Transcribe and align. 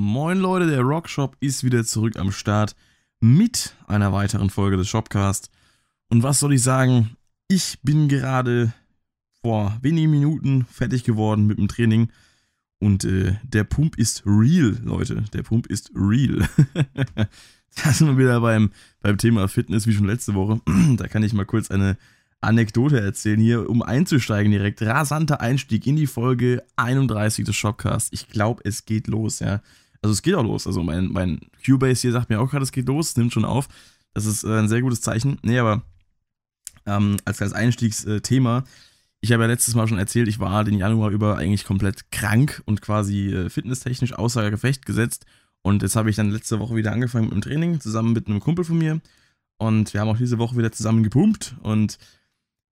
Moin 0.00 0.38
Leute, 0.38 0.68
der 0.68 0.82
Rockshop 0.82 1.36
ist 1.40 1.64
wieder 1.64 1.84
zurück 1.84 2.20
am 2.20 2.30
Start 2.30 2.76
mit 3.18 3.74
einer 3.88 4.12
weiteren 4.12 4.48
Folge 4.48 4.76
des 4.76 4.88
Shopcast. 4.88 5.50
Und 6.08 6.22
was 6.22 6.38
soll 6.38 6.52
ich 6.52 6.62
sagen? 6.62 7.16
Ich 7.48 7.80
bin 7.82 8.06
gerade 8.06 8.72
vor 9.42 9.76
wenigen 9.82 10.12
Minuten 10.12 10.64
fertig 10.66 11.02
geworden 11.02 11.48
mit 11.48 11.58
dem 11.58 11.66
Training 11.66 12.12
und 12.78 13.02
äh, 13.02 13.38
der 13.42 13.64
Pump 13.64 13.98
ist 13.98 14.22
real, 14.24 14.78
Leute. 14.84 15.24
Der 15.32 15.42
Pump 15.42 15.66
ist 15.66 15.90
real. 15.96 16.48
da 17.82 17.92
sind 17.92 18.06
wir 18.06 18.18
wieder 18.18 18.40
beim, 18.40 18.70
beim 19.00 19.18
Thema 19.18 19.48
Fitness, 19.48 19.88
wie 19.88 19.94
schon 19.94 20.06
letzte 20.06 20.34
Woche. 20.34 20.60
da 20.96 21.08
kann 21.08 21.24
ich 21.24 21.32
mal 21.32 21.44
kurz 21.44 21.72
eine 21.72 21.98
Anekdote 22.40 23.00
erzählen 23.00 23.40
hier, 23.40 23.68
um 23.68 23.82
einzusteigen 23.82 24.52
direkt. 24.52 24.80
Rasanter 24.80 25.40
Einstieg 25.40 25.84
in 25.88 25.96
die 25.96 26.06
Folge 26.06 26.62
31 26.76 27.44
des 27.44 27.56
Shopcasts. 27.56 28.12
Ich 28.12 28.28
glaube, 28.28 28.62
es 28.64 28.84
geht 28.84 29.08
los, 29.08 29.40
ja. 29.40 29.60
Also 30.02 30.12
es 30.12 30.22
geht 30.22 30.34
auch 30.34 30.42
los. 30.42 30.66
Also 30.66 30.82
mein, 30.82 31.08
mein 31.12 31.40
Cubase 31.64 32.02
hier 32.02 32.12
sagt 32.12 32.30
mir 32.30 32.40
auch 32.40 32.50
gerade, 32.50 32.62
es 32.62 32.72
geht 32.72 32.86
los, 32.86 33.16
nimmt 33.16 33.32
schon 33.32 33.44
auf. 33.44 33.68
Das 34.14 34.26
ist 34.26 34.44
äh, 34.44 34.58
ein 34.58 34.68
sehr 34.68 34.82
gutes 34.82 35.00
Zeichen. 35.00 35.38
Nee, 35.42 35.58
aber 35.58 35.82
ähm, 36.86 37.16
als, 37.24 37.42
als 37.42 37.52
Einstiegsthema, 37.52 38.64
ich 39.20 39.32
habe 39.32 39.42
ja 39.42 39.48
letztes 39.48 39.74
Mal 39.74 39.88
schon 39.88 39.98
erzählt, 39.98 40.28
ich 40.28 40.38
war 40.38 40.64
den 40.64 40.78
Januar 40.78 41.10
über 41.10 41.36
eigentlich 41.36 41.64
komplett 41.64 42.10
krank 42.10 42.62
und 42.66 42.80
quasi 42.82 43.28
äh, 43.28 43.50
fitnesstechnisch 43.50 44.14
außer 44.14 44.50
Gefecht 44.50 44.86
gesetzt. 44.86 45.26
Und 45.62 45.82
jetzt 45.82 45.96
habe 45.96 46.08
ich 46.08 46.16
dann 46.16 46.30
letzte 46.30 46.60
Woche 46.60 46.76
wieder 46.76 46.92
angefangen 46.92 47.26
mit 47.26 47.34
dem 47.34 47.42
Training, 47.42 47.80
zusammen 47.80 48.12
mit 48.12 48.28
einem 48.28 48.40
Kumpel 48.40 48.64
von 48.64 48.78
mir. 48.78 49.00
Und 49.58 49.92
wir 49.92 50.00
haben 50.00 50.08
auch 50.08 50.16
diese 50.16 50.38
Woche 50.38 50.56
wieder 50.56 50.70
zusammen 50.70 51.02
gepumpt. 51.02 51.56
Und 51.62 51.98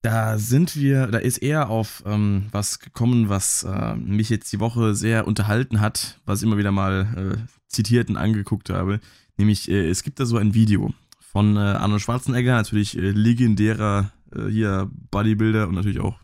da 0.02 0.40
sind 0.40 0.76
wir, 0.76 1.08
da 1.08 1.20
ist 1.20 1.38
er 1.38 1.70
auf 1.70 2.04
ähm, 2.06 2.48
was 2.52 2.80
gekommen, 2.80 3.30
was 3.30 3.64
äh, 3.64 3.96
mich 3.96 4.30
jetzt 4.30 4.52
die 4.52 4.60
Woche 4.60 4.96
sehr 4.96 5.28
unterhalten 5.28 5.80
hat, 5.80 6.20
was 6.26 6.40
ich 6.42 6.48
immer 6.48 6.58
wieder 6.58 6.72
mal 6.72 7.36
äh, 7.38 7.38
zitiert 7.68 8.10
und 8.10 8.18
angeguckt 8.18 8.70
habe. 8.70 9.00
Nämlich, 9.38 9.70
äh, 9.70 9.90
es 9.90 10.04
gibt 10.04 10.20
da 10.20 10.26
so 10.26 10.38
ein 10.38 10.54
Video 10.54 10.94
von 11.20 11.56
äh, 11.56 11.60
Arnold 11.60 12.02
Schwarzenegger, 12.02 12.56
natürlich 12.56 12.98
äh, 12.98 13.12
legendärer 13.12 14.12
äh, 14.36 14.48
hier 14.48 14.90
Bodybuilder 15.12 15.68
und 15.68 15.76
natürlich 15.76 16.00
auch 16.00 16.18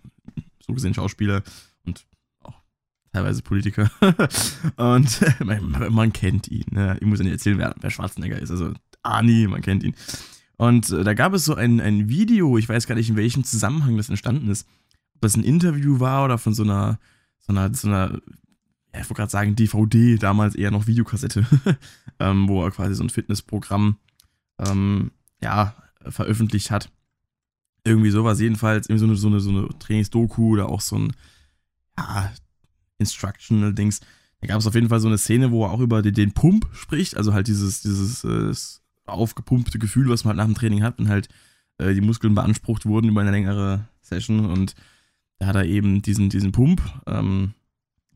so 0.65 0.73
gesehen 0.73 0.95
Schauspieler 0.95 1.43
und 1.85 2.07
auch 2.41 2.55
teilweise 3.13 3.43
Politiker. 3.43 3.91
und 4.75 5.21
man, 5.45 5.93
man, 5.93 6.13
kennt 6.13 6.47
ihn. 6.47 6.65
Ne? 6.71 6.97
Ich 6.99 7.05
muss 7.05 7.19
ja 7.19 7.25
nicht 7.25 7.33
erzählen, 7.33 7.59
wer, 7.59 7.75
wer 7.80 7.91
Schwarzenegger 7.91 8.39
ist. 8.39 8.49
Also 8.49 8.73
Arnie, 9.03 9.47
man 9.47 9.61
kennt 9.61 9.83
ihn. 9.83 9.95
Und 10.58 10.89
äh, 10.89 11.03
da 11.03 11.13
gab 11.13 11.33
es 11.33 11.45
so 11.45 11.55
ein, 11.55 11.80
ein 11.80 12.09
Video, 12.09 12.58
ich 12.58 12.67
weiß 12.67 12.88
gar 12.88 12.95
nicht, 12.95 13.09
in 13.09 13.16
welchem 13.16 13.44
Zusammenhang 13.44 13.97
das 13.97 14.09
entstanden 14.09 14.50
ist. 14.50 14.67
Ob 15.16 15.22
das 15.22 15.38
ein 15.38 15.44
Interview 15.44 15.99
war 15.99 16.25
oder 16.25 16.38
von 16.38 16.53
so 16.53 16.64
einer, 16.64 16.99
so 17.39 17.53
einer, 17.53 17.73
so 17.73 17.88
einer 17.88 18.19
ich 18.94 19.09
wollte 19.09 19.14
gerade 19.16 19.31
sagen, 19.31 19.55
DVD, 19.55 20.17
damals 20.17 20.55
eher 20.55 20.72
noch 20.72 20.88
Videokassette, 20.88 21.45
ähm, 22.19 22.47
wo 22.47 22.64
er 22.64 22.72
quasi 22.72 22.95
so 22.95 23.03
ein 23.03 23.09
Fitnessprogramm 23.09 23.97
ähm, 24.59 25.11
ja, 25.41 25.75
veröffentlicht 26.08 26.71
hat. 26.71 26.89
Irgendwie 27.83 28.09
sowas, 28.09 28.39
jedenfalls, 28.39 28.89
irgendwie 28.89 28.99
so 28.99 29.05
eine, 29.05 29.16
so 29.16 29.27
eine, 29.27 29.39
so 29.39 29.49
eine 29.49 29.80
Trainingsdoku 29.80 30.53
oder 30.53 30.69
auch 30.69 30.81
so 30.81 30.97
ein 30.97 31.14
ja, 31.97 32.31
Instructional-Dings. 32.97 34.02
Da 34.42 34.47
gab 34.47 34.59
es 34.59 34.67
auf 34.67 34.75
jeden 34.75 34.89
Fall 34.89 34.99
so 34.99 35.08
eine 35.08 35.17
Szene, 35.17 35.52
wo 35.52 35.66
er 35.66 35.71
auch 35.71 35.80
über 35.80 36.02
den, 36.02 36.14
den 36.14 36.33
Pump 36.33 36.67
spricht, 36.73 37.17
also 37.17 37.33
halt 37.33 37.47
dieses, 37.47 37.81
dieses 37.81 38.23
äh, 38.23 38.53
aufgepumpte 39.08 39.80
Gefühl, 39.80 40.09
was 40.09 40.23
man 40.23 40.31
halt 40.31 40.38
nach 40.38 40.53
dem 40.53 40.59
Training 40.59 40.83
hat 40.83 41.00
und 41.00 41.09
halt 41.09 41.30
äh, 41.77 41.94
die 41.94 42.02
Muskeln 42.02 42.36
beansprucht 42.36 42.86
wurden 42.86 43.09
über 43.09 43.22
eine 43.22 43.31
längere 43.31 43.88
Session 44.02 44.45
und 44.45 44.75
da 45.39 45.47
hat 45.47 45.55
er 45.55 45.66
eben 45.66 46.02
diesen, 46.02 46.30
diesen 46.30 46.52
Pump, 46.52 46.81
ähm, 47.05 47.53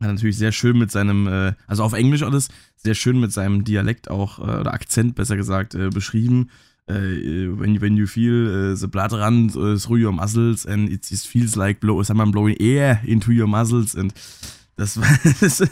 hat 0.00 0.10
natürlich 0.12 0.36
sehr 0.36 0.52
schön 0.52 0.78
mit 0.78 0.90
seinem, 0.90 1.26
äh, 1.28 1.54
also 1.66 1.84
auf 1.84 1.92
Englisch 1.92 2.22
alles, 2.22 2.48
sehr 2.76 2.94
schön 2.94 3.20
mit 3.20 3.32
seinem 3.32 3.64
Dialekt 3.64 4.10
auch, 4.10 4.38
äh, 4.40 4.60
oder 4.60 4.74
Akzent 4.74 5.14
besser 5.14 5.36
gesagt, 5.36 5.74
äh, 5.74 5.88
beschrieben. 5.88 6.50
Uh, 6.90 7.56
when, 7.60 7.80
when 7.80 7.96
you 7.96 8.08
feel 8.08 8.72
uh, 8.72 8.74
the 8.74 8.88
blood 8.88 9.12
run 9.12 9.48
through 9.48 9.96
your 9.96 10.10
muscles 10.10 10.66
and 10.66 10.90
it, 10.90 11.08
it 11.12 11.20
feels 11.20 11.54
like 11.54 11.78
blow, 11.78 12.02
someone 12.02 12.32
blowing 12.32 12.56
air 12.58 13.00
into 13.04 13.30
your 13.30 13.46
muscles 13.46 13.94
and 13.94 14.12
das, 14.82 14.98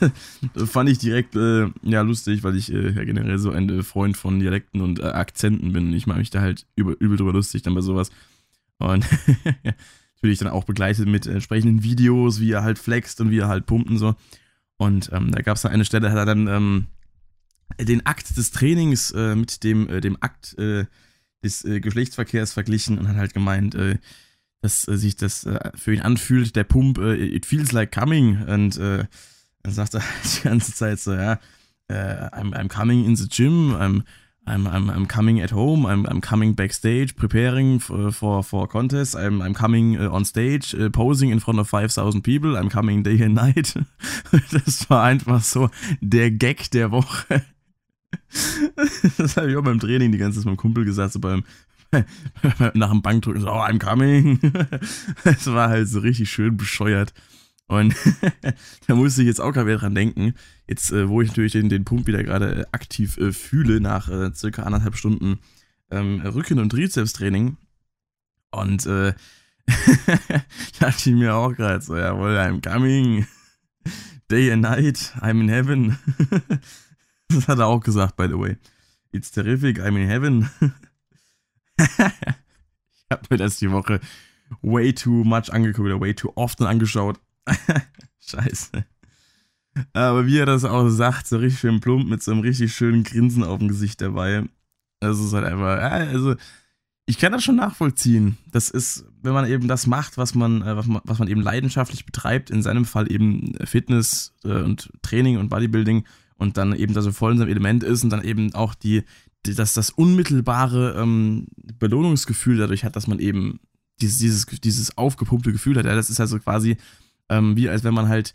das 0.55 0.71
fand 0.71 0.89
ich 0.89 0.99
direkt 0.99 1.35
äh, 1.37 1.69
ja, 1.83 2.03
lustig, 2.03 2.43
weil 2.43 2.57
ich 2.57 2.73
äh, 2.73 2.91
ja 2.91 3.05
generell 3.05 3.39
so 3.39 3.51
ein 3.51 3.69
äh, 3.69 3.83
Freund 3.83 4.17
von 4.17 4.39
Dialekten 4.39 4.81
und 4.81 5.01
äh, 5.01 5.05
Akzenten 5.05 5.73
bin. 5.73 5.93
Ich 5.93 6.07
mache 6.07 6.19
mich 6.19 6.31
da 6.31 6.41
halt 6.41 6.67
übel, 6.77 6.97
übel 6.99 7.17
drüber 7.17 7.33
lustig 7.33 7.63
dann 7.63 7.75
bei 7.75 7.81
sowas. 7.81 8.11
Und 8.79 9.05
natürlich 10.17 10.39
dann 10.39 10.49
auch 10.49 10.65
begleitet 10.65 11.09
mit 11.09 11.27
entsprechenden 11.27 11.83
Videos, 11.83 12.41
wie 12.41 12.53
er 12.53 12.63
halt 12.63 12.79
flext 12.79 13.21
und 13.21 13.31
wie 13.31 13.39
er 13.39 13.49
halt 13.49 13.67
pumpt 13.67 13.91
und 13.91 13.99
so. 13.99 14.15
Und 14.77 15.11
ähm, 15.13 15.31
da 15.31 15.43
gab 15.43 15.57
es 15.57 15.63
dann 15.63 15.73
eine 15.73 15.85
Stelle, 15.85 16.07
da 16.07 16.11
hat 16.13 16.19
er 16.19 16.27
dann 16.27 16.47
ähm, 16.47 16.87
den 17.79 18.07
Akt 18.07 18.37
des 18.37 18.51
Trainings 18.51 19.11
äh, 19.11 19.35
mit 19.35 19.63
dem, 19.65 19.89
äh, 19.89 20.01
dem 20.01 20.17
Akt 20.21 20.57
des 21.43 21.63
Geschlechtsverkehrs 21.63 22.53
verglichen 22.53 22.99
und 22.99 23.09
hat 23.09 23.17
halt 23.17 23.33
gemeint, 23.33 23.75
dass 24.61 24.87
äh, 24.89 24.97
sich 24.97 25.17
das 25.17 25.45
äh, 25.45 25.71
für 25.75 25.95
ihn 25.95 26.01
anfühlt, 26.01 26.57
der 26.57 26.65
Pump, 26.65 26.99
äh, 26.99 27.15
it 27.15 27.47
feels 27.47 27.73
like 27.73 27.93
coming. 27.93 28.43
Und 28.47 28.77
äh, 28.79 29.05
dann 29.63 29.73
sagt 29.73 29.95
er 29.95 30.03
die 30.25 30.43
ganze 30.43 30.75
Zeit 30.75 31.01
so, 31.01 31.13
ja, 31.13 31.39
äh, 31.89 32.29
I'm, 32.33 32.55
I'm 32.55 32.69
coming 32.69 33.05
in 33.05 33.17
the 33.17 33.29
gym, 33.29 33.75
I'm, 33.75 34.05
I'm, 34.47 34.67
I'm, 34.67 34.91
I'm 34.91 35.07
coming 35.07 35.41
at 35.41 35.53
home, 35.53 35.87
I'm, 35.87 36.07
I'm 36.07 36.21
coming 36.21 36.55
backstage, 36.55 37.15
preparing 37.15 37.79
for, 37.79 38.13
for, 38.13 38.43
for 38.43 38.67
contest, 38.67 39.15
I'm, 39.15 39.43
I'm 39.43 39.55
coming 39.55 39.97
uh, 39.99 40.11
on 40.11 40.25
stage, 40.25 40.75
uh, 40.75 40.89
posing 40.91 41.31
in 41.31 41.41
front 41.41 41.59
of 41.59 41.69
5000 41.69 42.23
people, 42.23 42.57
I'm 42.57 42.71
coming 42.71 43.03
day 43.03 43.21
and 43.23 43.35
night. 43.35 43.75
das 44.53 44.89
war 44.89 45.05
einfach 45.05 45.43
so 45.43 45.71
der 46.01 46.31
Gag 46.31 46.71
der 46.71 46.91
Woche. 46.91 47.45
das 49.19 49.37
habe 49.37 49.51
ich 49.51 49.57
auch 49.57 49.63
beim 49.63 49.79
Training 49.79 50.13
die 50.13 50.19
ganze 50.19 50.39
Zeit 50.39 50.47
meinem 50.47 50.57
Kumpel 50.57 50.85
gesagt, 50.85 51.13
so 51.13 51.21
beim, 51.21 51.45
nach 52.75 52.91
dem 52.91 53.03
Bankdrücken 53.03 53.41
so, 53.41 53.49
oh, 53.49 53.63
I'm 53.63 53.79
coming. 53.79 54.41
Es 55.25 55.47
war 55.47 55.69
halt 55.69 55.89
so 55.89 56.01
richtig 56.01 56.31
schön 56.31 56.57
bescheuert. 56.57 57.13
Und 57.67 57.95
da 58.87 58.95
musste 58.95 59.23
ich 59.23 59.29
jetzt 59.29 59.41
auch 59.41 59.53
gerade 59.53 59.77
dran 59.77 59.95
denken, 59.95 60.35
jetzt, 60.67 60.93
äh, 60.93 61.09
wo 61.09 61.23
ich 61.23 61.29
natürlich 61.29 61.53
den, 61.53 61.69
den 61.69 61.85
Pump 61.85 62.07
wieder 62.07 62.23
gerade 62.25 62.63
äh, 62.63 62.65
aktiv 62.73 63.17
äh, 63.19 63.33
fühle, 63.33 63.81
nach 63.81 64.09
äh, 64.09 64.33
circa 64.35 64.65
anderthalb 64.65 64.97
Stunden 64.97 65.39
ähm, 65.91 66.21
Rücken- 66.21 66.59
und 66.59 66.71
Trizepstraining. 66.71 67.57
Und 68.51 68.87
äh, 68.87 69.15
dachte 70.81 71.11
ich 71.11 71.17
mir 71.17 71.35
auch 71.35 71.55
gerade 71.55 71.81
so, 71.81 71.97
jawohl, 71.97 72.37
I'm 72.37 72.61
coming. 72.61 73.27
Day 74.29 74.53
and 74.53 74.63
night, 74.63 75.13
I'm 75.21 75.41
in 75.41 75.49
heaven. 75.49 75.99
das 77.29 77.49
hat 77.49 77.59
er 77.59 77.67
auch 77.67 77.81
gesagt, 77.81 78.17
by 78.17 78.27
the 78.27 78.39
way. 78.39 78.57
It's 79.13 79.31
terrific, 79.31 79.81
I'm 79.81 79.97
in 79.97 80.09
heaven 80.09 80.51
ich 81.89 83.07
habe 83.11 83.23
mir 83.31 83.37
das 83.37 83.59
die 83.59 83.71
Woche 83.71 84.01
way 84.63 84.93
too 84.93 85.25
much 85.25 85.53
angeguckt 85.53 85.87
oder 85.87 86.01
way 86.01 86.15
too 86.15 86.33
often 86.35 86.65
angeschaut. 86.65 87.19
Scheiße. 88.21 88.85
Aber 89.93 90.27
wie 90.27 90.39
er 90.39 90.47
das 90.47 90.65
auch 90.65 90.89
sagt, 90.89 91.27
so 91.27 91.39
richtig 91.39 91.61
schön 91.61 91.81
plump 91.81 92.09
mit 92.09 92.23
so 92.23 92.33
einem 92.33 92.41
richtig 92.41 92.75
schönen 92.75 93.05
Grinsen 93.05 93.45
auf 93.45 93.59
dem 93.59 93.69
Gesicht 93.69 94.01
dabei. 94.01 94.45
Das 95.01 95.19
ist 95.19 95.33
halt 95.33 95.47
einfach, 95.47 95.79
also 95.79 96.35
ich 97.07 97.19
kann 97.19 97.33
das 97.33 97.43
schon 97.43 97.57
nachvollziehen. 97.57 98.37
Das 98.53 98.71
ist, 98.71 99.05
wenn 99.23 99.33
man 99.33 99.47
eben 99.47 99.69
das 99.69 99.87
macht, 99.87 100.19
was 100.19 100.35
man, 100.35 100.63
äh, 100.63 100.77
was 100.77 101.19
man, 101.19 101.29
eben 101.29 101.41
leidenschaftlich 101.41 102.05
betreibt, 102.05 102.51
in 102.51 102.63
seinem 102.63 102.85
Fall 102.85 103.11
eben 103.11 103.55
Fitness 103.65 104.35
äh, 104.45 104.63
und 104.63 104.91
Training 105.03 105.39
und 105.39 105.49
Bodybuilding 105.49 106.05
und 106.37 106.57
dann 106.57 106.75
eben 106.75 106.95
da 106.95 107.03
so 107.03 107.13
voll 107.13 107.33
in 107.33 107.39
seinem 107.39 107.51
Element 107.51 107.83
ist 107.83 108.05
und 108.05 108.11
dann 108.11 108.23
eben 108.23 108.55
auch 108.55 108.75
die, 108.75 109.03
dass 109.43 109.75
das 109.75 109.91
unmittelbare 109.91 111.01
ähm, 111.01 111.47
Belohnungsgefühl 111.79 112.59
dadurch 112.59 112.85
hat, 112.85 112.97
dass 112.97 113.07
man 113.07 113.19
eben 113.19 113.61
dieses, 114.01 114.19
dieses, 114.19 114.47
dieses 114.47 114.97
aufgepumpte 114.99 115.53
Gefühl 115.53 115.77
hat. 115.77 115.87
Ja, 115.87 115.95
das 115.95 116.11
ist 116.11 116.21
also 116.21 116.39
quasi 116.39 116.77
ähm, 117.31 117.57
wie 117.57 117.69
als 117.71 117.85
wenn 117.85 117.95
man 117.95 118.09
halt, 118.09 118.35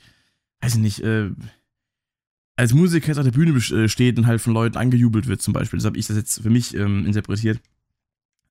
weiß 0.62 0.76
ich 0.76 0.82
nicht, 0.82 1.00
äh, 1.02 1.30
als 2.56 2.74
Musiker 2.74 3.08
jetzt 3.08 3.18
auf 3.18 3.26
der 3.26 3.32
Bühne 3.32 3.52
äh, 3.58 3.90
steht 3.90 4.18
und 4.18 4.26
halt 4.26 4.42
von 4.42 4.54
Leuten 4.54 4.78
angejubelt 4.78 5.28
wird 5.28 5.42
zum 5.42 5.54
Beispiel. 5.54 5.78
Das 5.78 5.86
habe 5.86 5.98
ich 5.98 6.08
das 6.08 6.18
jetzt 6.18 6.42
für 6.42 6.50
mich 6.50 6.74
ähm, 6.74 7.06
interpretiert, 7.06 7.60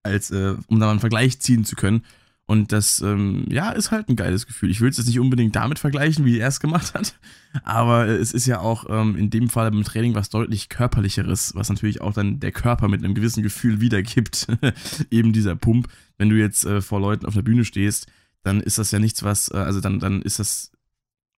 als 0.03 0.31
äh, 0.31 0.57
um 0.69 0.79
da 0.79 0.87
mal 0.87 0.91
einen 0.93 1.01
Vergleich 1.01 1.41
ziehen 1.41 1.65
zu 1.65 1.75
können. 1.75 2.05
Und 2.47 2.73
das, 2.73 3.01
ähm, 3.01 3.47
ja, 3.49 3.71
ist 3.71 3.91
halt 3.91 4.09
ein 4.09 4.17
geiles 4.17 4.47
Gefühl. 4.47 4.71
Ich 4.71 4.83
will 4.83 4.91
es 4.91 4.99
jetzt 4.99 5.07
nicht 5.07 5.19
unbedingt 5.19 5.57
damit 5.57 5.79
vergleichen, 5.79 6.27
wie 6.27 6.39
er 6.39 6.49
es 6.49 6.61
gemacht 6.61 6.93
hat. 6.93 7.19
Aber 7.63 8.07
es 8.07 8.33
ist 8.33 8.47
ja 8.47 8.61
auch 8.61 8.85
ähm, 8.91 9.17
in 9.17 9.31
dem 9.31 9.49
Fall 9.49 9.71
beim 9.71 9.83
Training 9.83 10.15
was 10.15 10.29
deutlich 10.29 10.69
körperlicheres, 10.69 11.55
was 11.55 11.71
natürlich 11.71 12.03
auch 12.03 12.13
dann 12.13 12.41
der 12.41 12.53
Körper 12.53 12.89
mit 12.89 13.03
einem 13.03 13.15
gewissen 13.15 13.43
Gefühl 13.43 13.81
wiedergibt. 13.81 14.47
Eben 15.11 15.33
dieser 15.33 15.57
Pump. 15.57 15.89
Wenn 16.19 16.29
du 16.29 16.37
jetzt 16.37 16.67
äh, 16.67 16.83
vor 16.83 17.01
Leuten 17.01 17.25
auf 17.25 17.35
der 17.35 17.43
Bühne 17.43 17.65
stehst, 17.65 18.09
dann 18.43 18.61
ist 18.61 18.79
das 18.79 18.91
ja 18.91 18.99
nichts, 18.99 19.23
was, 19.23 19.51
äh, 19.51 19.57
also 19.57 19.81
dann, 19.81 19.99
dann 19.99 20.21
ist 20.21 20.39
das, 20.39 20.71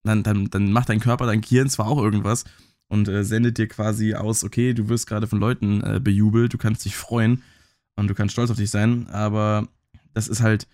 dann, 0.04 0.24
dann, 0.24 0.50
dann 0.50 0.72
macht 0.72 0.90
dein 0.90 1.00
Körper, 1.00 1.28
dein 1.28 1.42
Gehirn 1.42 1.69
zwar 1.69 1.88
auch 1.88 2.01
irgendwas 2.01 2.46
und 2.88 3.08
äh, 3.08 3.24
sendet 3.24 3.60
dir 3.60 3.68
quasi 3.68 4.16
aus, 4.16 4.44
okay, 4.44 4.74
du 4.74 4.90
wirst 4.90 5.08
gerade 5.08 5.28
von 5.28 5.40
Leuten 5.40 5.81
äh, 5.81 6.00
bejubelt, 6.04 6.54
du 6.54 6.58
kannst 6.58 6.84
dich 6.84 6.96
freuen 6.96 7.44
und 7.96 8.08
du 8.08 8.16
kannst 8.16 8.34
stolz 8.34 8.50
auf 8.50 8.58
dich 8.58 8.72
sein, 8.72 9.08
aber 9.08 9.68
das 10.13 10.28
ist 10.28 10.42
halt 10.42 10.68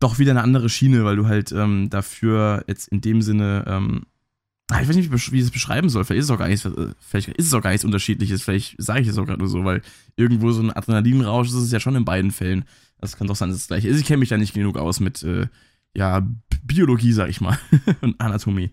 doch 0.00 0.18
wieder 0.18 0.30
eine 0.30 0.42
andere 0.42 0.68
Schiene, 0.68 1.04
weil 1.04 1.16
du 1.16 1.26
halt 1.26 1.52
ähm, 1.52 1.90
dafür 1.90 2.64
jetzt 2.68 2.88
in 2.88 3.00
dem 3.00 3.22
Sinne 3.22 3.64
ähm, 3.66 4.06
Ah, 4.70 4.82
ich 4.82 4.88
weiß 4.88 4.96
nicht, 4.96 5.10
wie 5.10 5.38
ich 5.38 5.44
es 5.44 5.50
beschreiben 5.50 5.88
soll. 5.88 6.04
Vielleicht 6.04 6.20
ist 6.20 6.24
es 6.26 6.30
auch 6.30 6.38
gar 6.38 6.48
nichts, 6.48 6.66
äh, 6.66 6.92
vielleicht 7.00 7.28
ist 7.28 7.46
es 7.46 7.54
auch 7.54 7.62
gar 7.62 7.70
nichts 7.70 7.86
Unterschiedliches. 7.86 8.42
Vielleicht 8.42 8.74
sage 8.76 9.00
ich 9.00 9.08
es 9.08 9.16
auch 9.16 9.24
gerade 9.24 9.38
nur 9.38 9.48
so, 9.48 9.64
weil 9.64 9.80
irgendwo 10.14 10.52
so 10.52 10.60
ein 10.60 10.70
Adrenalinrausch 10.70 11.48
ist 11.48 11.54
es 11.54 11.72
ja 11.72 11.80
schon 11.80 11.96
in 11.96 12.04
beiden 12.04 12.32
Fällen. 12.32 12.66
Das 12.98 13.16
kann 13.16 13.26
doch 13.26 13.36
sein, 13.36 13.48
dass 13.48 13.56
es 13.56 13.62
das 13.62 13.68
gleiche 13.68 13.88
ist. 13.88 13.98
Ich 13.98 14.06
kenne 14.06 14.18
mich 14.18 14.28
da 14.28 14.36
nicht 14.36 14.52
genug 14.52 14.76
aus 14.76 15.00
mit, 15.00 15.22
äh, 15.22 15.48
ja, 15.96 16.28
Biologie, 16.62 17.12
sag 17.12 17.30
ich 17.30 17.40
mal, 17.40 17.58
und 18.02 18.20
Anatomie, 18.20 18.70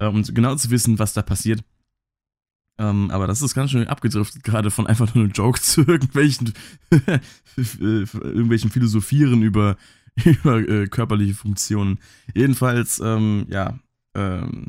äh, 0.00 0.06
um 0.06 0.20
genau 0.22 0.56
zu 0.56 0.70
wissen, 0.70 0.98
was 0.98 1.12
da 1.12 1.22
passiert. 1.22 1.62
Ähm, 2.78 3.12
aber 3.12 3.28
das 3.28 3.40
ist 3.40 3.54
ganz 3.54 3.70
schön 3.70 3.86
abgedriftet, 3.86 4.42
gerade 4.42 4.72
von 4.72 4.88
einfach 4.88 5.14
nur 5.14 5.24
einem 5.24 5.32
Joke 5.32 5.60
zu 5.62 5.82
irgendwelchen, 5.82 6.54
irgendwelchen 7.56 8.70
Philosophieren 8.70 9.42
über, 9.42 9.76
über 10.24 10.58
äh, 10.58 10.86
körperliche 10.86 11.34
Funktionen. 11.34 11.98
Jedenfalls, 12.34 13.00
ähm, 13.00 13.46
ja, 13.48 13.78
ähm, 14.14 14.68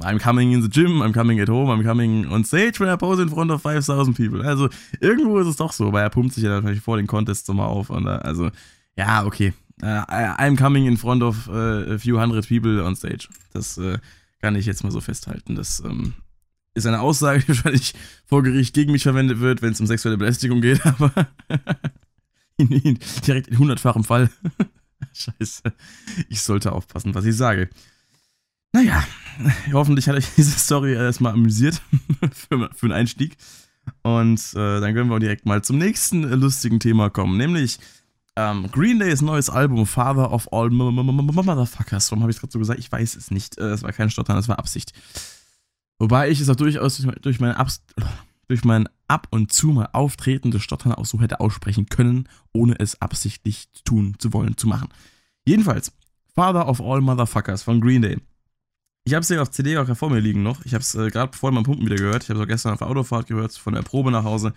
I'm 0.00 0.20
coming 0.20 0.52
in 0.52 0.62
the 0.62 0.68
gym, 0.68 1.02
I'm 1.02 1.12
coming 1.12 1.40
at 1.40 1.48
home, 1.48 1.70
I'm 1.70 1.82
coming 1.82 2.30
on 2.30 2.44
stage 2.44 2.78
when 2.78 2.88
I 2.88 2.96
pose 2.96 3.20
in 3.20 3.28
front 3.28 3.50
of 3.50 3.62
5000 3.62 4.16
people. 4.16 4.46
Also 4.46 4.68
irgendwo 5.00 5.38
ist 5.38 5.48
es 5.48 5.56
doch 5.56 5.72
so, 5.72 5.92
weil 5.92 6.04
er 6.04 6.10
pumpt 6.10 6.34
sich 6.34 6.44
ja 6.44 6.50
natürlich 6.50 6.80
vor 6.80 6.96
den 6.96 7.08
Contests 7.08 7.46
so 7.46 7.54
mal 7.54 7.66
auf. 7.66 7.90
Und, 7.90 8.06
uh, 8.06 8.10
also, 8.10 8.50
ja, 8.96 9.24
okay. 9.24 9.54
Uh, 9.82 10.04
I'm 10.06 10.56
coming 10.56 10.86
in 10.86 10.96
front 10.96 11.22
of 11.22 11.48
uh, 11.48 11.94
a 11.94 11.98
few 11.98 12.20
hundred 12.20 12.48
people 12.48 12.84
on 12.84 12.94
stage. 12.94 13.28
Das 13.52 13.80
kann 14.40 14.54
ich 14.54 14.66
jetzt 14.66 14.84
mal 14.84 14.90
so 14.90 15.00
festhalten. 15.00 15.54
Das 15.54 15.80
ähm, 15.84 16.14
ist 16.74 16.86
eine 16.86 17.00
Aussage, 17.00 17.40
die 17.46 17.48
wahrscheinlich 17.48 17.94
vor 18.24 18.42
Gericht 18.42 18.74
gegen 18.74 18.92
mich 18.92 19.02
verwendet 19.02 19.40
wird, 19.40 19.62
wenn 19.62 19.72
es 19.72 19.80
um 19.80 19.86
sexuelle 19.86 20.16
Belästigung 20.16 20.60
geht, 20.60 20.84
aber 20.86 21.12
in, 22.58 22.70
in, 22.72 22.98
direkt 23.26 23.48
in 23.48 23.58
hundertfachem 23.58 24.04
Fall. 24.04 24.30
Scheiße. 25.12 25.62
Ich 26.28 26.42
sollte 26.42 26.72
aufpassen, 26.72 27.14
was 27.14 27.24
ich 27.24 27.36
sage. 27.36 27.70
Naja, 28.72 29.04
hoffentlich 29.72 30.08
hat 30.08 30.16
euch 30.16 30.26
diese 30.36 30.58
Story 30.58 30.92
erstmal 30.94 31.32
amüsiert 31.32 31.80
für, 32.32 32.70
für 32.74 32.86
einen 32.86 32.92
Einstieg. 32.92 33.36
Und 34.02 34.40
äh, 34.54 34.80
dann 34.80 34.94
können 34.94 35.08
wir 35.08 35.18
direkt 35.18 35.46
mal 35.46 35.62
zum 35.62 35.78
nächsten 35.78 36.22
lustigen 36.22 36.78
Thema 36.78 37.08
kommen, 37.08 37.38
nämlich 37.38 37.78
ähm, 38.36 38.70
Green 38.70 38.98
Day's 38.98 39.22
neues 39.22 39.48
Album 39.48 39.86
Father 39.86 40.30
of 40.30 40.52
All 40.52 40.70
Motherfuckers. 40.70 42.10
Warum 42.10 42.22
habe 42.22 42.30
ich 42.30 42.38
gerade 42.38 42.52
so 42.52 42.58
gesagt? 42.58 42.78
Ich 42.78 42.92
weiß 42.92 43.16
es 43.16 43.30
nicht. 43.30 43.58
Äh, 43.58 43.70
es 43.70 43.82
war 43.82 43.92
kein 43.92 44.10
Stottern, 44.10 44.36
das 44.36 44.48
war 44.48 44.58
Absicht. 44.58 44.92
Wobei 45.98 46.28
ich 46.28 46.40
es 46.40 46.48
auch 46.48 46.56
durchaus 46.56 47.04
durch 47.22 47.40
mein, 47.40 47.52
Abs 47.52 47.82
durch 48.46 48.64
mein 48.64 48.88
ab 49.08 49.26
und 49.30 49.52
zu 49.52 49.68
mal 49.68 49.88
auftretendes 49.92 50.62
Stottern 50.62 50.92
auch 50.92 51.06
so 51.06 51.20
hätte 51.20 51.40
aussprechen 51.40 51.86
können, 51.86 52.28
ohne 52.52 52.78
es 52.78 53.00
absichtlich 53.00 53.68
tun 53.84 54.14
zu 54.18 54.32
wollen, 54.32 54.56
zu 54.56 54.68
machen. 54.68 54.88
Jedenfalls, 55.44 55.92
Father 56.34 56.68
of 56.68 56.80
All 56.80 57.00
Motherfuckers 57.00 57.62
von 57.62 57.80
Green 57.80 58.02
Day. 58.02 58.18
Ich 59.04 59.14
habe 59.14 59.22
es 59.22 59.28
ja 59.30 59.40
auf 59.40 59.50
CD 59.50 59.78
auch 59.78 59.96
vor 59.96 60.10
mir 60.10 60.20
liegen 60.20 60.42
noch. 60.42 60.64
Ich 60.66 60.74
habe 60.74 60.82
es 60.82 60.94
äh, 60.94 61.08
gerade 61.08 61.36
vor 61.36 61.50
meinem 61.50 61.64
Pumpen 61.64 61.86
wieder 61.86 61.96
gehört. 61.96 62.24
Ich 62.24 62.28
habe 62.28 62.38
es 62.38 62.44
auch 62.44 62.48
gestern 62.48 62.72
auf 62.74 62.78
der 62.78 62.88
Autofahrt 62.88 63.26
gehört, 63.26 63.52
von 63.52 63.72
der 63.72 63.82
Probe 63.82 64.10
nach 64.10 64.24
Hause. 64.24 64.52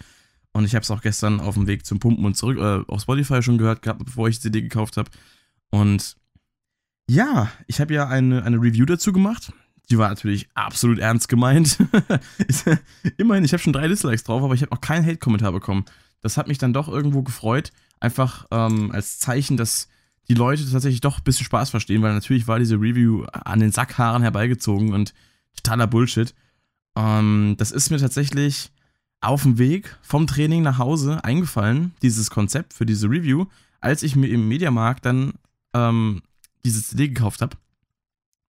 Und 0.51 0.65
ich 0.65 0.75
habe 0.75 0.83
es 0.83 0.91
auch 0.91 1.01
gestern 1.01 1.39
auf 1.39 1.55
dem 1.55 1.67
Weg 1.67 1.85
zum 1.85 1.99
Pumpen 1.99 2.25
und 2.25 2.35
zurück 2.35 2.57
äh, 2.57 2.83
auf 2.91 3.01
Spotify 3.01 3.41
schon 3.41 3.57
gehört 3.57 3.81
gehabt, 3.81 4.03
bevor 4.03 4.27
ich 4.27 4.35
die 4.35 4.41
CD 4.43 4.61
gekauft 4.61 4.97
habe. 4.97 5.09
Und 5.69 6.17
ja, 7.09 7.49
ich 7.67 7.79
habe 7.79 7.93
ja 7.93 8.07
eine, 8.07 8.43
eine 8.43 8.57
Review 8.57 8.85
dazu 8.85 9.13
gemacht. 9.13 9.53
Die 9.91 9.97
war 9.97 10.07
natürlich 10.07 10.47
absolut 10.53 10.99
ernst 10.99 11.27
gemeint. 11.27 11.77
Immerhin, 13.17 13.43
ich 13.43 13.51
habe 13.51 13.61
schon 13.61 13.73
drei 13.73 13.89
Dislikes 13.89 14.23
drauf, 14.23 14.41
aber 14.41 14.53
ich 14.53 14.61
habe 14.61 14.71
auch 14.71 14.79
keinen 14.79 15.05
Hate-Kommentar 15.05 15.51
bekommen. 15.51 15.83
Das 16.21 16.37
hat 16.37 16.47
mich 16.47 16.57
dann 16.57 16.71
doch 16.71 16.87
irgendwo 16.87 17.23
gefreut. 17.23 17.71
Einfach 17.99 18.45
ähm, 18.51 18.91
als 18.91 19.19
Zeichen, 19.19 19.57
dass 19.57 19.89
die 20.29 20.33
Leute 20.33 20.63
tatsächlich 20.69 21.01
doch 21.01 21.17
ein 21.17 21.23
bisschen 21.25 21.45
Spaß 21.45 21.69
verstehen, 21.71 22.01
weil 22.01 22.13
natürlich 22.13 22.47
war 22.47 22.57
diese 22.57 22.75
Review 22.75 23.25
an 23.25 23.59
den 23.59 23.73
Sackhaaren 23.73 24.21
herbeigezogen 24.21 24.93
und 24.93 25.13
totaler 25.55 25.87
Bullshit. 25.87 26.33
Ähm, 26.95 27.55
das 27.57 27.71
ist 27.71 27.89
mir 27.89 27.97
tatsächlich 27.97 28.71
auf 29.19 29.43
dem 29.43 29.57
Weg 29.57 29.97
vom 30.01 30.25
Training 30.25 30.63
nach 30.63 30.77
Hause 30.77 31.23
eingefallen, 31.25 31.93
dieses 32.01 32.29
Konzept 32.29 32.73
für 32.73 32.85
diese 32.85 33.09
Review, 33.09 33.45
als 33.81 34.03
ich 34.03 34.15
mir 34.15 34.27
im 34.27 34.47
Mediamarkt 34.47 35.05
dann 35.05 35.33
ähm, 35.73 36.21
diese 36.63 36.81
CD 36.81 37.09
gekauft 37.09 37.41
habe 37.41 37.57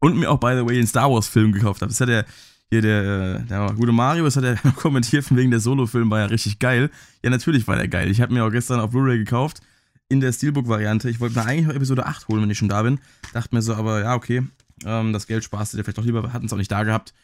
und 0.03 0.19
mir 0.19 0.31
auch, 0.31 0.39
by 0.39 0.55
the 0.57 0.67
way, 0.67 0.75
den 0.75 0.87
Star 0.87 1.11
Wars-Film 1.11 1.53
gekauft 1.53 1.81
habe. 1.81 1.91
Das 1.91 2.01
hat 2.01 2.09
der, 2.09 2.27
hier 2.71 2.83
der, 2.83 3.39
der 3.39 3.73
gute 3.75 3.93
Mario, 3.93 4.25
das 4.25 4.37
hat 4.37 4.45
er 4.45 4.57
kommentiert, 4.77 5.25
von 5.25 5.37
wegen 5.37 5.53
der 5.53 5.61
Solo-Film 5.61 6.11
war 6.11 6.19
ja 6.19 6.27
richtig 6.27 6.59
geil. 6.59 6.91
Ja, 7.23 7.31
natürlich 7.31 7.69
war 7.69 7.77
der 7.77 7.87
geil. 7.87 8.11
Ich 8.11 8.21
habe 8.21 8.35
mir 8.35 8.45
auch 8.45 8.51
gestern 8.51 8.81
auf 8.81 8.91
Blu-ray 8.91 9.19
gekauft 9.19 9.61
in 10.09 10.21
der 10.21 10.33
Steelbook-Variante. 10.33 11.09
Ich 11.09 11.21
wollte 11.21 11.39
mir 11.39 11.47
eigentlich 11.47 11.69
noch 11.69 11.75
Episode 11.75 12.05
8 12.05 12.27
holen, 12.27 12.43
wenn 12.43 12.51
ich 12.51 12.59
schon 12.59 12.69
da 12.69 12.83
bin. 12.83 12.99
Dachte 13.33 13.55
mir 13.55 13.63
so, 13.63 13.75
aber 13.75 14.01
ja, 14.01 14.15
okay, 14.17 14.43
ähm, 14.85 15.13
das 15.13 15.29
Geld 15.29 15.45
sparst 15.45 15.73
du 15.73 15.77
dir 15.77 15.85
vielleicht 15.85 15.99
doch 15.99 16.05
lieber, 16.05 16.33
hatten 16.33 16.47
es 16.47 16.53
auch 16.53 16.59
nicht 16.59 16.73
da 16.73 16.83
gehabt. 16.83 17.15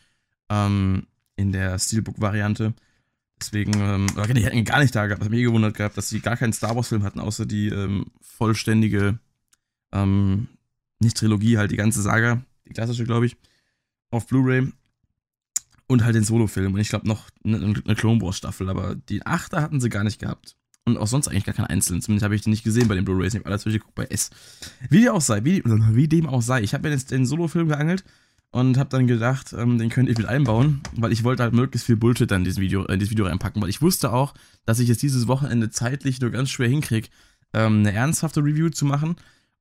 Ähm, 0.48 1.08
in 1.34 1.50
der 1.50 1.78
Steelbook-Variante. 1.78 2.74
Deswegen, 3.40 3.72
ähm, 3.80 4.06
oder 4.16 4.34
die 4.34 4.44
hätten 4.44 4.64
gar 4.64 4.78
nicht 4.78 4.94
da 4.94 5.06
gehabt. 5.06 5.20
Das 5.20 5.26
hat 5.26 5.30
mich 5.32 5.40
eh 5.40 5.44
gewundert 5.44 5.76
gehabt, 5.76 5.96
dass 5.96 6.08
sie 6.08 6.20
gar 6.20 6.36
keinen 6.36 6.52
Star 6.52 6.76
Wars-Film 6.76 7.02
hatten, 7.02 7.20
außer 7.20 7.44
die 7.44 7.68
ähm, 7.68 8.06
vollständige, 8.20 9.18
ähm, 9.92 10.48
nicht 11.00 11.16
Trilogie, 11.16 11.58
halt 11.58 11.70
die 11.70 11.76
ganze 11.76 12.02
Saga, 12.02 12.42
die 12.68 12.74
klassische, 12.74 13.04
glaube 13.04 13.26
ich, 13.26 13.36
auf 14.10 14.26
Blu-ray. 14.26 14.72
Und 15.90 16.04
halt 16.04 16.14
den 16.14 16.24
Solo-Film. 16.24 16.74
Und 16.74 16.80
ich 16.80 16.90
glaube 16.90 17.08
noch 17.08 17.30
eine, 17.44 17.56
eine 17.56 17.94
Clone 17.94 18.20
Wars-Staffel, 18.20 18.68
aber 18.68 18.94
die 18.94 19.24
Achter 19.24 19.62
hatten 19.62 19.80
sie 19.80 19.88
gar 19.88 20.04
nicht 20.04 20.20
gehabt. 20.20 20.54
Und 20.84 20.98
auch 20.98 21.06
sonst 21.06 21.28
eigentlich 21.28 21.44
gar 21.44 21.54
keinen 21.54 21.66
einzelnen. 21.66 22.02
Zumindest 22.02 22.24
habe 22.24 22.34
ich 22.34 22.42
den 22.42 22.50
nicht 22.50 22.64
gesehen 22.64 22.88
bei 22.88 22.94
den 22.94 23.06
Blu-Rays. 23.06 23.32
Ich 23.32 23.40
habe 23.40 23.48
alles 23.48 23.62
durchgeguckt 23.62 23.94
bei 23.94 24.04
S. 24.04 24.30
Wie 24.90 25.00
dem 25.00 25.12
auch 25.12 25.20
sei, 25.22 25.44
wie, 25.44 25.62
wie 25.64 26.08
dem 26.08 26.26
auch 26.26 26.42
sei. 26.42 26.62
Ich 26.62 26.74
habe 26.74 26.88
mir 26.88 26.94
jetzt 26.94 27.10
den 27.10 27.24
Solo-Film 27.24 27.68
geangelt 27.68 28.04
und 28.50 28.78
habe 28.78 28.88
dann 28.90 29.06
gedacht, 29.06 29.52
ähm, 29.52 29.78
den 29.78 29.90
könnte 29.90 30.12
ich 30.12 30.18
mit 30.18 30.26
einbauen, 30.26 30.80
weil 30.94 31.12
ich 31.12 31.24
wollte 31.24 31.42
halt 31.42 31.52
möglichst 31.52 31.86
viel 31.86 31.96
Bullshit 31.96 32.30
dann 32.30 32.40
in 32.40 32.44
dieses 32.44 32.60
Video, 32.60 32.84
in 32.84 32.98
dieses 32.98 33.10
Video 33.10 33.26
reinpacken, 33.26 33.60
weil 33.60 33.68
ich 33.68 33.82
wusste 33.82 34.12
auch, 34.12 34.34
dass 34.64 34.78
ich 34.78 34.88
jetzt 34.88 35.02
dieses 35.02 35.26
Wochenende 35.26 35.70
zeitlich 35.70 36.20
nur 36.20 36.30
ganz 36.30 36.50
schwer 36.50 36.68
hinkriege, 36.68 37.08
ähm, 37.52 37.80
eine 37.80 37.92
ernsthafte 37.92 38.40
Review 38.40 38.70
zu 38.70 38.84
machen. 38.86 39.16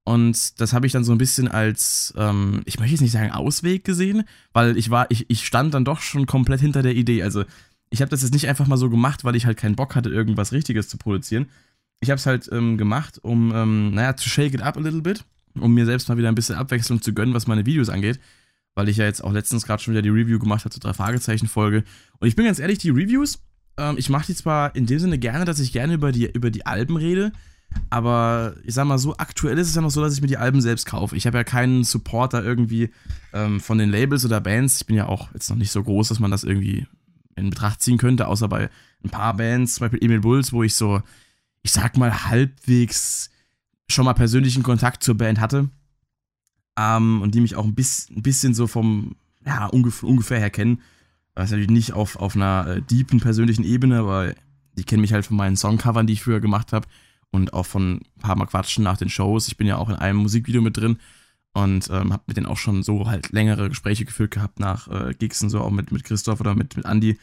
Und 0.07 0.61
das 0.61 0.71
habe 0.71 0.85
ich 0.87 0.93
dann 0.93 1.03
so 1.03 1.11
ein 1.11 1.17
bisschen 1.17 1.49
als, 1.49 2.13
ähm, 2.15 2.61
ich 2.63 2.79
möchte 2.79 2.93
jetzt 2.93 3.01
nicht 3.01 3.11
sagen 3.11 3.31
Ausweg 3.31 3.83
gesehen, 3.83 4.23
weil 4.53 4.77
ich 4.77 4.89
war, 4.89 5.11
ich, 5.11 5.29
ich 5.29 5.45
stand 5.45 5.73
dann 5.73 5.83
doch 5.83 5.99
schon 5.99 6.25
komplett 6.25 6.61
hinter 6.61 6.81
der 6.81 6.95
Idee. 6.95 7.23
Also 7.23 7.43
ich 7.89 7.99
habe 7.99 8.07
das 8.07 8.21
jetzt 8.21 8.31
nicht 8.31 8.47
einfach 8.47 8.67
mal 8.67 8.77
so 8.77 8.89
gemacht, 8.89 9.25
weil 9.25 9.35
ich 9.35 9.45
halt 9.45 9.57
keinen 9.57 9.75
Bock 9.75 9.95
hatte, 9.95 10.09
irgendwas 10.09 10.53
Richtiges 10.53 10.87
zu 10.87 10.97
produzieren. 10.97 11.47
Ich 11.99 12.09
habe 12.09 12.19
es 12.19 12.25
halt 12.25 12.49
ähm, 12.53 12.77
gemacht, 12.77 13.19
um, 13.21 13.51
ähm, 13.53 13.93
naja, 13.95 14.15
zu 14.15 14.29
shake 14.29 14.53
it 14.53 14.61
up 14.61 14.77
a 14.77 14.79
little 14.79 15.01
bit, 15.01 15.25
um 15.59 15.73
mir 15.73 15.85
selbst 15.85 16.07
mal 16.07 16.17
wieder 16.17 16.29
ein 16.29 16.35
bisschen 16.35 16.55
Abwechslung 16.55 17.01
zu 17.01 17.13
gönnen, 17.13 17.33
was 17.33 17.47
meine 17.47 17.65
Videos 17.65 17.89
angeht. 17.89 18.17
Weil 18.75 18.87
ich 18.87 18.95
ja 18.95 19.03
jetzt 19.03 19.21
auch 19.21 19.33
letztens 19.33 19.65
gerade 19.65 19.83
schon 19.83 19.93
wieder 19.93 20.03
die 20.03 20.07
Review 20.07 20.39
gemacht 20.39 20.63
habe 20.63 20.71
zur 20.71 20.79
drei 20.79 20.93
Fragezeichen-Folge. 20.93 21.83
Und 22.19 22.27
ich 22.29 22.37
bin 22.37 22.45
ganz 22.45 22.59
ehrlich, 22.59 22.77
die 22.77 22.91
Reviews, 22.91 23.39
ähm, 23.75 23.95
ich 23.97 24.07
mache 24.07 24.27
die 24.27 24.35
zwar 24.35 24.73
in 24.73 24.85
dem 24.85 24.99
Sinne 24.99 25.17
gerne, 25.17 25.43
dass 25.43 25.59
ich 25.59 25.73
gerne 25.73 25.95
über 25.95 26.13
die, 26.13 26.31
über 26.31 26.49
die 26.49 26.65
Alben 26.65 26.95
rede, 26.95 27.33
aber 27.89 28.55
ich 28.63 28.73
sag 28.73 28.85
mal 28.85 28.97
so, 28.97 29.15
aktuell 29.17 29.57
ist 29.57 29.69
es 29.69 29.75
ja 29.75 29.81
noch 29.81 29.91
so, 29.91 30.01
dass 30.01 30.13
ich 30.13 30.21
mir 30.21 30.27
die 30.27 30.37
Alben 30.37 30.61
selbst 30.61 30.85
kaufe. 30.85 31.15
Ich 31.15 31.25
habe 31.25 31.37
ja 31.37 31.43
keinen 31.43 31.83
Supporter 31.83 32.43
irgendwie 32.43 32.89
ähm, 33.33 33.59
von 33.59 33.77
den 33.77 33.89
Labels 33.89 34.25
oder 34.25 34.41
Bands. 34.41 34.81
Ich 34.81 34.87
bin 34.87 34.95
ja 34.95 35.07
auch 35.07 35.33
jetzt 35.33 35.49
noch 35.49 35.57
nicht 35.57 35.71
so 35.71 35.83
groß, 35.83 36.09
dass 36.09 36.19
man 36.19 36.31
das 36.31 36.43
irgendwie 36.43 36.87
in 37.35 37.49
Betracht 37.49 37.81
ziehen 37.81 37.97
könnte, 37.97 38.27
außer 38.27 38.47
bei 38.47 38.69
ein 39.03 39.09
paar 39.09 39.35
Bands, 39.35 39.75
zum 39.75 39.85
Beispiel 39.85 40.03
Emil 40.03 40.21
Bulls, 40.21 40.51
wo 40.51 40.63
ich 40.63 40.75
so, 40.75 41.01
ich 41.61 41.71
sag 41.71 41.97
mal, 41.97 42.25
halbwegs 42.25 43.29
schon 43.87 44.05
mal 44.05 44.13
persönlichen 44.13 44.63
Kontakt 44.63 45.03
zur 45.03 45.15
Band 45.15 45.39
hatte. 45.39 45.69
Ähm, 46.77 47.21
und 47.21 47.35
die 47.35 47.41
mich 47.41 47.55
auch 47.55 47.65
ein 47.65 47.75
bisschen, 47.75 48.17
ein 48.17 48.21
bisschen 48.21 48.53
so 48.53 48.67
vom, 48.67 49.15
ja, 49.45 49.65
ungefähr, 49.67 50.09
ungefähr 50.09 50.39
her 50.39 50.49
kennen. 50.49 50.81
Das 51.35 51.45
ist 51.45 51.51
natürlich 51.51 51.69
nicht 51.69 51.93
auf, 51.93 52.17
auf 52.17 52.35
einer 52.35 52.67
äh, 52.67 52.81
deepen 52.81 53.19
persönlichen 53.19 53.63
Ebene, 53.63 53.99
aber 53.99 54.33
die 54.77 54.83
kennen 54.83 55.01
mich 55.01 55.13
halt 55.13 55.25
von 55.25 55.37
meinen 55.37 55.55
Songcovern, 55.55 56.07
die 56.07 56.13
ich 56.13 56.23
früher 56.23 56.39
gemacht 56.39 56.73
habe. 56.73 56.87
Und 57.31 57.53
auch 57.53 57.65
von 57.65 57.97
ein 57.97 58.21
paar 58.21 58.35
Mal 58.35 58.45
Quatschen 58.45 58.83
nach 58.83 58.97
den 58.97 59.09
Shows. 59.09 59.47
Ich 59.47 59.57
bin 59.57 59.67
ja 59.67 59.77
auch 59.77 59.89
in 59.89 59.95
einem 59.95 60.19
Musikvideo 60.19 60.61
mit 60.61 60.77
drin 60.77 60.97
und 61.53 61.89
ähm, 61.89 62.13
habe 62.13 62.23
mit 62.27 62.37
denen 62.37 62.45
auch 62.45 62.57
schon 62.57 62.83
so 62.83 63.07
halt 63.07 63.31
längere 63.31 63.69
Gespräche 63.69 64.05
geführt 64.05 64.31
gehabt 64.31 64.59
nach 64.59 64.87
äh, 64.87 65.13
Gigs 65.13 65.41
und 65.41 65.49
so, 65.49 65.59
auch 65.61 65.71
mit, 65.71 65.91
mit 65.91 66.03
Christoph 66.03 66.39
oder 66.39 66.55
mit, 66.55 66.77
mit 66.77 66.85
Andy. 66.85 67.17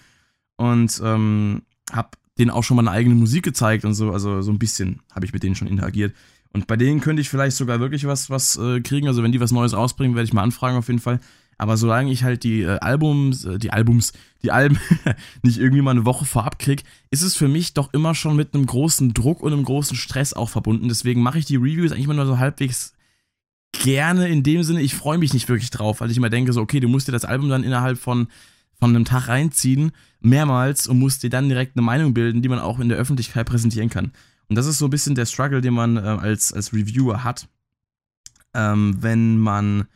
Und 0.56 1.00
ähm, 1.04 1.62
habe 1.92 2.10
denen 2.38 2.50
auch 2.50 2.64
schon 2.64 2.76
mal 2.76 2.82
eine 2.82 2.90
eigene 2.90 3.14
Musik 3.14 3.44
gezeigt 3.44 3.84
und 3.84 3.94
so, 3.94 4.12
also 4.12 4.42
so 4.42 4.50
ein 4.50 4.58
bisschen 4.58 5.00
habe 5.12 5.24
ich 5.24 5.32
mit 5.32 5.42
denen 5.42 5.54
schon 5.54 5.68
interagiert. 5.68 6.14
Und 6.52 6.66
bei 6.66 6.76
denen 6.76 7.00
könnte 7.00 7.20
ich 7.20 7.28
vielleicht 7.28 7.56
sogar 7.56 7.80
wirklich 7.80 8.06
was, 8.06 8.30
was 8.30 8.56
äh, 8.56 8.80
kriegen. 8.80 9.08
Also 9.08 9.22
wenn 9.22 9.32
die 9.32 9.40
was 9.40 9.50
Neues 9.50 9.74
rausbringen, 9.74 10.14
werde 10.14 10.26
ich 10.26 10.32
mal 10.32 10.42
anfragen 10.42 10.76
auf 10.76 10.86
jeden 10.88 11.00
Fall. 11.00 11.20
Aber 11.58 11.76
solange 11.76 12.10
ich 12.10 12.24
halt 12.24 12.44
die 12.44 12.62
äh, 12.62 12.78
Albums, 12.78 13.44
äh, 13.44 13.58
die 13.58 13.70
Albums, 13.70 14.12
die 14.42 14.50
Alben 14.50 14.78
nicht 15.42 15.58
irgendwie 15.58 15.82
mal 15.82 15.92
eine 15.92 16.04
Woche 16.04 16.24
vorab 16.24 16.58
krieg, 16.58 16.82
ist 17.10 17.22
es 17.22 17.36
für 17.36 17.48
mich 17.48 17.74
doch 17.74 17.92
immer 17.92 18.14
schon 18.14 18.36
mit 18.36 18.54
einem 18.54 18.66
großen 18.66 19.14
Druck 19.14 19.42
und 19.42 19.52
einem 19.52 19.64
großen 19.64 19.96
Stress 19.96 20.32
auch 20.32 20.48
verbunden. 20.48 20.88
Deswegen 20.88 21.22
mache 21.22 21.38
ich 21.38 21.44
die 21.44 21.56
Reviews 21.56 21.92
eigentlich 21.92 22.04
immer 22.04 22.14
nur 22.14 22.26
so 22.26 22.38
halbwegs 22.38 22.94
gerne 23.82 24.28
in 24.28 24.42
dem 24.42 24.62
Sinne, 24.62 24.82
ich 24.82 24.94
freue 24.94 25.18
mich 25.18 25.34
nicht 25.34 25.48
wirklich 25.48 25.70
drauf, 25.70 26.00
weil 26.00 26.10
ich 26.10 26.16
immer 26.16 26.30
denke, 26.30 26.52
so, 26.52 26.60
okay, 26.60 26.80
du 26.80 26.88
musst 26.88 27.08
dir 27.08 27.12
das 27.12 27.24
Album 27.24 27.48
dann 27.48 27.64
innerhalb 27.64 27.98
von, 27.98 28.28
von 28.78 28.90
einem 28.90 29.04
Tag 29.04 29.28
reinziehen, 29.28 29.92
mehrmals 30.20 30.86
und 30.86 30.98
musst 30.98 31.22
dir 31.22 31.30
dann 31.30 31.48
direkt 31.48 31.76
eine 31.76 31.84
Meinung 31.84 32.14
bilden, 32.14 32.42
die 32.42 32.48
man 32.48 32.58
auch 32.58 32.78
in 32.78 32.88
der 32.88 32.98
Öffentlichkeit 32.98 33.46
präsentieren 33.46 33.90
kann. 33.90 34.12
Und 34.48 34.56
das 34.56 34.66
ist 34.66 34.78
so 34.78 34.86
ein 34.86 34.90
bisschen 34.90 35.14
der 35.14 35.26
Struggle, 35.26 35.60
den 35.60 35.74
man 35.74 35.96
äh, 35.96 36.00
als, 36.00 36.52
als 36.52 36.72
Reviewer 36.72 37.24
hat, 37.24 37.48
ähm, 38.54 38.96
wenn 39.00 39.38
man 39.38 39.86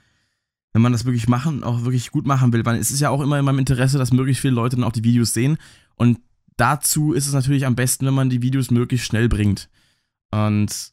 wenn 0.79 0.83
man 0.83 0.93
das 0.93 1.05
wirklich 1.05 1.27
machen, 1.27 1.65
auch 1.65 1.83
wirklich 1.83 2.13
gut 2.13 2.25
machen 2.25 2.53
will. 2.53 2.65
Weil 2.65 2.79
es 2.79 2.93
ist 2.93 3.01
ja 3.01 3.11
auch 3.11 3.21
immer 3.21 3.37
in 3.37 3.45
meinem 3.45 3.59
Interesse, 3.59 3.99
dass 3.99 4.13
möglichst 4.13 4.41
viele 4.41 4.55
Leute 4.55 4.77
dann 4.77 4.85
auch 4.85 4.93
die 4.93 5.03
Videos 5.03 5.33
sehen. 5.33 5.59
Und 5.97 6.21
dazu 6.57 7.13
ist 7.13 7.27
es 7.27 7.33
natürlich 7.33 7.67
am 7.67 7.75
besten, 7.75 8.07
wenn 8.07 8.15
man 8.15 8.31
die 8.31 8.43
Videos 8.43 8.71
möglichst 8.71 9.05
schnell 9.05 9.29
bringt. 9.29 9.69
Und 10.31 10.93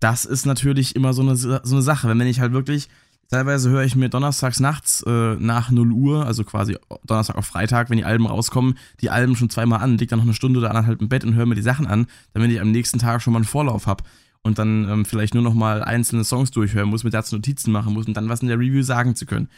das 0.00 0.24
ist 0.24 0.46
natürlich 0.46 0.96
immer 0.96 1.12
so 1.12 1.20
eine, 1.20 1.36
so 1.36 1.58
eine 1.58 1.82
Sache. 1.82 2.08
Wenn 2.08 2.20
ich 2.22 2.40
halt 2.40 2.54
wirklich, 2.54 2.88
teilweise 3.28 3.68
höre 3.68 3.82
ich 3.82 3.96
mir 3.96 4.08
donnerstags 4.08 4.60
nachts 4.60 5.02
äh, 5.06 5.34
nach 5.34 5.70
0 5.70 5.92
Uhr, 5.92 6.24
also 6.24 6.42
quasi 6.42 6.78
Donnerstag 7.04 7.36
auf 7.36 7.44
Freitag, 7.44 7.90
wenn 7.90 7.98
die 7.98 8.06
Alben 8.06 8.24
rauskommen, 8.24 8.78
die 9.02 9.10
Alben 9.10 9.36
schon 9.36 9.50
zweimal 9.50 9.80
an, 9.80 9.98
leg 9.98 10.08
dann 10.08 10.20
noch 10.20 10.24
eine 10.24 10.32
Stunde 10.32 10.58
oder 10.58 10.70
anderthalb 10.70 11.02
im 11.02 11.10
Bett 11.10 11.24
und 11.24 11.34
höre 11.34 11.44
mir 11.44 11.54
die 11.54 11.60
Sachen 11.60 11.86
an, 11.86 12.06
damit 12.32 12.50
ich 12.50 12.62
am 12.62 12.70
nächsten 12.70 12.98
Tag 12.98 13.20
schon 13.20 13.34
mal 13.34 13.40
einen 13.40 13.44
Vorlauf 13.44 13.86
habe 13.86 14.04
und 14.42 14.58
dann 14.58 14.88
ähm, 14.88 15.04
vielleicht 15.04 15.34
nur 15.34 15.42
noch 15.42 15.54
mal 15.54 15.82
einzelne 15.82 16.24
Songs 16.24 16.50
durchhören 16.50 16.88
muss, 16.88 17.04
mit 17.04 17.14
dazu 17.14 17.36
Notizen 17.36 17.72
machen 17.72 17.92
muss 17.92 18.06
und 18.06 18.14
dann 18.14 18.28
was 18.28 18.42
in 18.42 18.48
der 18.48 18.58
Review 18.58 18.82
sagen 18.82 19.14
zu 19.14 19.26
können. 19.26 19.48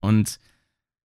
Und 0.00 0.38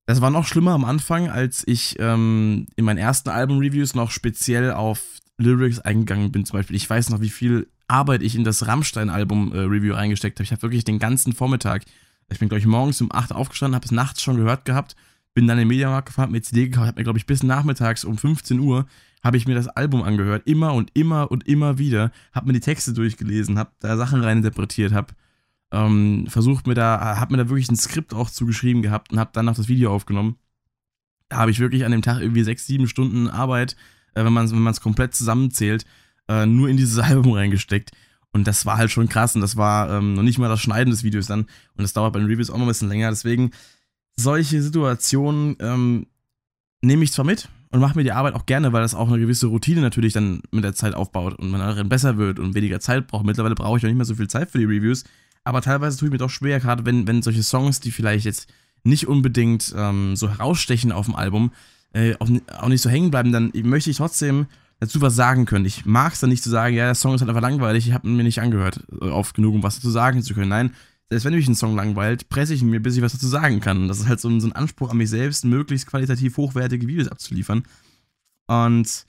das 0.05 0.21
war 0.21 0.29
noch 0.29 0.45
schlimmer 0.45 0.71
am 0.71 0.85
Anfang, 0.85 1.29
als 1.29 1.63
ich 1.65 1.97
ähm, 1.99 2.67
in 2.75 2.85
meinen 2.85 2.97
ersten 2.97 3.29
Album-Reviews 3.29 3.95
noch 3.95 4.11
speziell 4.11 4.71
auf 4.71 5.01
Lyrics 5.37 5.79
eingegangen 5.79 6.31
bin. 6.31 6.45
Zum 6.45 6.59
Beispiel, 6.59 6.75
ich 6.75 6.89
weiß 6.89 7.09
noch, 7.09 7.21
wie 7.21 7.29
viel 7.29 7.67
Arbeit 7.87 8.21
ich 8.21 8.35
in 8.35 8.43
das 8.43 8.67
Rammstein-Album-Review 8.67 9.93
äh, 9.93 9.95
reingesteckt 9.95 10.37
habe. 10.37 10.43
Ich 10.43 10.51
habe 10.51 10.61
wirklich 10.61 10.83
den 10.83 10.99
ganzen 10.99 11.33
Vormittag, 11.33 11.83
ich 12.29 12.39
bin, 12.39 12.49
glaube 12.49 12.59
ich, 12.59 12.65
morgens 12.65 13.01
um 13.01 13.11
8 13.11 13.33
aufgestanden, 13.33 13.75
habe 13.75 13.85
es 13.85 13.91
nachts 13.91 14.21
schon 14.21 14.37
gehört 14.37 14.65
gehabt, 14.65 14.95
bin 15.33 15.47
dann 15.47 15.57
in 15.57 15.63
den 15.63 15.67
Mediamarkt 15.69 16.07
gefahren, 16.07 16.31
mir 16.31 16.41
CD 16.41 16.65
gekauft, 16.65 16.87
habe 16.87 16.99
mir, 16.99 17.03
glaube 17.03 17.19
ich, 17.19 17.25
bis 17.25 17.43
nachmittags 17.43 18.03
um 18.03 18.17
15 18.17 18.59
Uhr 18.59 18.85
habe 19.23 19.37
ich 19.37 19.47
mir 19.47 19.55
das 19.55 19.67
Album 19.67 20.03
angehört, 20.03 20.43
immer 20.45 20.73
und 20.73 20.91
immer 20.93 21.31
und 21.31 21.47
immer 21.47 21.77
wieder, 21.77 22.11
habe 22.33 22.47
mir 22.47 22.53
die 22.53 22.59
Texte 22.59 22.93
durchgelesen, 22.93 23.57
habe 23.57 23.71
da 23.79 23.95
Sachen 23.95 24.21
reininterpretiert, 24.21 24.91
habe 24.91 25.13
ähm, 25.71 26.27
versucht 26.27 26.67
mir 26.67 26.75
da, 26.75 27.17
habe 27.17 27.33
mir 27.33 27.43
da 27.43 27.49
wirklich 27.49 27.69
ein 27.69 27.75
Skript 27.75 28.13
auch 28.13 28.29
zugeschrieben 28.29 28.81
gehabt 28.81 29.11
und 29.11 29.19
habe 29.19 29.31
dann 29.33 29.45
noch 29.45 29.55
das 29.55 29.67
Video 29.67 29.93
aufgenommen. 29.93 30.35
Da 31.29 31.37
habe 31.37 31.51
ich 31.51 31.59
wirklich 31.59 31.85
an 31.85 31.91
dem 31.91 32.03
Tag 32.03 32.21
irgendwie 32.21 32.43
sechs, 32.43 32.67
sieben 32.67 32.87
Stunden 32.87 33.27
Arbeit, 33.27 33.75
äh, 34.13 34.23
wenn 34.23 34.33
man 34.33 34.45
es 34.45 34.81
komplett 34.81 35.15
zusammenzählt, 35.15 35.85
äh, 36.27 36.45
nur 36.45 36.69
in 36.69 36.77
dieses 36.77 36.99
Album 36.99 37.33
reingesteckt. 37.33 37.91
Und 38.33 38.47
das 38.47 38.65
war 38.65 38.77
halt 38.77 38.91
schon 38.91 39.09
krass 39.09 39.35
und 39.35 39.41
das 39.41 39.57
war 39.57 39.89
ähm, 39.91 40.15
noch 40.15 40.23
nicht 40.23 40.39
mal 40.39 40.49
das 40.49 40.59
Schneiden 40.61 40.91
des 40.91 41.03
Videos 41.03 41.27
dann. 41.27 41.41
Und 41.41 41.83
das 41.83 41.93
dauert 41.93 42.13
bei 42.13 42.19
den 42.19 42.27
Reviews 42.27 42.49
auch 42.49 42.57
noch 42.57 42.65
ein 42.65 42.67
bisschen 42.67 42.89
länger. 42.89 43.09
Deswegen, 43.09 43.51
solche 44.15 44.61
Situationen 44.61 45.55
ähm, 45.59 46.07
nehme 46.81 47.03
ich 47.03 47.11
zwar 47.11 47.25
mit, 47.25 47.47
und 47.73 47.79
mache 47.79 47.97
mir 47.97 48.03
die 48.03 48.11
Arbeit 48.11 48.35
auch 48.35 48.45
gerne, 48.45 48.71
weil 48.71 48.83
das 48.83 48.93
auch 48.93 49.07
eine 49.07 49.19
gewisse 49.19 49.47
Routine 49.47 49.81
natürlich 49.81 50.13
dann 50.13 50.43
mit 50.51 50.63
der 50.63 50.75
Zeit 50.75 50.93
aufbaut 50.93 51.33
und 51.39 51.49
man 51.49 51.59
darin 51.59 51.89
besser 51.89 52.17
wird 52.17 52.37
und 52.37 52.53
weniger 52.53 52.79
Zeit 52.79 53.07
braucht. 53.07 53.25
Mittlerweile 53.25 53.55
brauche 53.55 53.79
ich 53.79 53.83
auch 53.83 53.87
nicht 53.87 53.97
mehr 53.97 54.05
so 54.05 54.13
viel 54.13 54.27
Zeit 54.27 54.51
für 54.51 54.59
die 54.59 54.65
Reviews, 54.65 55.05
aber 55.43 55.59
teilweise 55.61 55.97
tue 55.97 56.07
ich 56.07 56.11
mir 56.11 56.19
doch 56.19 56.29
schwer, 56.29 56.59
gerade 56.59 56.85
wenn, 56.85 57.07
wenn 57.07 57.23
solche 57.23 57.41
Songs, 57.41 57.79
die 57.79 57.89
vielleicht 57.89 58.25
jetzt 58.25 58.47
nicht 58.83 59.07
unbedingt 59.07 59.73
ähm, 59.75 60.15
so 60.15 60.29
herausstechen 60.29 60.91
auf 60.91 61.07
dem 61.07 61.15
Album, 61.15 61.51
äh, 61.93 62.13
auch, 62.19 62.29
auch, 62.59 62.67
nicht 62.67 62.81
so 62.81 62.91
hängen 62.91 63.09
bleiben, 63.09 63.31
dann 63.31 63.51
möchte 63.63 63.89
ich 63.89 63.97
trotzdem 63.97 64.45
dazu 64.79 65.01
was 65.01 65.15
sagen 65.15 65.45
können. 65.45 65.65
Ich 65.65 65.83
mag 65.83 66.13
es 66.13 66.19
dann 66.19 66.29
nicht 66.29 66.43
zu 66.43 66.51
sagen, 66.51 66.75
ja, 66.75 66.85
der 66.85 66.95
Song 66.95 67.15
ist 67.15 67.21
halt 67.21 67.29
einfach 67.29 67.41
langweilig, 67.41 67.87
ich 67.87 67.93
habe 67.93 68.07
mir 68.07 68.23
nicht 68.23 68.39
angehört, 68.39 68.81
äh, 69.01 69.05
oft 69.05 69.33
genug, 69.33 69.55
um 69.55 69.63
was 69.63 69.77
dazu 69.77 69.89
sagen 69.89 70.21
zu 70.21 70.35
können. 70.35 70.49
Nein, 70.49 70.73
selbst 71.09 71.25
wenn 71.25 71.33
mich 71.33 71.47
ein 71.47 71.55
Song 71.55 71.75
langweilt, 71.75 72.29
presse 72.29 72.53
ich 72.53 72.61
ihn 72.61 72.69
mir, 72.69 72.79
bis 72.79 72.95
ich 72.95 73.01
was 73.01 73.13
dazu 73.13 73.27
sagen 73.27 73.59
kann. 73.59 73.87
Das 73.87 73.99
ist 73.99 74.07
halt 74.07 74.19
so 74.19 74.29
ein, 74.29 74.41
so 74.41 74.47
ein 74.47 74.53
Anspruch 74.53 74.89
an 74.89 74.97
mich 74.97 75.09
selbst, 75.09 75.45
möglichst 75.45 75.87
qualitativ 75.87 76.37
hochwertige 76.37 76.87
Videos 76.87 77.07
abzuliefern. 77.07 77.63
Und 78.47 79.05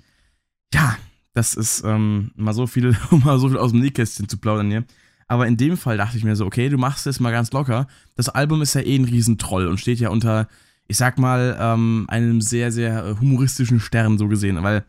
ja, 0.72 0.96
das 1.32 1.54
ist 1.54 1.82
ähm, 1.84 2.30
mal 2.36 2.54
so 2.54 2.66
viel, 2.66 2.96
um 3.10 3.24
mal 3.24 3.38
so 3.38 3.48
viel 3.48 3.58
aus 3.58 3.72
dem 3.72 3.80
Nähkästchen 3.80 4.28
zu 4.28 4.38
plaudern 4.38 4.70
hier. 4.70 4.84
Aber 5.26 5.46
in 5.46 5.56
dem 5.56 5.76
Fall 5.76 5.96
dachte 5.96 6.16
ich 6.16 6.24
mir 6.24 6.36
so, 6.36 6.46
okay, 6.46 6.68
du 6.68 6.76
machst 6.76 7.06
es 7.06 7.20
mal 7.20 7.30
ganz 7.30 7.50
locker. 7.52 7.86
Das 8.14 8.28
Album 8.28 8.62
ist 8.62 8.74
ja 8.74 8.82
eh 8.82 8.96
ein 8.96 9.04
Riesentroll 9.04 9.66
und 9.66 9.80
steht 9.80 9.98
ja 9.98 10.10
unter, 10.10 10.48
ich 10.86 10.96
sag 10.96 11.18
mal, 11.18 11.56
ähm, 11.58 12.04
einem 12.08 12.40
sehr, 12.40 12.70
sehr 12.70 13.18
humoristischen 13.20 13.80
Stern 13.80 14.18
so 14.18 14.28
gesehen, 14.28 14.62
weil 14.62 14.84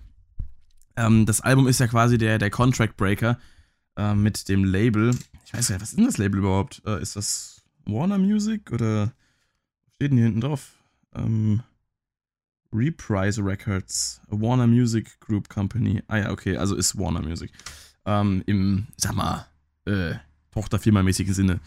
ähm, 0.98 1.26
das 1.26 1.42
Album 1.42 1.68
ist 1.68 1.80
ja 1.80 1.88
quasi 1.88 2.18
der, 2.18 2.38
der 2.38 2.50
Contract 2.50 2.98
Breaker 2.98 3.38
äh, 3.98 4.14
mit 4.14 4.50
dem 4.50 4.64
Label. 4.64 5.12
Weiß 5.56 5.70
ja, 5.70 5.80
was 5.80 5.90
ist 5.90 5.98
denn 5.98 6.06
das 6.06 6.18
Label 6.18 6.40
überhaupt? 6.40 6.82
Äh, 6.86 7.02
ist 7.02 7.16
das 7.16 7.64
Warner 7.86 8.18
Music 8.18 8.72
oder 8.72 9.14
steht 9.96 10.12
denn 10.12 10.18
hier 10.18 10.26
hinten 10.26 10.42
drauf? 10.42 10.74
Ähm, 11.16 11.62
Reprise 12.74 13.42
Records, 13.42 14.20
Warner 14.28 14.68
Music 14.68 15.18
Group 15.22 15.48
Company. 15.48 16.04
Ah 16.08 16.18
ja, 16.18 16.32
okay, 16.32 16.58
also 16.58 16.76
ist 16.76 16.98
Warner 16.98 17.22
Music. 17.22 17.52
Ähm, 18.06 18.44
Im, 18.48 18.88
sag 18.98 19.16
mal, 19.16 19.46
äh, 19.86 20.16
Tochterfirma-mäßigen 20.54 21.34
Sinne. 21.34 21.62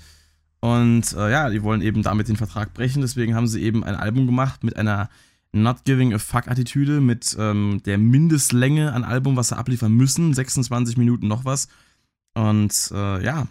Und 0.60 1.14
äh, 1.14 1.30
ja, 1.30 1.48
die 1.48 1.62
wollen 1.62 1.80
eben 1.80 2.02
damit 2.02 2.28
den 2.28 2.36
Vertrag 2.36 2.74
brechen, 2.74 3.00
deswegen 3.00 3.34
haben 3.34 3.46
sie 3.46 3.62
eben 3.62 3.84
ein 3.84 3.94
Album 3.94 4.26
gemacht 4.26 4.64
mit 4.64 4.76
einer 4.76 5.08
Not 5.52 5.84
Giving 5.84 6.12
a 6.12 6.18
Fuck-Attitüde, 6.18 7.00
mit 7.00 7.34
ähm, 7.38 7.80
der 7.86 7.96
Mindestlänge 7.96 8.92
an 8.92 9.04
Album, 9.04 9.36
was 9.36 9.48
sie 9.48 9.56
abliefern 9.56 9.92
müssen, 9.92 10.34
26 10.34 10.98
Minuten 10.98 11.26
noch 11.26 11.46
was. 11.46 11.68
Und 12.34 12.90
äh, 12.92 13.24
ja, 13.24 13.48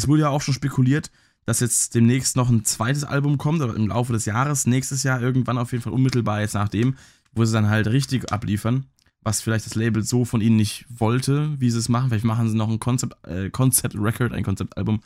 es 0.00 0.08
wurde 0.08 0.22
ja 0.22 0.28
auch 0.30 0.40
schon 0.40 0.54
spekuliert, 0.54 1.10
dass 1.44 1.60
jetzt 1.60 1.94
demnächst 1.94 2.36
noch 2.36 2.48
ein 2.48 2.64
zweites 2.64 3.04
Album 3.04 3.36
kommt, 3.36 3.60
oder 3.60 3.76
im 3.76 3.88
Laufe 3.88 4.12
des 4.12 4.24
Jahres, 4.24 4.66
nächstes 4.66 5.02
Jahr 5.02 5.20
irgendwann 5.20 5.58
auf 5.58 5.72
jeden 5.72 5.82
Fall 5.82 5.92
unmittelbar 5.92 6.40
jetzt 6.40 6.54
nachdem, 6.54 6.96
wo 7.32 7.44
sie 7.44 7.52
dann 7.52 7.68
halt 7.68 7.86
richtig 7.86 8.32
abliefern, 8.32 8.86
was 9.22 9.42
vielleicht 9.42 9.66
das 9.66 9.74
Label 9.74 10.02
so 10.02 10.24
von 10.24 10.40
ihnen 10.40 10.56
nicht 10.56 10.86
wollte, 10.88 11.60
wie 11.60 11.70
sie 11.70 11.78
es 11.78 11.90
machen. 11.90 12.08
Vielleicht 12.08 12.24
machen 12.24 12.48
sie 12.48 12.56
noch 12.56 12.70
ein 12.70 12.80
Concept, 12.80 13.14
äh, 13.26 13.50
Concept 13.50 13.94
Record, 13.94 14.32
ein 14.32 14.42
Konzeptalbum, 14.42 15.00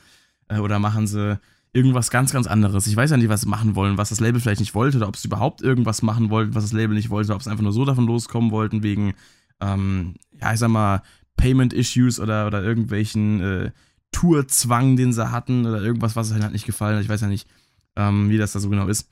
äh, 0.48 0.58
oder 0.58 0.78
machen 0.78 1.08
sie 1.08 1.40
irgendwas 1.72 2.10
ganz, 2.10 2.32
ganz 2.32 2.46
anderes. 2.46 2.86
Ich 2.86 2.96
weiß 2.96 3.10
ja 3.10 3.16
nicht, 3.16 3.28
was 3.28 3.40
sie 3.40 3.48
machen 3.48 3.74
wollen, 3.74 3.98
was 3.98 4.10
das 4.10 4.20
Label 4.20 4.40
vielleicht 4.40 4.60
nicht 4.60 4.76
wollte, 4.76 4.98
oder 4.98 5.08
ob 5.08 5.16
sie 5.16 5.26
überhaupt 5.26 5.60
irgendwas 5.60 6.02
machen 6.02 6.30
wollten, 6.30 6.54
was 6.54 6.62
das 6.62 6.72
Label 6.72 6.94
nicht 6.94 7.10
wollte, 7.10 7.34
ob 7.34 7.42
sie 7.42 7.50
einfach 7.50 7.64
nur 7.64 7.72
so 7.72 7.84
davon 7.84 8.06
loskommen 8.06 8.52
wollten, 8.52 8.84
wegen, 8.84 9.14
ähm, 9.60 10.14
ja, 10.40 10.52
ich 10.52 10.60
sag 10.60 10.68
mal, 10.68 11.02
Payment-Issues 11.36 12.20
oder, 12.20 12.46
oder 12.46 12.62
irgendwelchen 12.62 13.40
äh, 13.40 13.70
Tourzwang, 14.14 14.96
den 14.96 15.12
sie 15.12 15.30
hatten 15.30 15.66
oder 15.66 15.82
irgendwas, 15.82 16.16
was 16.16 16.30
ihnen 16.30 16.42
halt 16.42 16.52
nicht 16.52 16.66
gefallen 16.66 16.96
hat. 16.96 17.02
Ich 17.02 17.08
weiß 17.08 17.20
ja 17.20 17.26
nicht, 17.26 17.48
ähm, 17.96 18.30
wie 18.30 18.38
das 18.38 18.52
da 18.52 18.60
so 18.60 18.70
genau 18.70 18.86
ist. 18.86 19.08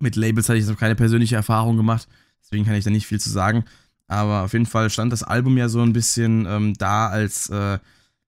Mit 0.00 0.16
Labels 0.16 0.48
hatte 0.48 0.58
ich 0.58 0.66
noch 0.66 0.76
keine 0.76 0.96
persönliche 0.96 1.36
Erfahrung 1.36 1.76
gemacht, 1.76 2.08
deswegen 2.42 2.64
kann 2.64 2.74
ich 2.74 2.84
da 2.84 2.90
nicht 2.90 3.06
viel 3.06 3.20
zu 3.20 3.30
sagen. 3.30 3.64
Aber 4.08 4.44
auf 4.44 4.52
jeden 4.52 4.66
Fall 4.66 4.90
stand 4.90 5.12
das 5.12 5.22
Album 5.22 5.56
ja 5.56 5.68
so 5.68 5.80
ein 5.80 5.92
bisschen 5.92 6.46
ähm, 6.46 6.74
da 6.74 7.08
als 7.08 7.50
äh, 7.50 7.78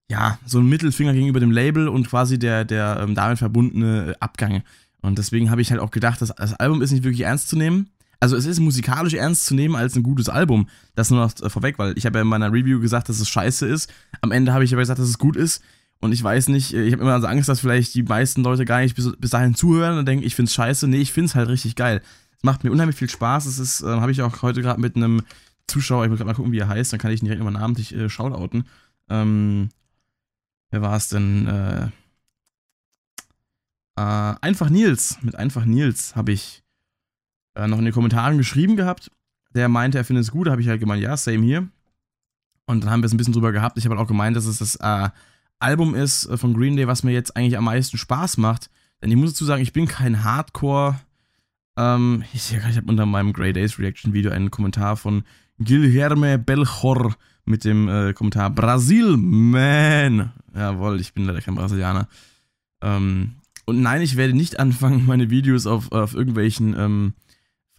ja, 0.09 0.39
so 0.45 0.59
ein 0.59 0.69
Mittelfinger 0.69 1.15
gegenüber 1.15 1.41
dem 1.41 1.53
Label 1.53 1.89
und 1.89 2.09
quasi 2.09 2.39
der, 2.39 2.65
der 2.65 3.01
ähm, 3.01 3.15
damit 3.15 3.39
verbundene 3.39 4.17
Abgang. 4.21 4.63
Und 5.03 5.19
deswegen 5.19 5.51
habe 5.51 5.63
ich 5.63 5.71
halt 5.71 5.81
auch 5.81 5.91
gedacht, 5.91 6.21
dass 6.21 6.35
das 6.35 6.55
Album 6.55 6.83
ist 6.83 6.91
nicht 6.91 7.05
wirklich 7.05 7.23
ernst 7.23 7.49
zu 7.49 7.57
nehmen. 7.57 7.89
Also 8.21 8.37
es 8.37 8.45
ist 8.45 8.61
musikalisch 8.61 9.15
ernst 9.15 9.47
zu 9.47 9.55
nehmen 9.55 9.75
als 9.75 9.97
ein 9.97 10.03
gutes 10.03 10.29
Album. 10.29 10.69
Das 10.95 11.11
nur 11.11 11.21
noch 11.21 11.33
äh, 11.41 11.49
vorweg, 11.49 11.79
weil 11.79 11.97
ich 11.97 12.05
habe 12.05 12.19
ja 12.19 12.23
in 12.23 12.29
meiner 12.29 12.53
Review 12.53 12.79
gesagt, 12.79 13.09
dass 13.09 13.19
es 13.19 13.29
scheiße 13.29 13.67
ist. 13.67 13.91
Am 14.21 14.31
Ende 14.31 14.53
habe 14.53 14.63
ich 14.63 14.73
aber 14.73 14.83
gesagt, 14.83 15.01
dass 15.01 15.09
es 15.09 15.19
gut 15.19 15.37
ist. 15.37 15.63
Und 16.01 16.13
ich 16.13 16.23
weiß 16.23 16.49
nicht, 16.49 16.75
äh, 16.75 16.85
ich 16.85 16.93
habe 16.93 17.03
immer 17.03 17.21
so 17.21 17.27
Angst, 17.27 17.49
dass 17.49 17.61
vielleicht 17.61 17.95
die 17.95 18.03
meisten 18.03 18.43
Leute 18.43 18.67
gar 18.67 18.81
nicht 18.81 18.95
bis, 18.95 19.11
bis 19.19 19.31
dahin 19.31 19.55
zuhören 19.55 19.99
und 19.99 20.07
denken, 20.07 20.25
ich 20.25 20.35
finde 20.35 20.49
es 20.49 20.55
scheiße. 20.55 20.87
Nee, 20.87 20.99
ich 20.99 21.13
finde 21.13 21.27
es 21.27 21.35
halt 21.35 21.49
richtig 21.49 21.77
geil. 21.77 22.03
Es 22.37 22.45
macht 22.45 22.63
mir 22.63 22.71
unheimlich 22.71 22.97
viel 22.97 23.11
Spaß. 23.11 23.47
Es 23.47 23.59
ist, 23.59 23.81
äh, 23.81 23.87
habe 23.87 24.13
ich 24.13 24.21
auch 24.21 24.43
heute 24.43 24.61
gerade 24.61 24.81
mit 24.81 24.97
einem 24.97 25.23
Zuschauer, 25.67 26.05
ich 26.05 26.11
muss 26.11 26.19
gerade 26.19 26.29
mal 26.29 26.35
gucken, 26.35 26.53
wie 26.53 26.59
er 26.59 26.69
heißt, 26.69 26.93
dann 26.93 27.01
kann 27.01 27.13
ich 27.13 27.23
ihn 27.23 27.27
direkt 27.27 27.41
immer 27.41 27.51
namentlich 27.51 27.95
äh, 27.95 28.11
shoutouten. 28.11 28.65
Ähm, 29.09 29.71
wer 30.71 30.83
war 30.83 30.97
es 30.97 31.09
denn? 31.09 31.47
Äh, 31.47 31.89
äh, 33.97 34.35
einfach 34.41 34.69
Nils. 34.71 35.19
Mit 35.23 35.37
Einfach 35.37 35.65
Nils 35.65 36.17
habe 36.17 36.33
ich 36.33 36.60
äh, 37.55 37.67
noch 37.67 37.79
in 37.79 37.85
den 37.85 37.95
Kommentaren 37.95 38.39
geschrieben 38.39 38.77
gehabt. 38.77 39.11
Der 39.55 39.69
meinte, 39.69 39.99
er 39.99 40.05
findet 40.05 40.25
es 40.25 40.31
gut. 40.31 40.47
Da 40.47 40.53
habe 40.53 40.63
ich 40.63 40.69
halt 40.69 40.81
gemeint, 40.81 41.03
ja, 41.03 41.17
same 41.17 41.43
hier. 41.43 41.69
Und 42.67 42.85
dann 42.85 42.91
haben 42.91 43.03
wir 43.03 43.07
es 43.07 43.13
ein 43.13 43.17
bisschen 43.17 43.33
drüber 43.33 43.53
gehabt. 43.53 43.79
Ich 43.79 43.85
habe 43.85 43.97
halt 43.97 44.05
auch 44.05 44.09
gemeint, 44.09 44.37
dass 44.37 44.47
es 44.47 44.59
das 44.59 44.77
äh, 44.77 45.09
Album 45.59 45.95
ist 45.95 46.27
äh, 46.27 46.37
von 46.37 46.55
Green 46.55 46.77
Day, 46.77 46.87
was 46.87 47.03
mir 47.03 47.13
jetzt 47.13 47.37
eigentlich 47.37 47.59
am 47.59 47.65
meisten 47.65 47.99
Spaß 47.99 48.37
macht. 48.37 48.71
Denn 49.03 49.11
ich 49.11 49.17
muss 49.17 49.33
dazu 49.33 49.45
sagen, 49.45 49.63
ich 49.63 49.73
bin 49.73 49.89
kein 49.89 50.25
Hardcore. 50.25 51.01
Ähm, 51.77 52.25
ich, 52.33 52.53
ich 52.55 52.77
habe 52.77 52.87
unter 52.89 53.07
meinem 53.07 53.33
Grey 53.33 53.53
Days 53.53 53.79
Reaction 53.79 54.13
Video 54.13 54.31
einen 54.31 54.51
Kommentar 54.51 54.97
von 54.97 55.25
Guilherme 55.59 56.39
Belchor 56.39 57.15
mit 57.45 57.65
dem 57.65 57.89
äh, 57.89 58.13
Kommentar 58.13 58.51
Brasil, 58.51 59.17
man. 59.17 60.33
Jawohl, 60.55 61.01
ich 61.01 61.13
bin 61.13 61.25
leider 61.25 61.41
kein 61.41 61.55
Brasilianer. 61.55 62.09
Ähm, 62.81 63.37
und 63.67 63.83
nein, 63.83 64.03
ich 64.03 64.17
werde 64.17 64.35
nicht 64.35 64.59
anfangen, 64.61 65.07
meine 65.07 65.31
Videos 65.31 65.67
auf, 65.67 65.93
auf 65.93 66.15
irgendwelchen 66.15 66.75
ähm, 66.79 67.15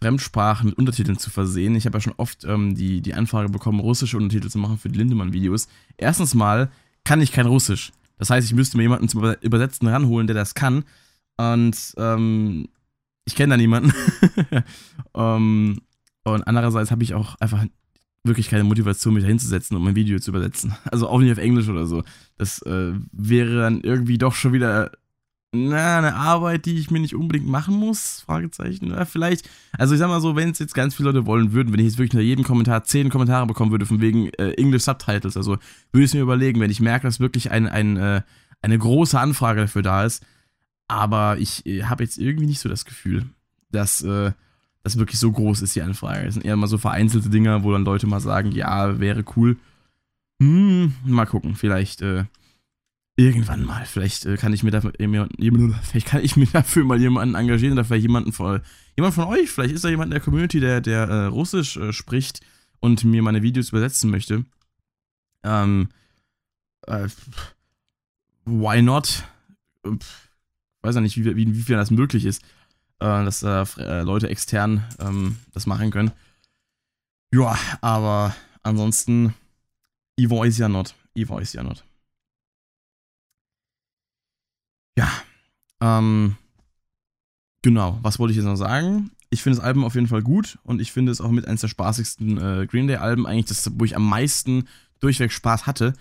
Fremdsprachen 0.02 0.68
mit 0.68 0.78
Untertiteln 0.78 1.16
zu 1.16 1.30
versehen. 1.30 1.76
Ich 1.76 1.86
habe 1.86 1.96
ja 1.96 2.00
schon 2.00 2.14
oft 2.16 2.44
ähm, 2.44 2.74
die, 2.74 3.00
die 3.00 3.14
Anfrage 3.14 3.48
bekommen, 3.48 3.78
russische 3.78 4.16
Untertitel 4.16 4.48
zu 4.48 4.58
machen 4.58 4.76
für 4.78 4.88
die 4.88 4.98
Lindemann-Videos. 4.98 5.68
Erstens 5.96 6.34
mal 6.34 6.70
kann 7.04 7.20
ich 7.20 7.30
kein 7.30 7.46
Russisch. 7.46 7.92
Das 8.18 8.28
heißt, 8.28 8.46
ich 8.46 8.54
müsste 8.54 8.76
mir 8.76 8.82
jemanden 8.82 9.08
zum 9.08 9.22
Übersetzen 9.40 9.86
ranholen, 9.86 10.26
der 10.26 10.34
das 10.34 10.54
kann. 10.54 10.84
Und 11.36 11.76
ähm, 11.96 12.68
ich 13.24 13.36
kenne 13.36 13.52
da 13.52 13.56
niemanden. 13.56 13.92
um, 15.12 15.14
ähm, 15.14 15.80
und 16.24 16.42
andererseits 16.46 16.90
habe 16.90 17.02
ich 17.02 17.14
auch 17.14 17.36
einfach 17.40 17.64
wirklich 18.24 18.48
keine 18.48 18.64
Motivation, 18.64 19.14
mich 19.14 19.24
da 19.24 19.28
hinzusetzen 19.28 19.76
und 19.76 19.84
mein 19.84 19.96
Video 19.96 20.18
zu 20.18 20.30
übersetzen. 20.30 20.74
Also 20.90 21.08
auch 21.08 21.20
nicht 21.20 21.32
auf 21.32 21.38
Englisch 21.38 21.68
oder 21.68 21.86
so. 21.86 22.02
Das 22.38 22.60
äh, 22.62 22.92
wäre 23.12 23.60
dann 23.60 23.80
irgendwie 23.82 24.18
doch 24.18 24.34
schon 24.34 24.52
wieder 24.52 24.90
na, 25.54 25.98
eine 25.98 26.14
Arbeit, 26.14 26.64
die 26.64 26.78
ich 26.78 26.90
mir 26.90 27.00
nicht 27.00 27.14
unbedingt 27.14 27.46
machen 27.46 27.74
muss? 27.74 28.22
Fragezeichen. 28.22 28.88
Ja, 28.88 29.04
vielleicht, 29.04 29.48
also 29.72 29.92
ich 29.92 29.98
sag 29.98 30.08
mal 30.08 30.20
so, 30.20 30.34
wenn 30.34 30.50
es 30.50 30.58
jetzt 30.58 30.74
ganz 30.74 30.94
viele 30.94 31.10
Leute 31.10 31.26
wollen 31.26 31.52
würden, 31.52 31.72
wenn 31.72 31.80
ich 31.80 31.86
jetzt 31.86 31.98
wirklich 31.98 32.14
unter 32.14 32.24
jedem 32.24 32.44
Kommentar 32.44 32.84
zehn 32.84 33.10
Kommentare 33.10 33.46
bekommen 33.46 33.70
würde, 33.70 33.84
von 33.84 34.00
wegen 34.00 34.28
äh, 34.38 34.52
English 34.52 34.84
Subtitles, 34.84 35.36
also 35.36 35.58
würde 35.92 36.04
ich 36.04 36.10
es 36.10 36.14
mir 36.14 36.22
überlegen, 36.22 36.58
wenn 36.60 36.70
ich 36.70 36.80
merke, 36.80 37.06
dass 37.06 37.20
wirklich 37.20 37.50
ein, 37.50 37.68
ein, 37.68 37.98
äh, 37.98 38.22
eine 38.62 38.78
große 38.78 39.18
Anfrage 39.20 39.60
dafür 39.60 39.82
da 39.82 40.04
ist. 40.04 40.24
Aber 40.88 41.36
ich 41.38 41.66
äh, 41.66 41.84
habe 41.84 42.02
jetzt 42.02 42.16
irgendwie 42.16 42.46
nicht 42.46 42.60
so 42.60 42.70
das 42.70 42.86
Gefühl, 42.86 43.26
dass 43.70 44.02
äh, 44.02 44.32
das 44.82 44.98
wirklich 44.98 45.20
so 45.20 45.30
groß 45.32 45.60
ist, 45.60 45.76
die 45.76 45.82
Anfrage. 45.82 46.26
Es 46.26 46.34
sind 46.34 46.46
eher 46.46 46.56
mal 46.56 46.66
so 46.66 46.78
vereinzelte 46.78 47.28
Dinger, 47.28 47.62
wo 47.62 47.72
dann 47.72 47.84
Leute 47.84 48.06
mal 48.06 48.20
sagen, 48.20 48.52
ja, 48.52 48.98
wäre 49.00 49.22
cool. 49.36 49.58
Hm, 50.40 50.94
mal 51.04 51.26
gucken, 51.26 51.56
vielleicht 51.56 52.00
äh, 52.00 52.24
Irgendwann 53.16 53.64
mal. 53.64 53.84
Vielleicht 53.84 54.24
äh, 54.24 54.36
kann 54.36 54.52
ich 54.52 54.62
mir 54.62 54.70
dafür, 54.70 54.92
vielleicht 55.82 56.06
kann 56.06 56.24
ich 56.24 56.36
mir 56.36 56.46
dafür 56.46 56.84
mal 56.84 56.98
jemanden 56.98 57.34
engagieren, 57.34 57.82
vielleicht 57.84 58.02
jemanden 58.02 58.32
von, 58.32 58.60
jemand 58.96 59.14
von 59.14 59.24
euch, 59.24 59.50
vielleicht 59.50 59.74
ist 59.74 59.84
da 59.84 59.90
jemand 59.90 60.06
in 60.06 60.12
der 60.12 60.20
Community, 60.20 60.60
der, 60.60 60.80
der 60.80 61.08
äh, 61.08 61.24
Russisch 61.26 61.76
äh, 61.76 61.92
spricht 61.92 62.40
und 62.80 63.04
mir 63.04 63.22
meine 63.22 63.42
Videos 63.42 63.68
übersetzen 63.68 64.10
möchte. 64.10 64.46
Ähm, 65.44 65.88
äh, 66.86 67.08
why 68.44 68.80
not? 68.80 69.24
Pff, 69.86 70.30
weiß 70.80 70.94
ja 70.94 71.00
nicht, 71.00 71.16
wie, 71.16 71.36
wie, 71.36 71.42
inwiefern 71.42 71.76
das 71.76 71.90
möglich 71.90 72.24
ist, 72.24 72.42
äh, 73.00 73.24
dass 73.24 73.42
äh, 73.42 74.02
Leute 74.02 74.28
extern 74.30 74.84
ähm, 74.98 75.36
das 75.52 75.66
machen 75.66 75.90
können. 75.90 76.12
Ja, 77.34 77.58
aber 77.80 78.34
ansonsten, 78.62 79.34
Evo 80.16 80.44
ist 80.44 80.58
ja 80.58 80.68
not. 80.68 80.94
Evo 81.14 81.38
ist 81.38 81.54
ja 81.54 81.62
not. 81.62 81.84
Ja. 84.96 85.10
Ähm, 85.80 86.36
genau, 87.62 87.98
was 88.02 88.18
wollte 88.18 88.32
ich 88.32 88.36
jetzt 88.36 88.46
noch 88.46 88.56
sagen? 88.56 89.10
Ich 89.30 89.42
finde 89.42 89.56
das 89.56 89.64
Album 89.64 89.84
auf 89.84 89.94
jeden 89.94 90.08
Fall 90.08 90.22
gut 90.22 90.58
und 90.62 90.80
ich 90.80 90.92
finde 90.92 91.10
es 91.10 91.20
auch 91.20 91.30
mit 91.30 91.46
eines 91.46 91.62
der 91.62 91.68
spaßigsten 91.68 92.38
äh, 92.38 92.66
Green 92.66 92.86
Day-Alben, 92.86 93.26
eigentlich 93.26 93.46
das, 93.46 93.70
wo 93.74 93.84
ich 93.84 93.96
am 93.96 94.06
meisten 94.08 94.68
durchweg 95.00 95.32
Spaß 95.32 95.66
hatte. 95.66 95.94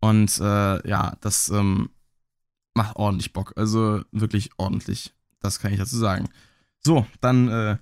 Und 0.00 0.38
äh, 0.40 0.88
ja, 0.88 1.16
das 1.20 1.50
ähm, 1.50 1.90
macht 2.74 2.96
ordentlich 2.96 3.32
Bock. 3.32 3.52
Also 3.56 4.02
wirklich 4.12 4.50
ordentlich. 4.56 5.12
Das 5.40 5.60
kann 5.60 5.72
ich 5.72 5.78
dazu 5.78 5.96
sagen. 5.96 6.28
So, 6.82 7.06
dann 7.20 7.48
äh, 7.48 7.76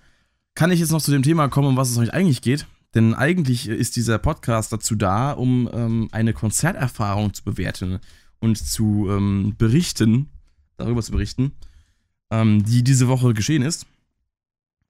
kann 0.54 0.72
ich 0.72 0.80
jetzt 0.80 0.90
noch 0.90 1.02
zu 1.02 1.12
dem 1.12 1.22
Thema 1.22 1.48
kommen, 1.48 1.68
um 1.68 1.76
was 1.76 1.90
es 1.90 1.98
euch 1.98 2.12
eigentlich 2.12 2.42
geht. 2.42 2.66
Denn 2.94 3.14
eigentlich 3.14 3.68
ist 3.68 3.96
dieser 3.96 4.18
Podcast 4.18 4.72
dazu 4.72 4.96
da, 4.96 5.32
um 5.32 5.68
ähm, 5.72 6.08
eine 6.10 6.32
Konzerterfahrung 6.32 7.34
zu 7.34 7.44
bewerten 7.44 8.00
und 8.40 8.56
zu 8.56 9.08
ähm, 9.10 9.54
berichten, 9.58 10.30
darüber 10.78 11.02
zu 11.02 11.12
berichten, 11.12 11.52
ähm, 12.30 12.64
die 12.64 12.82
diese 12.82 13.08
Woche 13.08 13.34
geschehen 13.34 13.62
ist. 13.62 13.86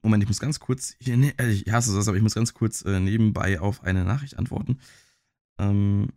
Moment, 0.03 0.23
ich 0.23 0.29
muss 0.29 0.39
ganz 0.39 0.61
kurz, 0.61 0.95
ich, 1.01 1.09
ne, 1.09 1.35
ich 1.51 1.71
hasse 1.73 1.95
das, 1.95 2.07
aber 2.07 2.17
ich 2.17 2.23
muss 2.23 2.35
ganz 2.35 2.55
kurz 2.55 2.83
äh, 2.83 3.01
nebenbei 3.01 3.61
auf 3.61 3.83
eine 3.83 4.05
Nachricht 4.05 4.39
antworten. 4.39 4.79
Ähm, 5.59 6.09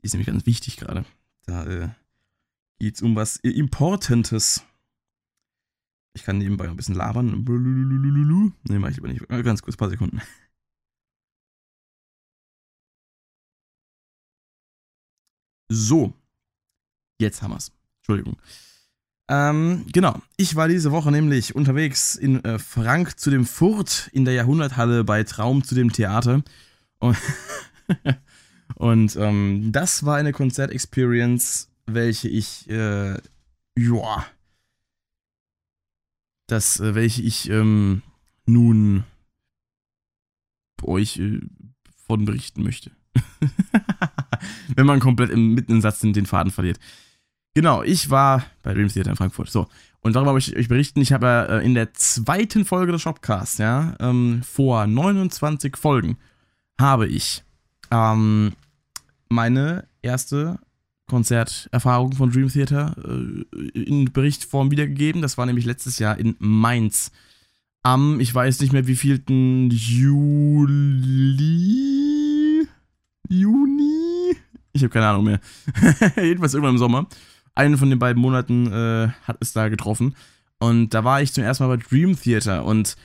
die 0.00 0.06
ist 0.06 0.12
nämlich 0.12 0.28
ganz 0.28 0.46
wichtig 0.46 0.76
gerade. 0.76 1.04
Da 1.46 1.66
äh, 1.66 1.88
geht 2.78 2.94
es 2.94 3.02
um 3.02 3.16
was 3.16 3.38
Importantes. 3.38 4.62
Ich 6.14 6.22
kann 6.22 6.38
nebenbei 6.38 6.68
ein 6.68 6.76
bisschen 6.76 6.94
labern. 6.94 7.44
Ne, 8.64 8.78
mach 8.78 8.90
ich 8.90 8.96
lieber 8.96 9.08
nicht. 9.08 9.26
Ganz 9.28 9.62
kurz, 9.62 9.76
paar 9.76 9.90
Sekunden. 9.90 10.20
So. 15.68 16.14
Jetzt 17.18 17.42
haben 17.42 17.52
wir's. 17.52 17.75
Entschuldigung. 18.06 18.36
Ähm, 19.28 19.84
genau. 19.92 20.22
Ich 20.36 20.54
war 20.54 20.68
diese 20.68 20.92
Woche 20.92 21.10
nämlich 21.10 21.56
unterwegs 21.56 22.14
in 22.14 22.44
äh, 22.44 22.60
Frank 22.60 23.18
zu 23.18 23.30
dem 23.30 23.44
Furt 23.44 24.08
in 24.12 24.24
der 24.24 24.34
Jahrhunderthalle 24.34 25.02
bei 25.02 25.24
Traum 25.24 25.64
zu 25.64 25.74
dem 25.74 25.92
Theater. 25.92 26.44
Und, 27.00 27.16
und 28.76 29.16
ähm, 29.16 29.72
das 29.72 30.04
war 30.04 30.16
eine 30.16 30.32
Konzertexperience, 30.32 31.68
welche 31.86 32.28
ich, 32.28 32.70
äh, 32.70 33.14
ja, 33.76 34.26
das, 36.46 36.78
äh, 36.78 36.94
welche 36.94 37.22
ich 37.22 37.50
ähm, 37.50 38.02
nun 38.46 39.02
euch 40.84 41.18
äh, 41.18 41.40
von 42.06 42.24
berichten 42.24 42.62
möchte. 42.62 42.92
Wenn 44.76 44.86
man 44.86 45.00
komplett 45.00 45.30
im, 45.30 45.54
mitten 45.54 45.72
im 45.72 45.80
Satz 45.80 45.98
den 45.98 46.26
Faden 46.26 46.52
verliert. 46.52 46.78
Genau, 47.56 47.82
ich 47.82 48.10
war 48.10 48.44
bei 48.62 48.74
Dream 48.74 48.88
Theater 48.88 49.08
in 49.08 49.16
Frankfurt. 49.16 49.48
So. 49.48 49.66
Und 50.02 50.14
darüber 50.14 50.34
möchte 50.34 50.50
ich 50.50 50.58
euch 50.58 50.68
berichten. 50.68 51.00
Ich 51.00 51.14
habe 51.14 51.48
äh, 51.48 51.64
in 51.64 51.72
der 51.72 51.94
zweiten 51.94 52.66
Folge 52.66 52.92
des 52.92 53.00
Shopcasts, 53.00 53.56
ja, 53.56 53.94
ähm, 53.98 54.42
vor 54.42 54.86
29 54.86 55.78
Folgen, 55.78 56.18
habe 56.78 57.06
ich 57.06 57.44
ähm, 57.90 58.52
meine 59.30 59.88
erste 60.02 60.58
Konzerterfahrung 61.08 62.12
von 62.12 62.30
Dream 62.30 62.50
Theater 62.50 62.94
äh, 63.02 63.46
in 63.72 64.12
Berichtform 64.12 64.70
wiedergegeben. 64.70 65.22
Das 65.22 65.38
war 65.38 65.46
nämlich 65.46 65.64
letztes 65.64 65.98
Jahr 65.98 66.18
in 66.18 66.36
Mainz. 66.38 67.10
Am, 67.82 68.20
ich 68.20 68.34
weiß 68.34 68.60
nicht 68.60 68.74
mehr 68.74 68.86
wievielten 68.86 69.70
Juli. 69.70 71.08
Juni? 73.30 74.36
Ich 74.74 74.82
habe 74.82 74.92
keine 74.92 75.06
Ahnung 75.06 75.24
mehr. 75.24 75.40
Jedenfalls 76.16 76.52
irgendwann 76.52 76.74
im 76.74 76.78
Sommer 76.78 77.06
einen 77.56 77.78
von 77.78 77.90
den 77.90 77.98
beiden 77.98 78.20
Monaten 78.20 78.72
äh, 78.72 79.08
hat 79.22 79.38
es 79.40 79.52
da 79.52 79.68
getroffen. 79.68 80.14
Und 80.58 80.94
da 80.94 81.04
war 81.04 81.20
ich 81.20 81.32
zum 81.32 81.44
ersten 81.44 81.64
Mal 81.64 81.76
bei 81.76 81.82
Dream 81.82 82.18
Theater 82.18 82.64
und 82.64 82.96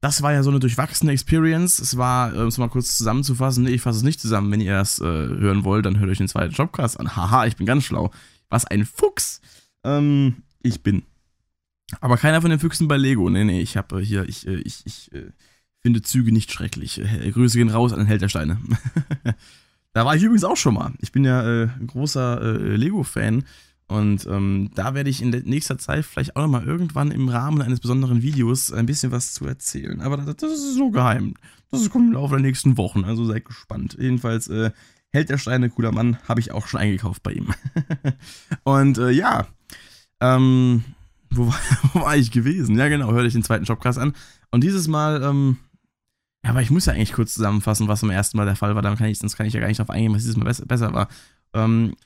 das 0.00 0.22
war 0.22 0.32
ja 0.32 0.42
so 0.42 0.50
eine 0.50 0.60
durchwachsene 0.60 1.12
Experience. 1.12 1.78
Es 1.78 1.96
war, 1.96 2.34
um 2.34 2.46
es 2.46 2.58
mal 2.58 2.68
kurz 2.68 2.96
zusammenzufassen, 2.96 3.64
nee, 3.64 3.70
ich 3.70 3.82
fasse 3.82 3.98
es 3.98 4.04
nicht 4.04 4.20
zusammen. 4.20 4.50
Wenn 4.50 4.60
ihr 4.60 4.72
das 4.72 4.98
äh, 4.98 5.04
hören 5.04 5.64
wollt, 5.64 5.84
dann 5.84 5.98
hört 5.98 6.10
euch 6.10 6.18
den 6.18 6.28
zweiten 6.28 6.54
Jobcast 6.54 6.98
an. 6.98 7.16
Haha, 7.16 7.46
ich 7.46 7.56
bin 7.56 7.66
ganz 7.66 7.84
schlau. 7.84 8.10
Was 8.48 8.64
ein 8.64 8.86
Fuchs. 8.86 9.42
Ähm, 9.84 10.42
ich 10.62 10.82
bin. 10.82 11.02
Aber 12.00 12.16
keiner 12.16 12.40
von 12.40 12.50
den 12.50 12.60
Füchsen 12.60 12.88
bei 12.88 12.96
Lego. 12.96 13.28
Nee, 13.28 13.44
nee, 13.44 13.60
ich 13.60 13.76
habe 13.76 14.00
äh, 14.00 14.04
hier, 14.04 14.26
ich, 14.26 14.46
äh, 14.46 14.60
ich, 14.60 14.86
ich 14.86 15.12
äh, 15.12 15.32
finde 15.80 16.00
Züge 16.00 16.32
nicht 16.32 16.50
schrecklich. 16.50 17.00
Äh, 17.00 17.30
Grüße 17.30 17.58
gehen 17.58 17.68
raus 17.68 17.92
an 17.92 17.98
den 17.98 18.08
Held 18.08 18.22
der 18.22 18.28
Steine. 18.30 18.58
da 19.92 20.06
war 20.06 20.16
ich 20.16 20.22
übrigens 20.22 20.44
auch 20.44 20.56
schon 20.56 20.74
mal. 20.74 20.92
Ich 21.00 21.12
bin 21.12 21.24
ja 21.24 21.64
äh, 21.64 21.68
großer 21.86 22.40
äh, 22.40 22.76
Lego-Fan 22.76 23.44
und 23.90 24.24
ähm, 24.26 24.70
da 24.76 24.94
werde 24.94 25.10
ich 25.10 25.20
in 25.20 25.30
nächster 25.30 25.76
Zeit 25.76 26.04
vielleicht 26.04 26.36
auch 26.36 26.42
nochmal 26.42 26.64
irgendwann 26.64 27.10
im 27.10 27.28
Rahmen 27.28 27.60
eines 27.60 27.80
besonderen 27.80 28.22
Videos 28.22 28.72
ein 28.72 28.86
bisschen 28.86 29.10
was 29.10 29.34
zu 29.34 29.46
erzählen. 29.46 30.00
Aber 30.00 30.16
das, 30.16 30.36
das 30.36 30.52
ist 30.52 30.76
so 30.76 30.90
geheim. 30.90 31.34
Das 31.72 31.90
kommt 31.90 32.06
im 32.06 32.12
Laufe 32.12 32.36
der 32.36 32.42
nächsten 32.42 32.76
Wochen, 32.76 33.04
also 33.04 33.24
seid 33.24 33.44
gespannt. 33.44 33.96
Jedenfalls, 33.98 34.46
äh, 34.46 34.70
Held 35.10 35.28
der 35.28 35.38
Steine, 35.38 35.70
cooler 35.70 35.90
Mann, 35.90 36.18
habe 36.28 36.38
ich 36.38 36.52
auch 36.52 36.68
schon 36.68 36.78
eingekauft 36.78 37.24
bei 37.24 37.32
ihm. 37.32 37.52
Und 38.62 38.96
äh, 38.98 39.10
ja, 39.10 39.48
ähm, 40.20 40.84
wo 41.30 41.48
war, 41.48 41.58
wo 41.92 42.00
war, 42.02 42.16
ich 42.16 42.30
gewesen? 42.30 42.78
Ja, 42.78 42.86
genau, 42.86 43.10
hör 43.10 43.24
dich 43.24 43.32
den 43.32 43.42
zweiten 43.42 43.66
Shopcast 43.66 43.98
an. 43.98 44.14
Und 44.52 44.62
dieses 44.62 44.86
Mal, 44.86 45.20
ähm, 45.24 45.56
ja, 46.44 46.50
aber 46.50 46.62
ich 46.62 46.70
muss 46.70 46.86
ja 46.86 46.92
eigentlich 46.92 47.12
kurz 47.12 47.34
zusammenfassen, 47.34 47.88
was 47.88 48.04
am 48.04 48.10
ersten 48.10 48.36
Mal 48.36 48.46
der 48.46 48.54
Fall 48.54 48.76
war. 48.76 48.82
Dann 48.82 48.96
kann 48.96 49.08
ich, 49.08 49.18
sonst 49.18 49.36
kann 49.36 49.46
ich 49.46 49.52
ja 49.52 49.58
gar 49.58 49.66
nicht 49.66 49.80
darauf 49.80 49.90
eingehen, 49.90 50.14
was 50.14 50.22
dieses 50.22 50.36
Mal 50.36 50.44
besser, 50.44 50.64
besser 50.64 50.94
war. 50.94 51.08
Ähm, 51.54 51.96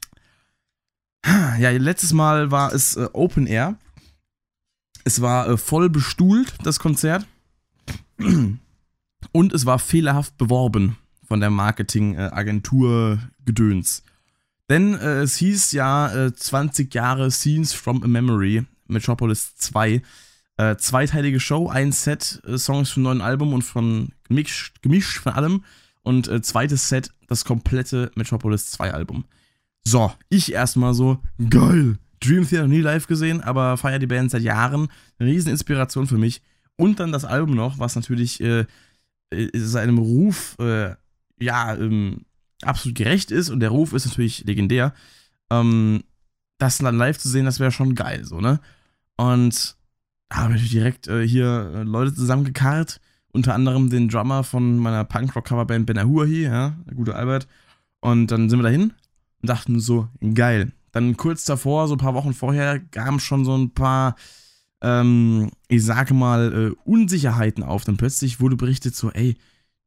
ja, 1.59 1.71
letztes 1.71 2.13
Mal 2.13 2.51
war 2.51 2.73
es 2.73 2.97
äh, 2.97 3.09
Open 3.13 3.47
Air. 3.47 3.77
Es 5.05 5.21
war 5.21 5.49
äh, 5.49 5.57
voll 5.57 5.91
bestuhlt, 5.91 6.55
das 6.63 6.79
Konzert. 6.79 7.27
Und 9.33 9.53
es 9.53 9.67
war 9.67 9.79
fehlerhaft 9.79 10.37
beworben 10.37 10.97
von 11.27 11.41
der 11.41 11.51
Marketingagentur 11.51 13.19
Gedöns. 13.45 14.03
Denn 14.71 14.95
äh, 14.95 15.23
es 15.23 15.37
hieß 15.37 15.73
ja 15.73 16.27
äh, 16.27 16.35
20 16.35 16.95
Jahre 16.95 17.31
Scenes 17.31 17.73
from 17.73 18.03
a 18.03 18.07
Memory, 18.07 18.65
Metropolis 18.87 19.57
2. 19.57 20.03
Äh, 20.57 20.77
zweiteilige 20.77 21.41
Show, 21.41 21.69
ein 21.69 21.91
Set, 21.91 22.41
äh, 22.47 22.57
Songs 22.59 22.91
vom 22.91 23.03
neuen 23.03 23.21
Album 23.21 23.53
und 23.53 23.63
von 23.63 24.11
gemischt, 24.29 24.83
gemischt 24.83 25.19
von 25.19 25.33
allem. 25.33 25.65
Und 26.03 26.29
äh, 26.29 26.43
zweites 26.43 26.89
Set, 26.89 27.11
das 27.29 27.45
komplette 27.45 28.11
Metropolis 28.15 28.71
2 28.71 28.93
Album. 28.93 29.25
So, 29.87 30.13
ich 30.31 30.53
erstmal 30.53 30.95
so, 30.95 31.19
geil. 31.51 31.99
Dream 32.21 32.49
Theater 32.49 32.69
nie 32.69 32.81
live 32.81 33.07
gesehen, 33.07 33.43
aber 33.43 33.77
feier 33.77 33.99
die 33.99 34.07
Band 34.07 34.31
seit 34.31 34.43
Jahren. 34.43 34.89
Rieseninspiration 35.21 36.07
für 36.07 36.17
mich. 36.17 36.43
Und 36.77 37.01
dann 37.01 37.13
das 37.13 37.25
Album 37.25 37.55
noch, 37.55 37.79
was 37.79 37.95
natürlich 37.95 38.41
äh, 38.41 38.65
äh, 39.31 39.51
seinem 39.55 39.99
Ruf 39.99 40.57
äh, 40.59 40.95
ja 41.39 41.75
ähm, 41.77 42.25
absolut 42.63 42.97
gerecht 42.97 43.31
ist. 43.31 43.51
Und 43.51 43.61
der 43.61 43.69
Ruf 43.69 43.93
ist 43.93 44.07
natürlich 44.07 44.45
legendär. 44.45 44.95
Ähm, 45.51 46.03
das 46.59 46.79
dann 46.79 46.97
live 46.97 47.19
zu 47.19 47.29
sehen, 47.29 47.45
das 47.45 47.61
wäre 47.61 47.71
schon 47.71 47.95
geil, 47.95 48.25
so, 48.25 48.41
ne? 48.41 48.61
Und 49.17 49.77
habe 50.33 50.53
natürlich 50.53 50.73
direkt 50.73 51.09
äh, 51.09 51.27
hier 51.27 51.73
äh, 51.75 51.83
Leute 51.83 52.15
zusammengekarrt. 52.15 53.01
Unter 53.33 53.55
anderem 53.55 53.91
den 53.91 54.09
Drummer 54.09 54.45
von 54.45 54.79
meiner 54.79 55.05
Punkrock-Coverband 55.05 55.87
Ben 55.87 55.99
Ahuahi, 55.99 56.45
ja, 56.45 56.77
der 56.87 56.95
gute 56.95 57.17
Albert. 57.17 57.49
Und 58.01 58.29
dann 58.31 58.49
sind 58.49 58.61
wir 58.61 58.65
dahin 58.65 58.93
und 59.45 59.49
dachten 59.49 59.79
so, 59.79 60.09
geil, 60.33 60.73
dann 60.93 61.19
kurz 61.19 61.45
davor, 61.45 61.87
so 61.87 61.97
ein 61.97 61.99
paar 61.99 62.15
Wochen 62.15 62.33
vorher, 62.33 62.81
kamen 62.81 63.21
schon 63.21 63.45
so 63.45 63.55
ein 63.55 63.75
paar, 63.75 64.17
ähm, 64.81 65.51
ich 65.69 65.85
sage 65.85 66.15
mal, 66.15 66.71
äh, 66.73 66.89
Unsicherheiten 66.89 67.63
auf. 67.63 67.85
Dann 67.85 67.99
plötzlich 67.99 68.41
wurde 68.41 68.57
berichtet 68.57 68.97
so, 68.97 69.11
ey, 69.11 69.37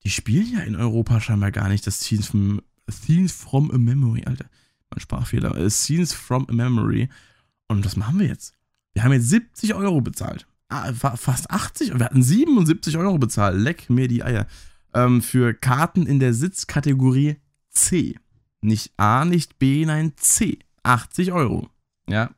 die 0.03 0.11
spielen 0.11 0.53
ja 0.53 0.59
in 0.59 0.75
Europa 0.75 1.19
scheinbar 1.19 1.51
gar 1.51 1.69
nicht 1.69 1.87
das 1.87 2.01
Scenes 2.01 2.27
from, 2.27 2.61
Scenes 2.87 3.31
from 3.31 3.71
a 3.71 3.79
Memory, 3.79 4.25
Alter. 4.25 4.45
Mein 4.91 4.99
Sprachfehler. 4.99 5.57
Äh, 5.57 5.71
Scenes 5.71 6.13
from 6.13 6.45
a 6.49 6.53
Memory. 6.53 7.09
Und 7.67 7.83
was 7.83 7.95
machen 7.95 8.19
wir 8.19 8.27
jetzt? 8.27 8.53
Wir 8.93 9.03
haben 9.03 9.13
jetzt 9.13 9.29
70 9.29 9.73
Euro 9.73 10.01
bezahlt. 10.01 10.45
Ah, 10.69 10.93
fast 10.93 11.49
80. 11.49 11.97
Wir 11.97 12.05
hatten 12.05 12.21
77 12.21 12.95
Euro 12.95 13.17
bezahlt. 13.17 13.59
Leck 13.59 13.89
mir 13.89 14.07
die 14.07 14.23
Eier. 14.23 14.45
Ähm, 14.93 15.23
für 15.23 15.55
Karten 15.55 16.05
in 16.05 16.19
der 16.19 16.35
Sitzkategorie 16.35 17.37
C. 17.71 18.19
Nicht 18.67 18.91
A, 18.97 19.23
nicht 19.23 19.59
B, 19.59 19.85
nein 19.85 20.11
C. 20.17 20.59
80 20.83 21.31
Euro. 21.31 21.69
Ja. 22.09 22.31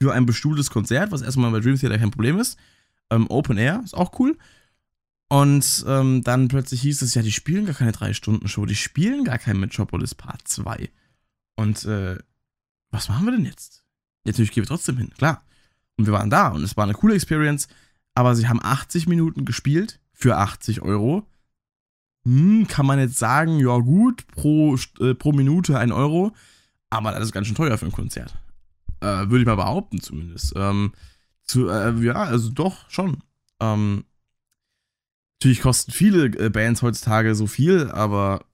Für 0.00 0.14
ein 0.14 0.24
bestuhltes 0.24 0.70
Konzert, 0.70 1.12
was 1.12 1.20
erstmal 1.20 1.50
bei 1.50 1.60
Dream 1.60 1.78
Theater 1.78 1.98
kein 1.98 2.10
Problem 2.10 2.38
ist. 2.38 2.58
Ähm, 3.10 3.26
Open 3.28 3.58
Air 3.58 3.82
ist 3.84 3.94
auch 3.94 4.18
cool. 4.18 4.38
Und 5.28 5.84
ähm, 5.86 6.22
dann 6.24 6.48
plötzlich 6.48 6.80
hieß 6.80 7.02
es 7.02 7.14
ja, 7.14 7.20
die 7.20 7.32
spielen 7.32 7.66
gar 7.66 7.74
keine 7.74 7.90
3-Stunden-Show, 7.90 8.64
die 8.64 8.74
spielen 8.74 9.24
gar 9.24 9.38
kein 9.38 9.60
Metropolis 9.60 10.14
Part 10.14 10.48
2. 10.48 10.88
Und 11.54 11.84
äh, 11.84 12.16
was 12.90 13.10
machen 13.10 13.26
wir 13.26 13.32
denn 13.32 13.44
jetzt? 13.44 13.84
Jetzt 14.24 14.36
natürlich 14.36 14.52
gehen 14.52 14.64
wir 14.64 14.68
trotzdem 14.68 14.96
hin, 14.96 15.10
klar. 15.18 15.44
Und 15.96 16.06
wir 16.06 16.14
waren 16.14 16.30
da 16.30 16.48
und 16.48 16.62
es 16.62 16.78
war 16.78 16.84
eine 16.84 16.94
coole 16.94 17.14
Experience, 17.14 17.68
aber 18.14 18.34
sie 18.34 18.48
haben 18.48 18.62
80 18.62 19.06
Minuten 19.06 19.44
gespielt 19.44 20.00
für 20.14 20.38
80 20.38 20.80
Euro. 20.80 21.26
Hm, 22.24 22.66
kann 22.68 22.86
man 22.86 22.98
jetzt 22.98 23.18
sagen, 23.18 23.58
ja 23.58 23.78
gut, 23.78 24.26
pro, 24.28 24.76
äh, 25.00 25.14
pro 25.14 25.32
Minute 25.32 25.78
ein 25.78 25.92
Euro, 25.92 26.32
aber 26.90 27.12
das 27.12 27.24
ist 27.24 27.32
ganz 27.32 27.46
schön 27.46 27.56
teuer 27.56 27.78
für 27.78 27.86
ein 27.86 27.92
Konzert. 27.92 28.36
Äh, 29.00 29.28
Würde 29.28 29.40
ich 29.40 29.46
mal 29.46 29.56
behaupten 29.56 30.00
zumindest. 30.00 30.52
Ähm, 30.56 30.92
zu, 31.44 31.68
äh, 31.68 31.94
ja, 32.04 32.14
also 32.14 32.50
doch, 32.50 32.88
schon. 32.90 33.22
Ähm, 33.60 34.04
natürlich 35.36 35.60
kosten 35.60 35.92
viele 35.92 36.26
äh, 36.38 36.50
Bands 36.50 36.82
heutzutage 36.82 37.34
so 37.34 37.46
viel, 37.46 37.90
aber 37.90 38.44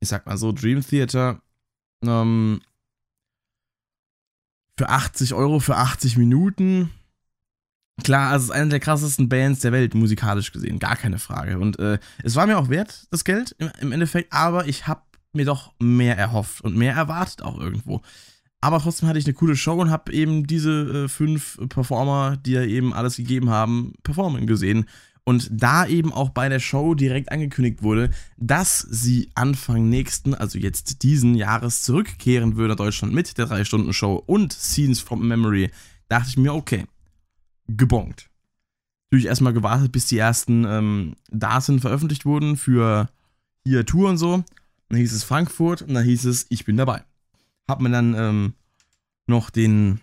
ich 0.00 0.08
sag 0.08 0.26
mal 0.26 0.36
so, 0.36 0.52
Dream 0.52 0.86
Theater 0.86 1.40
ähm, 2.02 2.60
für 4.78 4.88
80 4.88 5.34
Euro 5.34 5.60
für 5.60 5.76
80 5.76 6.16
Minuten. 6.16 6.90
Klar, 8.02 8.34
es 8.34 8.44
ist 8.44 8.50
eine 8.50 8.70
der 8.70 8.80
krassesten 8.80 9.28
Bands 9.28 9.60
der 9.60 9.72
Welt, 9.72 9.94
musikalisch 9.94 10.50
gesehen, 10.52 10.78
gar 10.78 10.96
keine 10.96 11.18
Frage. 11.18 11.58
Und 11.58 11.78
äh, 11.78 11.98
es 12.22 12.34
war 12.34 12.46
mir 12.46 12.58
auch 12.58 12.68
wert, 12.68 13.06
das 13.10 13.24
Geld 13.24 13.54
im, 13.58 13.70
im 13.80 13.92
Endeffekt, 13.92 14.32
aber 14.32 14.66
ich 14.66 14.88
habe 14.88 15.02
mir 15.32 15.44
doch 15.44 15.72
mehr 15.78 16.18
erhofft 16.18 16.62
und 16.62 16.76
mehr 16.76 16.94
erwartet 16.94 17.42
auch 17.42 17.58
irgendwo. 17.58 18.02
Aber 18.60 18.80
trotzdem 18.80 19.08
hatte 19.08 19.18
ich 19.18 19.26
eine 19.26 19.34
coole 19.34 19.56
Show 19.56 19.74
und 19.74 19.90
habe 19.90 20.12
eben 20.12 20.46
diese 20.46 21.04
äh, 21.04 21.08
fünf 21.08 21.58
Performer, 21.68 22.36
die 22.36 22.52
ja 22.52 22.62
eben 22.62 22.92
alles 22.92 23.16
gegeben 23.16 23.50
haben, 23.50 23.92
performen 24.02 24.46
gesehen 24.46 24.86
und 25.24 25.48
da 25.50 25.86
eben 25.86 26.12
auch 26.12 26.30
bei 26.30 26.48
der 26.48 26.60
Show 26.60 26.94
direkt 26.94 27.32
angekündigt 27.32 27.82
wurde, 27.82 28.10
dass 28.36 28.80
sie 28.80 29.30
Anfang 29.34 29.88
nächsten, 29.88 30.34
also 30.34 30.58
jetzt 30.58 31.02
diesen 31.02 31.34
Jahres 31.34 31.82
zurückkehren 31.82 32.56
würde 32.56 32.70
nach 32.70 32.76
Deutschland 32.76 33.14
mit 33.14 33.36
der 33.38 33.48
3-Stunden-Show 33.48 34.22
und 34.26 34.52
Scenes 34.52 35.00
from 35.00 35.26
Memory, 35.26 35.70
dachte 36.08 36.28
ich 36.28 36.36
mir, 36.36 36.54
okay, 36.54 36.84
gebongt. 37.68 38.30
Natürlich 39.10 39.26
erstmal 39.26 39.52
gewartet, 39.52 39.92
bis 39.92 40.06
die 40.06 40.18
ersten 40.18 40.64
ähm, 40.64 41.16
Daten 41.30 41.80
veröffentlicht 41.80 42.24
wurden 42.24 42.56
für 42.56 43.08
hier 43.64 43.86
Tour 43.86 44.10
und 44.10 44.18
so. 44.18 44.44
Dann 44.88 44.98
hieß 44.98 45.12
es 45.12 45.24
Frankfurt 45.24 45.82
und 45.82 45.94
dann 45.94 46.04
hieß 46.04 46.24
es, 46.24 46.46
ich 46.48 46.64
bin 46.64 46.76
dabei. 46.76 47.02
Hab 47.68 47.80
mir 47.80 47.90
dann 47.90 48.14
ähm, 48.14 48.54
noch 49.26 49.50
den 49.50 50.00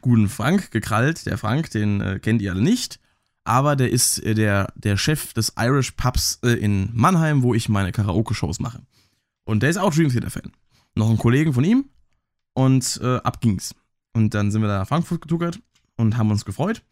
guten 0.00 0.28
Frank 0.28 0.70
gekrallt. 0.70 1.26
Der 1.26 1.38
Frank, 1.38 1.70
den 1.70 2.00
äh, 2.00 2.18
kennt 2.20 2.42
ihr 2.42 2.52
alle 2.52 2.62
nicht 2.62 3.00
aber 3.44 3.76
der 3.76 3.90
ist 3.90 4.18
äh, 4.20 4.34
der, 4.34 4.72
der 4.76 4.96
Chef 4.96 5.32
des 5.32 5.54
Irish 5.58 5.92
Pubs 5.92 6.38
äh, 6.42 6.50
in 6.50 6.90
Mannheim, 6.92 7.42
wo 7.42 7.54
ich 7.54 7.68
meine 7.68 7.92
Karaoke-Shows 7.92 8.60
mache. 8.60 8.82
Und 9.44 9.62
der 9.62 9.70
ist 9.70 9.78
auch 9.78 9.92
Dream 9.92 10.10
Theater-Fan. 10.10 10.52
Noch 10.94 11.10
ein 11.10 11.18
Kollegen 11.18 11.52
von 11.52 11.64
ihm 11.64 11.86
und 12.54 13.00
äh, 13.02 13.16
ab 13.16 13.40
ging's. 13.40 13.74
Und 14.12 14.34
dann 14.34 14.50
sind 14.50 14.62
wir 14.62 14.68
da 14.68 14.80
nach 14.80 14.88
Frankfurt 14.88 15.22
getuckert 15.22 15.60
und 16.02 16.18
haben 16.18 16.30
uns 16.30 16.44
gefreut. 16.44 16.82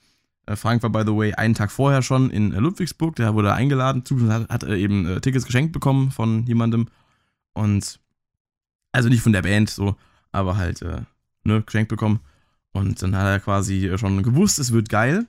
Äh, 0.47 0.57
Frank 0.57 0.83
war, 0.83 0.91
by 0.91 1.03
the 1.05 1.17
way, 1.17 1.35
einen 1.35 1.55
Tag 1.55 1.71
vorher 1.71 2.03
schon 2.03 2.31
in 2.31 2.53
äh, 2.53 2.59
Ludwigsburg. 2.59 3.17
Der 3.17 3.35
wurde 3.35 3.53
eingeladen, 3.53 4.03
hat, 4.31 4.49
hat 4.49 4.65
eben 4.65 5.07
äh, 5.07 5.21
Tickets 5.21 5.45
geschenkt 5.45 5.73
bekommen 5.73 6.11
von 6.11 6.47
jemandem. 6.47 6.89
Und 7.53 8.01
also 8.93 9.09
nicht 9.09 9.23
von 9.23 9.33
der 9.33 9.43
Band, 9.43 9.71
so, 9.71 9.97
aber 10.33 10.57
halt, 10.57 10.85
ne, 11.45 11.63
geschenkt 11.63 11.89
bekommen. 11.89 12.21
Und 12.73 13.03
dann 13.03 13.15
hat 13.17 13.27
er 13.27 13.41
quasi 13.41 13.93
schon 13.97 14.23
gewusst, 14.23 14.59
es 14.59 14.73
wird 14.73 14.89
geil. 14.89 15.27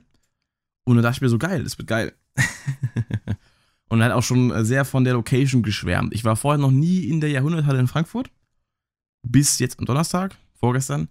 Und 0.84 0.96
dann 0.96 1.02
dachte 1.04 1.18
ich 1.18 1.20
mir 1.20 1.28
so, 1.28 1.38
geil, 1.38 1.62
das 1.62 1.78
wird 1.78 1.86
geil. 1.86 2.12
und 3.88 4.00
er 4.00 4.06
hat 4.06 4.12
auch 4.12 4.22
schon 4.22 4.64
sehr 4.64 4.84
von 4.84 5.04
der 5.04 5.14
Location 5.14 5.62
geschwärmt. 5.62 6.12
Ich 6.12 6.24
war 6.24 6.34
vorher 6.34 6.60
noch 6.60 6.72
nie 6.72 7.04
in 7.04 7.20
der 7.20 7.30
Jahrhunderthalle 7.30 7.78
in 7.78 7.86
Frankfurt. 7.86 8.30
Bis 9.22 9.60
jetzt 9.60 9.78
am 9.78 9.84
Donnerstag, 9.84 10.36
vorgestern. 10.54 11.08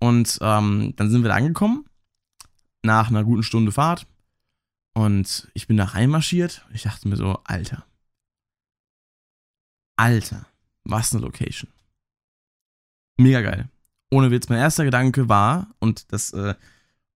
Und 0.00 0.38
ähm, 0.42 0.92
dann 0.96 1.10
sind 1.10 1.22
wir 1.22 1.28
da 1.28 1.36
angekommen. 1.36 1.87
Nach 2.82 3.08
einer 3.08 3.24
guten 3.24 3.42
Stunde 3.42 3.72
Fahrt. 3.72 4.06
Und 4.94 5.48
ich 5.54 5.66
bin 5.66 5.76
da 5.76 5.84
reinmarschiert. 5.84 6.66
Ich 6.72 6.82
dachte 6.82 7.08
mir 7.08 7.16
so, 7.16 7.40
Alter. 7.44 7.84
Alter, 9.96 10.46
was 10.84 11.12
eine 11.12 11.22
Location. 11.22 11.70
Mega 13.16 13.40
geil. 13.42 13.68
Ohne 14.10 14.30
Witz, 14.30 14.48
mein 14.48 14.58
erster 14.58 14.84
Gedanke 14.84 15.28
war, 15.28 15.74
und 15.80 16.12
das 16.12 16.32
äh, 16.32 16.54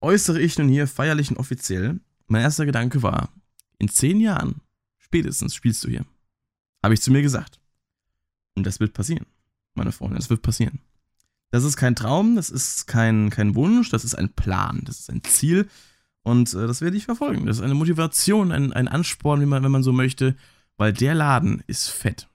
äußere 0.01 0.41
ich 0.41 0.59
nun 0.59 0.69
hier 0.69 0.87
feierlich 0.87 1.31
und 1.31 1.39
offiziell, 1.39 2.01
mein 2.27 2.43
erster 2.43 2.67
Gedanke 2.67 3.03
war, 3.03 3.31
in 3.79 3.89
zehn 3.89 4.21
Jahren 4.21 4.61
spätestens 4.99 5.55
spielst 5.55 5.85
du 5.85 5.89
hier. 5.89 6.05
Habe 6.83 6.95
ich 6.95 7.03
zu 7.03 7.11
mir 7.11 7.23
gesagt. 7.23 7.61
Und 8.55 8.65
das 8.65 8.81
wird 8.81 8.95
passieren, 8.95 9.27
meine 9.75 9.93
Freunde, 9.93 10.17
das 10.17 10.29
wird 10.29 10.43
passieren. 10.43 10.81
Das 11.53 11.65
ist 11.65 11.77
kein 11.77 11.95
Traum, 11.95 12.35
das 12.35 12.49
ist 12.51 12.87
kein, 12.87 13.29
kein 13.29 13.55
Wunsch, 13.55 13.91
das 13.91 14.05
ist 14.05 14.15
ein 14.15 14.33
Plan, 14.33 14.81
das 14.85 15.01
ist 15.01 15.11
ein 15.11 15.23
Ziel 15.23 15.69
und 16.23 16.53
äh, 16.55 16.67
das 16.67 16.81
werde 16.81 16.97
ich 16.97 17.05
verfolgen. 17.05 17.47
Das 17.47 17.59
ist 17.59 17.63
eine 17.63 17.75
Motivation, 17.75 18.53
ein, 18.53 18.73
ein 18.73 18.89
Ansporn, 18.89 19.41
wenn 19.41 19.51
man, 19.51 19.63
wenn 19.63 19.71
man 19.71 19.83
so 19.83 19.93
möchte, 19.93 20.35
weil 20.79 20.95
der 20.95 21.15
Laden 21.15 21.63
ist 21.67 21.89
fett. 21.89 22.27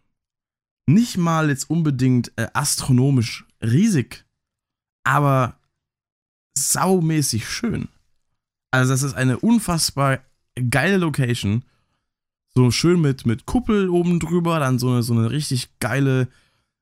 Nicht 0.86 1.18
mal 1.18 1.50
jetzt 1.50 1.70
unbedingt 1.70 2.32
äh, 2.38 2.48
astronomisch 2.54 3.46
riesig, 3.62 4.24
aber 5.04 5.58
saumäßig 6.58 7.50
schön. 7.50 7.88
Also, 8.72 8.94
das 8.94 9.04
ist 9.04 9.16
eine 9.16 9.40
unfassbar 9.40 10.20
geile 10.70 10.98
Location. 10.98 11.64
So 12.54 12.72
schön 12.72 13.02
mit, 13.02 13.26
mit 13.26 13.46
Kuppel 13.46 13.90
oben 13.90 14.20
drüber, 14.20 14.60
dann 14.60 14.80
so 14.80 14.92
eine, 14.92 15.04
so 15.04 15.14
eine 15.14 15.32
richtig 15.32 15.70
geile, 15.80 16.28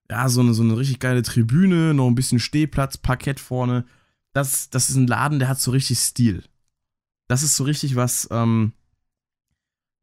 ja, 0.10 0.30
so 0.30 0.42
eine, 0.42 0.54
so 0.54 0.64
eine 0.64 0.78
richtig 0.78 1.00
geile 1.00 1.24
Tribüne, 1.24 1.94
noch 1.94 2.08
ein 2.08 2.16
bisschen 2.16 2.40
Stehplatz, 2.40 2.98
Parkett 2.98 3.40
vorne. 3.40 3.86
Das, 4.34 4.70
das 4.70 4.90
ist 4.90 4.96
ein 4.96 5.08
Laden, 5.08 5.40
der 5.40 5.48
hat 5.48 5.60
so 5.60 5.72
richtig 5.72 6.00
Stil. 6.00 6.44
Das 7.28 7.42
ist 7.42 7.56
so 7.56 7.64
richtig 7.64 7.96
was, 7.96 8.28
ähm, 8.32 8.74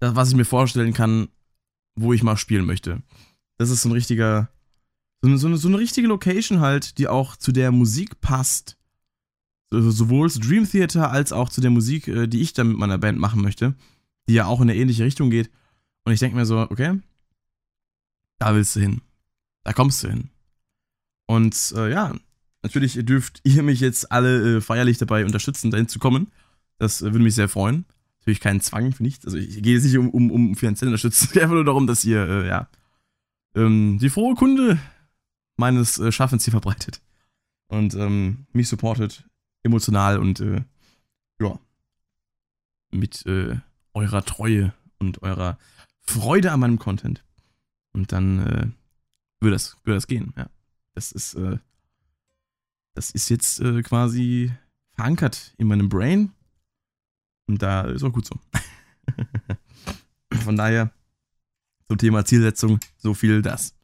das, 0.01 0.17
was 0.17 0.31
ich 0.31 0.35
mir 0.35 0.45
vorstellen 0.45 0.93
kann, 0.93 1.29
wo 1.95 2.12
ich 2.12 2.23
mal 2.23 2.37
spielen 2.37 2.65
möchte. 2.65 3.03
Das 3.59 3.71
ist 3.71 3.83
so 3.83 3.88
ein 3.88 3.93
richtiger, 3.93 4.49
so 5.21 5.29
eine, 5.29 5.38
so 5.38 5.47
eine, 5.47 5.57
so 5.57 5.69
eine 5.69 5.79
richtige 5.79 6.09
Location 6.09 6.61
halt, 6.61 6.99
die 6.99 7.07
auch 7.07 7.37
zu 7.37 7.53
der 7.53 7.71
Musik 7.71 8.21
passt, 8.21 8.77
sowohl 9.71 10.31
zu 10.31 10.41
Dream 10.41 10.69
Theater 10.69 11.11
als 11.11 11.33
auch 11.33 11.49
zu 11.49 11.61
der 11.61 11.71
Musik, 11.71 12.09
äh, 12.09 12.27
die 12.27 12.41
ich 12.41 12.53
dann 12.53 12.69
mit 12.69 12.79
meiner 12.79 12.99
Band 12.99 13.19
machen 13.19 13.41
möchte, 13.41 13.75
die 14.29 14.35
ja 14.35 14.47
auch 14.47 14.61
in 14.61 14.69
eine 14.69 14.79
ähnliche 14.79 15.05
Richtung 15.05 15.31
geht. 15.31 15.51
Und 16.05 16.12
ich 16.12 16.21
denke 16.21 16.37
mir 16.37 16.47
so, 16.47 16.59
okay, 16.59 17.01
da 18.38 18.55
willst 18.55 18.75
du 18.75 18.81
hin. 18.81 19.01
Da 19.64 19.72
kommst 19.72 20.03
du 20.03 20.09
hin. 20.09 20.31
Und 21.27 21.72
äh, 21.77 21.90
ja, 21.90 22.14
natürlich 22.62 22.98
dürft 23.05 23.40
ihr 23.44 23.62
mich 23.62 23.81
jetzt 23.81 24.11
alle 24.11 24.57
äh, 24.57 24.61
feierlich 24.61 24.98
dabei 24.98 25.25
unterstützen, 25.25 25.70
dahin 25.70 25.88
zu 25.88 25.98
kommen. 25.98 26.33
Das 26.79 27.01
äh, 27.01 27.12
würde 27.12 27.25
mich 27.25 27.35
sehr 27.35 27.48
freuen. 27.48 27.85
Natürlich 28.20 28.40
keinen 28.40 28.61
Zwang 28.61 28.92
für 28.92 29.03
nichts. 29.03 29.25
Also 29.25 29.37
ich 29.37 29.62
gehe 29.62 29.75
jetzt 29.75 29.85
nicht 29.85 29.98
um, 29.98 30.11
um, 30.11 30.31
um 30.31 30.55
finanzielle 30.55 30.90
Unterstützung, 30.90 31.27
es 31.29 31.33
geht 31.33 31.42
einfach 31.42 31.55
nur 31.55 31.64
darum, 31.64 31.87
dass 31.87 32.05
ihr, 32.05 32.29
äh, 32.29 32.48
ja, 32.48 32.68
ähm, 33.55 33.98
die 34.01 34.11
frohe 34.11 34.35
Kunde 34.35 34.79
meines 35.57 35.98
äh, 35.98 36.12
Schaffens 36.12 36.44
hier 36.44 36.53
verbreitet. 36.53 37.01
Und 37.68 37.94
ähm, 37.94 38.46
mich 38.53 38.68
supportet 38.68 39.25
emotional 39.62 40.18
und 40.18 40.40
äh, 40.40 40.62
ja, 41.40 41.59
mit 42.90 43.25
äh, 43.27 43.57
eurer 43.94 44.25
Treue 44.25 44.75
und 44.98 45.22
eurer 45.22 45.59
Freude 46.01 46.53
an 46.53 46.61
meinem 46.61 46.79
Content. 46.79 47.25
Und 47.92 48.12
dann 48.12 48.46
äh, 48.46 48.66
würde 49.43 49.57
das, 49.57 49.77
würde 49.85 49.97
das 49.97 50.07
gehen, 50.07 50.33
ja. 50.37 50.49
Das 50.95 51.13
ist, 51.13 51.35
äh, 51.35 51.59
das 52.95 53.11
ist 53.11 53.29
jetzt 53.29 53.61
äh, 53.61 53.83
quasi 53.83 54.51
verankert 54.93 55.53
in 55.59 55.69
meinem 55.69 55.89
Brain. 55.89 56.33
Und 57.47 57.63
da 57.63 57.83
ist 57.83 58.03
auch 58.03 58.13
gut 58.13 58.27
so. 58.27 58.37
Von 60.45 60.57
daher, 60.57 60.91
zum 61.87 61.99
Thema 61.99 62.25
Zielsetzung, 62.25 62.81
so 62.99 63.15
viel 63.15 63.43
das. 63.43 63.75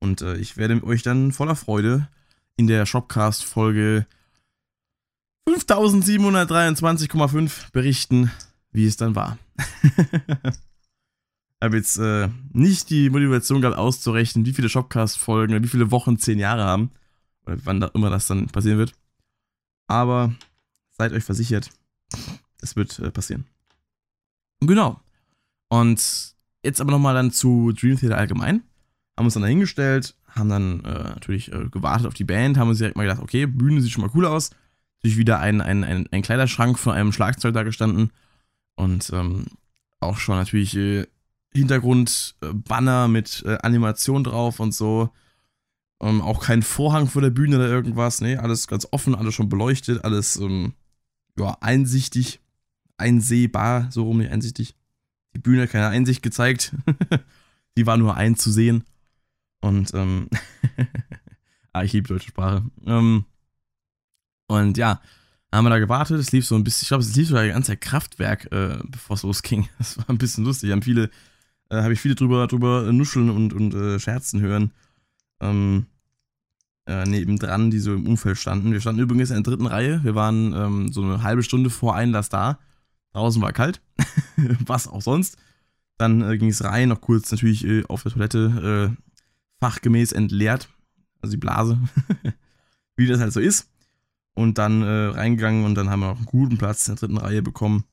Und 0.00 0.20
äh, 0.22 0.36
ich 0.36 0.56
werde 0.56 0.82
euch 0.84 1.02
dann 1.02 1.32
voller 1.32 1.56
Freude 1.56 2.08
in 2.56 2.66
der 2.66 2.86
Shopcast-Folge 2.86 4.06
5723,5 5.48 7.72
berichten, 7.72 8.30
wie 8.72 8.86
es 8.86 8.96
dann 8.96 9.14
war. 9.14 9.38
Habe 11.62 11.76
jetzt 11.76 11.98
äh, 11.98 12.28
nicht 12.52 12.88
die 12.90 13.10
Motivation 13.10 13.60
gehabt, 13.60 13.76
auszurechnen, 13.76 14.46
wie 14.46 14.52
viele 14.52 14.68
Shopcast-Folgen 14.68 15.54
oder 15.54 15.62
wie 15.62 15.68
viele 15.68 15.90
Wochen 15.90 16.18
zehn 16.18 16.38
Jahre 16.38 16.64
haben. 16.64 16.90
Oder 17.46 17.58
wann 17.64 17.80
da 17.80 17.88
immer 17.88 18.10
das 18.10 18.26
dann 18.26 18.46
passieren 18.46 18.78
wird. 18.78 18.94
Aber 19.86 20.32
seid 20.90 21.12
euch 21.12 21.24
versichert, 21.24 21.70
es 22.60 22.76
wird 22.76 22.98
äh, 22.98 23.10
passieren. 23.10 23.44
Genau. 24.60 25.00
Und 25.68 26.34
jetzt 26.62 26.80
aber 26.80 26.90
nochmal 26.90 27.14
dann 27.14 27.32
zu 27.32 27.72
Dream 27.72 27.98
Theater 27.98 28.18
allgemein. 28.18 28.62
Haben 29.16 29.26
uns 29.26 29.34
dann 29.34 29.42
dahingestellt, 29.42 30.14
haben 30.28 30.48
dann 30.48 30.84
äh, 30.84 31.04
natürlich 31.04 31.52
äh, 31.52 31.68
gewartet 31.70 32.06
auf 32.06 32.14
die 32.14 32.24
Band, 32.24 32.56
haben 32.56 32.68
uns 32.68 32.78
direkt 32.78 32.96
mal 32.96 33.02
gedacht, 33.02 33.20
okay, 33.22 33.46
Bühne 33.46 33.80
sieht 33.80 33.92
schon 33.92 34.02
mal 34.02 34.10
cool 34.14 34.26
aus. 34.26 34.50
Natürlich 34.98 35.18
wieder 35.18 35.40
ein, 35.40 35.60
ein, 35.60 35.84
ein, 35.84 36.08
ein 36.10 36.22
Kleiderschrank 36.22 36.78
von 36.78 36.92
einem 36.92 37.12
Schlagzeug 37.12 37.54
da 37.54 37.62
gestanden. 37.62 38.10
Und 38.76 39.10
ähm, 39.12 39.46
auch 39.98 40.18
schon 40.18 40.36
natürlich 40.36 40.76
äh, 40.76 41.06
Hintergrund-Banner 41.52 43.08
mit 43.08 43.42
äh, 43.46 43.58
Animation 43.62 44.24
drauf 44.24 44.60
und 44.60 44.74
so. 44.74 45.10
Ähm, 46.00 46.22
auch 46.22 46.42
kein 46.42 46.62
Vorhang 46.62 47.08
vor 47.08 47.22
der 47.22 47.30
Bühne 47.30 47.56
oder 47.56 47.68
irgendwas. 47.68 48.20
Nee, 48.20 48.36
alles 48.36 48.66
ganz 48.68 48.86
offen, 48.90 49.14
alles 49.14 49.34
schon 49.34 49.48
beleuchtet, 49.48 50.04
alles 50.04 50.36
ähm, 50.36 50.74
ja, 51.38 51.56
einsichtig, 51.60 52.40
einsehbar, 52.96 53.88
so 53.90 54.04
rum 54.04 54.18
nicht 54.18 54.30
einsichtig. 54.30 54.76
Die 55.34 55.40
Bühne 55.40 55.62
hat 55.62 55.70
keine 55.70 55.88
Einsicht 55.88 56.22
gezeigt. 56.22 56.74
Die 57.76 57.86
war 57.86 57.96
nur 57.96 58.16
einzusehen. 58.16 58.84
Und, 59.60 59.92
ähm, 59.94 60.28
ah, 61.72 61.84
ich 61.84 61.92
liebe 61.92 62.08
deutsche 62.08 62.28
Sprache. 62.28 62.64
Ähm, 62.86 63.24
und 64.48 64.76
ja, 64.76 65.00
haben 65.52 65.64
wir 65.64 65.70
da 65.70 65.78
gewartet. 65.78 66.18
Es 66.18 66.32
lief 66.32 66.46
so 66.46 66.56
ein 66.56 66.64
bisschen, 66.64 66.84
ich 66.84 66.88
glaube, 66.88 67.02
es 67.02 67.14
lief 67.14 67.28
sogar 67.28 67.44
die 67.44 67.50
ganze 67.50 67.76
Kraftwerk, 67.76 68.50
äh, 68.52 68.78
bevor 68.84 69.14
es 69.14 69.22
losging. 69.22 69.68
Das 69.78 69.98
war 69.98 70.08
ein 70.08 70.18
bisschen 70.18 70.44
lustig. 70.44 70.72
Haben 70.72 70.82
viele, 70.82 71.10
äh, 71.70 71.82
habe 71.82 71.92
ich 71.92 72.00
viele 72.00 72.14
drüber, 72.14 72.46
drüber 72.46 72.92
nuscheln 72.92 73.30
und, 73.30 73.52
und 73.52 73.74
äh, 73.74 73.98
scherzen 73.98 74.40
hören. 74.40 74.72
Ähm, 75.40 75.86
äh, 76.86 77.04
nebendran, 77.06 77.70
die 77.70 77.78
so 77.78 77.94
im 77.94 78.06
Umfeld 78.06 78.36
standen. 78.36 78.72
Wir 78.72 78.80
standen 78.80 79.00
übrigens 79.00 79.30
in 79.30 79.36
der 79.36 79.44
dritten 79.44 79.66
Reihe. 79.66 80.02
Wir 80.02 80.14
waren 80.14 80.52
ähm, 80.52 80.92
so 80.92 81.02
eine 81.02 81.22
halbe 81.22 81.42
Stunde 81.42 81.70
vor 81.70 81.94
Einlass 81.94 82.28
da. 82.28 82.58
Draußen 83.12 83.40
war 83.40 83.52
kalt. 83.52 83.80
Was 84.66 84.88
auch 84.88 85.02
sonst. 85.02 85.36
Dann 85.98 86.22
äh, 86.22 86.36
ging 86.36 86.48
es 86.48 86.64
rein, 86.64 86.88
noch 86.88 87.00
kurz 87.00 87.30
natürlich 87.30 87.64
äh, 87.64 87.84
auf 87.84 88.02
der 88.02 88.12
Toilette 88.12 88.90
äh, 88.90 89.02
fachgemäß 89.60 90.12
entleert. 90.12 90.68
Also 91.20 91.32
die 91.32 91.40
Blase. 91.40 91.78
Wie 92.96 93.06
das 93.06 93.20
halt 93.20 93.32
so 93.32 93.40
ist. 93.40 93.68
Und 94.34 94.58
dann 94.58 94.82
äh, 94.82 95.06
reingegangen 95.06 95.64
und 95.64 95.74
dann 95.74 95.90
haben 95.90 96.00
wir 96.00 96.08
noch 96.08 96.16
einen 96.16 96.26
guten 96.26 96.58
Platz 96.58 96.88
in 96.88 96.94
der 96.94 97.00
dritten 97.00 97.18
Reihe 97.18 97.42
bekommen. 97.42 97.84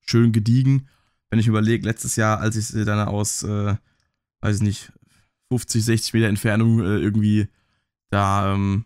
Schön 0.00 0.32
gediegen. 0.32 0.88
Wenn 1.32 1.38
ich 1.38 1.46
überlege, 1.46 1.86
letztes 1.86 2.16
Jahr, 2.16 2.40
als 2.40 2.56
ich 2.56 2.84
dann 2.84 3.08
aus, 3.08 3.42
äh, 3.42 3.74
weiß 4.42 4.56
ich 4.56 4.62
nicht, 4.62 4.92
50, 5.50 5.82
60 5.82 6.12
Meter 6.12 6.28
Entfernung 6.28 6.80
äh, 6.80 6.98
irgendwie 6.98 7.48
da 8.10 8.52
ähm, 8.52 8.84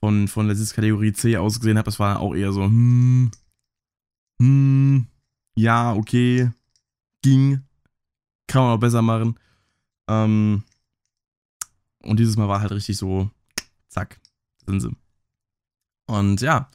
von, 0.00 0.28
von 0.28 0.46
der 0.46 0.56
Sitzkategorie 0.56 1.12
C 1.12 1.36
aus 1.36 1.60
gesehen 1.60 1.76
habe, 1.76 1.84
das 1.84 1.98
war 1.98 2.20
auch 2.20 2.34
eher 2.34 2.54
so, 2.54 2.64
hm, 2.64 3.30
hm, 4.40 5.06
ja, 5.54 5.92
okay, 5.92 6.50
ging, 7.20 7.60
kann 8.46 8.62
man 8.62 8.72
auch 8.72 8.80
besser 8.80 9.02
machen. 9.02 9.38
Ähm, 10.08 10.64
und 12.02 12.18
dieses 12.18 12.38
Mal 12.38 12.48
war 12.48 12.62
halt 12.62 12.72
richtig 12.72 12.96
so, 12.96 13.30
zack, 13.88 14.18
sind 14.64 14.80
sie. 14.80 14.96
Und 16.06 16.40
ja, 16.40 16.70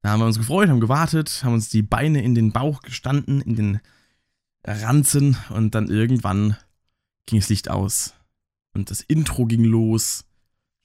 da 0.00 0.08
haben 0.08 0.20
wir 0.20 0.26
uns 0.26 0.38
gefreut, 0.38 0.70
haben 0.70 0.80
gewartet, 0.80 1.42
haben 1.44 1.52
uns 1.52 1.68
die 1.68 1.82
Beine 1.82 2.22
in 2.22 2.34
den 2.34 2.52
Bauch 2.52 2.80
gestanden, 2.80 3.42
in 3.42 3.56
den 3.56 3.80
Ranzen 4.66 5.36
und 5.50 5.74
dann 5.74 5.88
irgendwann 5.88 6.56
ging 7.26 7.38
das 7.40 7.48
Licht 7.48 7.70
aus. 7.70 8.14
Und 8.74 8.90
das 8.90 9.00
Intro 9.00 9.46
ging 9.46 9.64
los. 9.64 10.24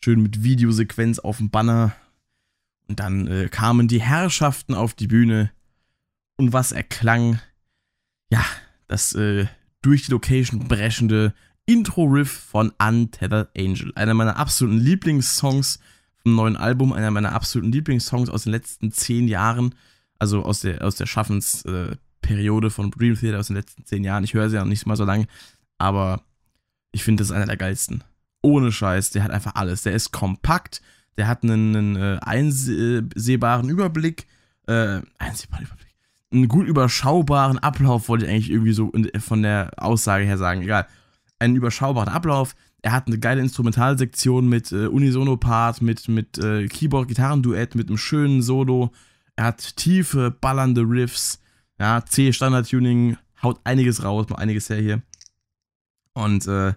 Schön 0.03 0.21
mit 0.21 0.43
Videosequenz 0.43 1.19
auf 1.19 1.37
dem 1.37 1.49
Banner. 1.49 1.95
Und 2.87 2.99
dann 2.99 3.27
äh, 3.27 3.49
kamen 3.49 3.87
die 3.87 4.01
Herrschaften 4.01 4.73
auf 4.73 4.93
die 4.93 5.07
Bühne. 5.07 5.51
Und 6.37 6.53
was 6.53 6.71
erklang? 6.71 7.39
Ja, 8.31 8.43
das 8.87 9.13
äh, 9.13 9.47
durch 9.81 10.05
die 10.05 10.11
Location 10.11 10.67
brechende 10.67 11.33
Intro-Riff 11.65 12.31
von 12.31 12.71
Untethered 12.79 13.49
Angel. 13.57 13.91
Einer 13.95 14.13
meiner 14.13 14.37
absoluten 14.37 14.79
Lieblingssongs 14.79 15.79
vom 16.17 16.35
neuen 16.35 16.55
Album, 16.55 16.93
einer 16.93 17.11
meiner 17.11 17.33
absoluten 17.33 17.71
Lieblingssongs 17.71 18.29
aus 18.29 18.43
den 18.43 18.51
letzten 18.51 18.91
zehn 18.91 19.27
Jahren. 19.27 19.75
Also 20.17 20.43
aus 20.43 20.61
der, 20.61 20.85
aus 20.85 20.95
der 20.95 21.07
Schaffensperiode 21.07 21.99
äh, 22.37 22.69
von 22.69 22.91
Dream 22.91 23.15
Theater 23.15 23.39
aus 23.39 23.47
den 23.47 23.55
letzten 23.55 23.85
zehn 23.85 24.03
Jahren. 24.03 24.23
Ich 24.23 24.33
höre 24.33 24.49
sie 24.49 24.55
ja 24.55 24.61
noch 24.61 24.69
nicht 24.69 24.85
mal 24.85 24.95
so 24.95 25.05
lange, 25.05 25.27
aber 25.77 26.21
ich 26.91 27.03
finde, 27.03 27.21
das 27.21 27.29
ist 27.29 27.35
einer 27.35 27.45
der 27.45 27.57
geilsten. 27.57 28.03
Ohne 28.41 28.71
Scheiß, 28.71 29.11
der 29.11 29.23
hat 29.23 29.31
einfach 29.31 29.55
alles. 29.55 29.83
Der 29.83 29.93
ist 29.93 30.11
kompakt, 30.11 30.81
der 31.17 31.27
hat 31.27 31.43
einen, 31.43 31.75
einen 31.75 31.95
äh, 31.95 32.19
einsehbaren 32.21 33.69
Überblick, 33.69 34.25
äh, 34.67 35.01
einsehbaren 35.19 35.65
Überblick, 35.65 35.95
einen 36.31 36.47
gut 36.47 36.67
überschaubaren 36.67 37.59
Ablauf, 37.59 38.09
wollte 38.09 38.25
ich 38.25 38.31
eigentlich 38.31 38.51
irgendwie 38.51 38.73
so 38.73 38.91
von 39.19 39.43
der 39.43 39.71
Aussage 39.77 40.25
her 40.25 40.37
sagen, 40.37 40.61
egal. 40.61 40.87
Einen 41.39 41.55
überschaubaren 41.55 42.09
Ablauf. 42.09 42.55
Er 42.83 42.93
hat 42.93 43.07
eine 43.07 43.19
geile 43.19 43.41
Instrumentalsektion 43.41 44.47
mit 44.47 44.71
äh, 44.71 44.87
Unisono-Part, 44.87 45.81
mit, 45.81 46.07
mit 46.07 46.37
äh, 46.37 46.67
Keyboard-Gitarrenduett, 46.67 47.75
mit 47.75 47.89
einem 47.89 47.97
schönen 47.97 48.41
Solo. 48.41 48.91
Er 49.35 49.45
hat 49.45 49.75
tiefe, 49.75 50.31
ballernde 50.31 50.81
Riffs. 50.81 51.40
Ja, 51.81 52.05
C-Standard-Tuning, 52.05 53.17
haut 53.41 53.59
einiges 53.63 54.03
raus, 54.03 54.29
mal 54.29 54.35
einiges 54.35 54.69
her 54.69 54.77
hier. 54.77 55.01
Und 56.13 56.45
äh, 56.45 56.75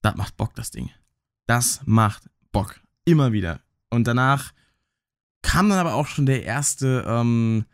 das 0.00 0.16
macht 0.16 0.38
Bock, 0.38 0.54
das 0.54 0.70
Ding. 0.70 0.88
Das 1.46 1.82
macht 1.84 2.30
Bock. 2.50 2.80
Immer 3.04 3.32
wieder. 3.32 3.60
Und 3.90 4.06
danach 4.06 4.54
kam 5.42 5.68
dann 5.68 5.80
aber 5.80 5.92
auch 5.92 6.06
schon 6.06 6.24
der 6.24 6.44
erste 6.44 7.04
ähm, 7.06 7.66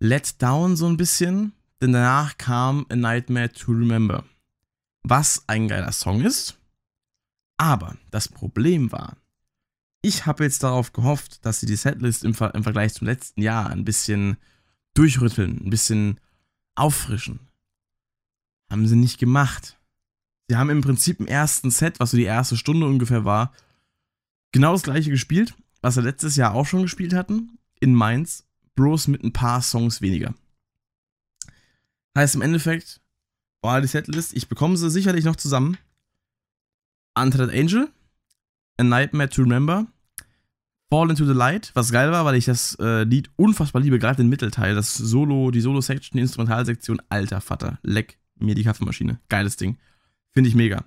Letdown 0.00 0.74
so 0.74 0.88
ein 0.88 0.96
bisschen. 0.96 1.52
Denn 1.80 1.92
danach 1.92 2.36
kam 2.36 2.84
A 2.88 2.96
Nightmare 2.96 3.52
to 3.52 3.70
Remember. 3.70 4.24
Was 5.04 5.44
ein 5.46 5.68
geiler 5.68 5.92
Song 5.92 6.20
ist. 6.22 6.58
Aber 7.58 7.96
das 8.10 8.26
Problem 8.26 8.90
war, 8.90 9.18
ich 10.02 10.26
habe 10.26 10.42
jetzt 10.42 10.64
darauf 10.64 10.92
gehofft, 10.92 11.46
dass 11.46 11.60
sie 11.60 11.66
die 11.66 11.76
Setlist 11.76 12.24
im, 12.24 12.34
Ver 12.34 12.56
im 12.56 12.64
Vergleich 12.64 12.92
zum 12.92 13.06
letzten 13.06 13.40
Jahr 13.40 13.70
ein 13.70 13.84
bisschen 13.84 14.36
durchrütteln, 14.94 15.64
ein 15.64 15.70
bisschen 15.70 16.20
auffrischen. 16.74 17.40
Haben 18.70 18.86
sie 18.86 18.96
nicht 18.96 19.18
gemacht. 19.18 19.78
Sie 20.48 20.56
haben 20.56 20.70
im 20.70 20.80
Prinzip 20.80 21.20
im 21.20 21.26
ersten 21.26 21.70
Set, 21.70 22.00
was 22.00 22.10
so 22.10 22.16
die 22.16 22.24
erste 22.24 22.56
Stunde 22.56 22.86
ungefähr 22.86 23.24
war, 23.24 23.52
genau 24.52 24.72
das 24.72 24.82
gleiche 24.82 25.10
gespielt, 25.10 25.54
was 25.80 25.94
sie 25.94 26.02
letztes 26.02 26.36
Jahr 26.36 26.54
auch 26.54 26.66
schon 26.66 26.82
gespielt 26.82 27.14
hatten, 27.14 27.58
in 27.80 27.94
Mainz, 27.94 28.46
bloß 28.74 29.08
mit 29.08 29.22
ein 29.22 29.32
paar 29.32 29.62
Songs 29.62 30.00
weniger. 30.00 30.34
Heißt 32.16 32.34
im 32.34 32.42
Endeffekt, 32.42 33.00
war 33.62 33.80
die 33.80 33.86
Setlist, 33.86 34.34
ich 34.34 34.48
bekomme 34.48 34.76
sie 34.76 34.90
sicherlich 34.90 35.24
noch 35.24 35.36
zusammen. 35.36 35.78
Untitled 37.14 37.52
Angel, 37.52 37.90
A 38.78 38.82
Nightmare 38.82 39.28
to 39.28 39.42
Remember, 39.42 39.86
Fall 40.90 41.08
into 41.08 41.24
the 41.24 41.32
Light, 41.32 41.70
was 41.74 41.92
geil 41.92 42.10
war, 42.10 42.24
weil 42.24 42.34
ich 42.34 42.46
das 42.46 42.76
äh, 42.80 43.04
Lied 43.04 43.30
unfassbar 43.36 43.80
liebe, 43.80 44.00
gerade 44.00 44.16
den 44.16 44.28
Mittelteil, 44.28 44.74
das 44.74 44.94
Solo, 44.96 45.52
die 45.52 45.60
Solo-Section, 45.60 46.16
die 46.16 46.22
Instrumentalsektion, 46.22 47.00
alter 47.08 47.40
Vater, 47.40 47.78
leck 47.82 48.18
mir 48.40 48.56
die 48.56 48.64
Kaffeemaschine. 48.64 49.20
Geiles 49.28 49.56
Ding. 49.56 49.78
Finde 50.32 50.48
ich 50.48 50.56
mega. 50.56 50.84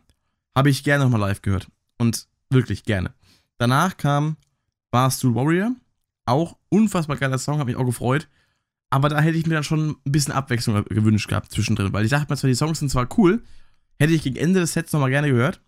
Habe 0.55 0.69
ich 0.69 0.83
gerne 0.83 1.05
nochmal 1.05 1.21
live 1.21 1.41
gehört. 1.41 1.67
Und 1.97 2.27
wirklich 2.49 2.83
gerne. 2.83 3.13
Danach 3.57 3.95
kam 3.95 4.35
Barstool 4.91 5.35
Warrior. 5.35 5.75
Auch 6.25 6.57
unfassbar 6.69 7.17
geiler 7.17 7.37
Song, 7.37 7.59
habe 7.59 7.71
mich 7.71 7.79
auch 7.79 7.85
gefreut. 7.85 8.27
Aber 8.89 9.09
da 9.09 9.19
hätte 9.21 9.37
ich 9.37 9.47
mir 9.47 9.55
dann 9.55 9.63
schon 9.63 9.97
ein 10.05 10.11
bisschen 10.11 10.33
Abwechslung 10.33 10.83
gewünscht 10.85 11.27
gehabt 11.27 11.51
zwischendrin. 11.51 11.93
Weil 11.93 12.05
ich 12.05 12.11
dachte 12.11 12.31
mir 12.31 12.37
zwar, 12.37 12.49
die 12.49 12.55
Songs 12.55 12.79
sind 12.79 12.89
zwar 12.89 13.07
cool, 13.17 13.41
hätte 13.99 14.13
ich 14.13 14.21
gegen 14.21 14.35
Ende 14.35 14.59
des 14.59 14.73
Sets 14.73 14.91
nochmal 14.91 15.09
gerne 15.09 15.29
gehört. 15.29 15.61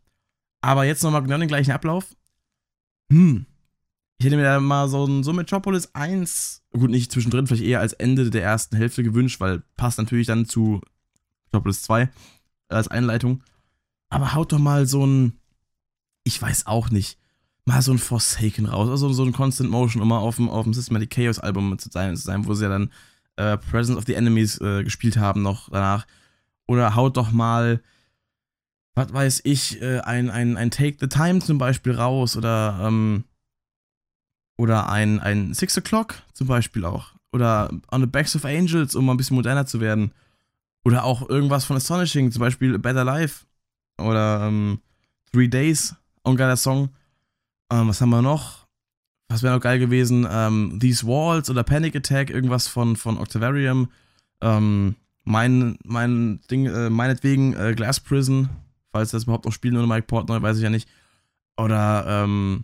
Aber 0.62 0.84
jetzt 0.84 1.04
nochmal 1.04 1.24
genau 1.24 1.38
den 1.38 1.48
gleichen 1.48 1.72
Ablauf. 1.72 2.16
Hm. 3.12 3.46
Ich 4.18 4.26
hätte 4.26 4.38
mir 4.38 4.44
da 4.44 4.60
mal 4.60 4.88
so 4.88 5.06
ein 5.06 5.24
so 5.24 5.34
Metropolis 5.34 5.94
1, 5.94 6.64
gut, 6.72 6.90
nicht 6.90 7.12
zwischendrin, 7.12 7.48
vielleicht 7.48 7.64
eher 7.64 7.82
als 7.82 7.94
Ende 7.94 8.30
der 8.30 8.44
ersten 8.44 8.78
Hälfte 8.78 9.04
gewünscht, 9.04 9.40
weil 9.42 9.64
passt 9.76 9.98
natürlich 9.98 10.28
dann 10.28 10.46
zu 10.46 10.82
Metropolis 11.46 11.82
2 11.84 12.10
als 12.70 12.88
Einleitung. 12.88 13.44
Aber 14.10 14.34
haut 14.34 14.52
doch 14.52 14.60
mal 14.60 14.86
so 14.86 15.06
ein, 15.06 15.34
ich 16.24 16.42
weiß 16.42 16.68
auch 16.68 16.90
nicht, 16.90 17.20
mal 17.66 17.82
so 17.82 17.92
ein 17.92 17.98
Forsaken 17.98 18.68
raus, 18.68 18.90
also 18.90 19.12
so 19.12 19.24
ein 19.24 19.34
Constant 19.34 19.70
Motion, 19.70 20.02
um 20.02 20.08
mal 20.08 20.20
auf 20.20 20.38
dem, 20.38 20.50
auf 20.50 20.64
dem 20.64 20.74
Systematic 20.74 21.10
Chaos 21.10 21.40
Album 21.40 21.78
zu 21.78 21.90
sein, 21.92 22.16
zu 22.16 22.24
sein 22.24 22.46
wo 22.46 22.54
sie 22.54 22.64
ja 22.64 22.70
dann 22.70 22.92
äh, 23.38 23.58
Presence 23.58 23.98
of 23.98 24.06
the 24.06 24.14
Enemies 24.14 24.60
äh, 24.62 24.84
gespielt 24.84 25.18
haben 25.18 25.42
noch 25.42 25.70
danach. 25.70 26.06
Oder 26.68 26.96
haut 26.96 27.18
doch 27.18 27.32
mal, 27.32 27.82
was 28.94 29.14
weiß 29.14 29.42
ich, 29.44 29.82
äh, 29.82 30.00
ein, 30.00 30.30
ein, 30.30 30.58
ein 30.58 30.72
Take 30.72 30.98
the 31.00 31.08
Time 31.08 31.40
zum 31.40 31.58
Beispiel 31.58 31.94
raus 31.94 32.38
oder 32.38 32.80
ähm, 32.82 33.26
Oder 34.58 34.90
ein, 34.90 35.20
ein 35.20 35.54
Six 35.54 35.78
O'Clock 35.78 36.16
zum 36.34 36.48
Beispiel 36.48 36.86
auch. 36.86 37.14
Oder 37.32 37.70
On 37.92 38.02
the 38.02 38.08
Backs 38.08 38.36
of 38.36 38.46
Angels, 38.46 38.96
um 38.96 39.06
mal 39.06 39.14
ein 39.14 39.18
bisschen 39.18 39.36
moderner 39.36 39.66
zu 39.66 39.82
werden. 39.82 40.12
Oder 40.86 41.04
auch 41.04 41.28
irgendwas 41.28 41.66
von 41.66 41.76
Astonishing, 41.76 42.32
zum 42.32 42.40
Beispiel 42.40 42.80
Better 42.80 43.04
Life. 43.04 43.46
Oder 43.98 44.48
ähm, 44.48 44.80
Three 45.32 45.48
Days, 45.48 45.96
auch 46.24 46.32
ein 46.32 46.38
geiler 46.38 46.58
Song. 46.58 46.90
Ähm, 47.72 47.90
was 47.90 48.00
haben 48.00 48.12
wir 48.12 48.22
noch? 48.22 48.66
Was 49.28 49.44
wäre 49.44 49.56
noch 49.56 49.62
geil 49.62 49.80
gewesen? 49.80 50.28
Ähm, 50.30 50.78
These 50.80 51.06
Walls 51.08 51.50
oder 51.50 51.64
Panic 51.64 51.96
Attack, 51.96 52.30
irgendwas 52.30 52.68
von, 52.68 52.96
von 52.96 53.18
Octavarium. 53.18 53.90
Ähm, 54.42 54.96
mein, 55.24 55.78
mein 55.84 56.40
Ding, 56.52 56.68
äh, 56.68 56.90
meinetwegen 56.90 57.54
äh, 57.54 57.74
Glass 57.76 58.00
Prison, 58.00 58.50
falls 58.92 59.12
das 59.12 59.24
überhaupt 59.24 59.46
noch 59.46 59.52
spielen 59.52 59.76
ohne 59.76 59.88
Mike 59.88 60.08
Portnoy, 60.08 60.42
weiß 60.42 60.58
ich 60.58 60.64
ja 60.64 60.70
nicht. 60.70 60.88
Oder, 61.58 62.06
ähm, 62.08 62.64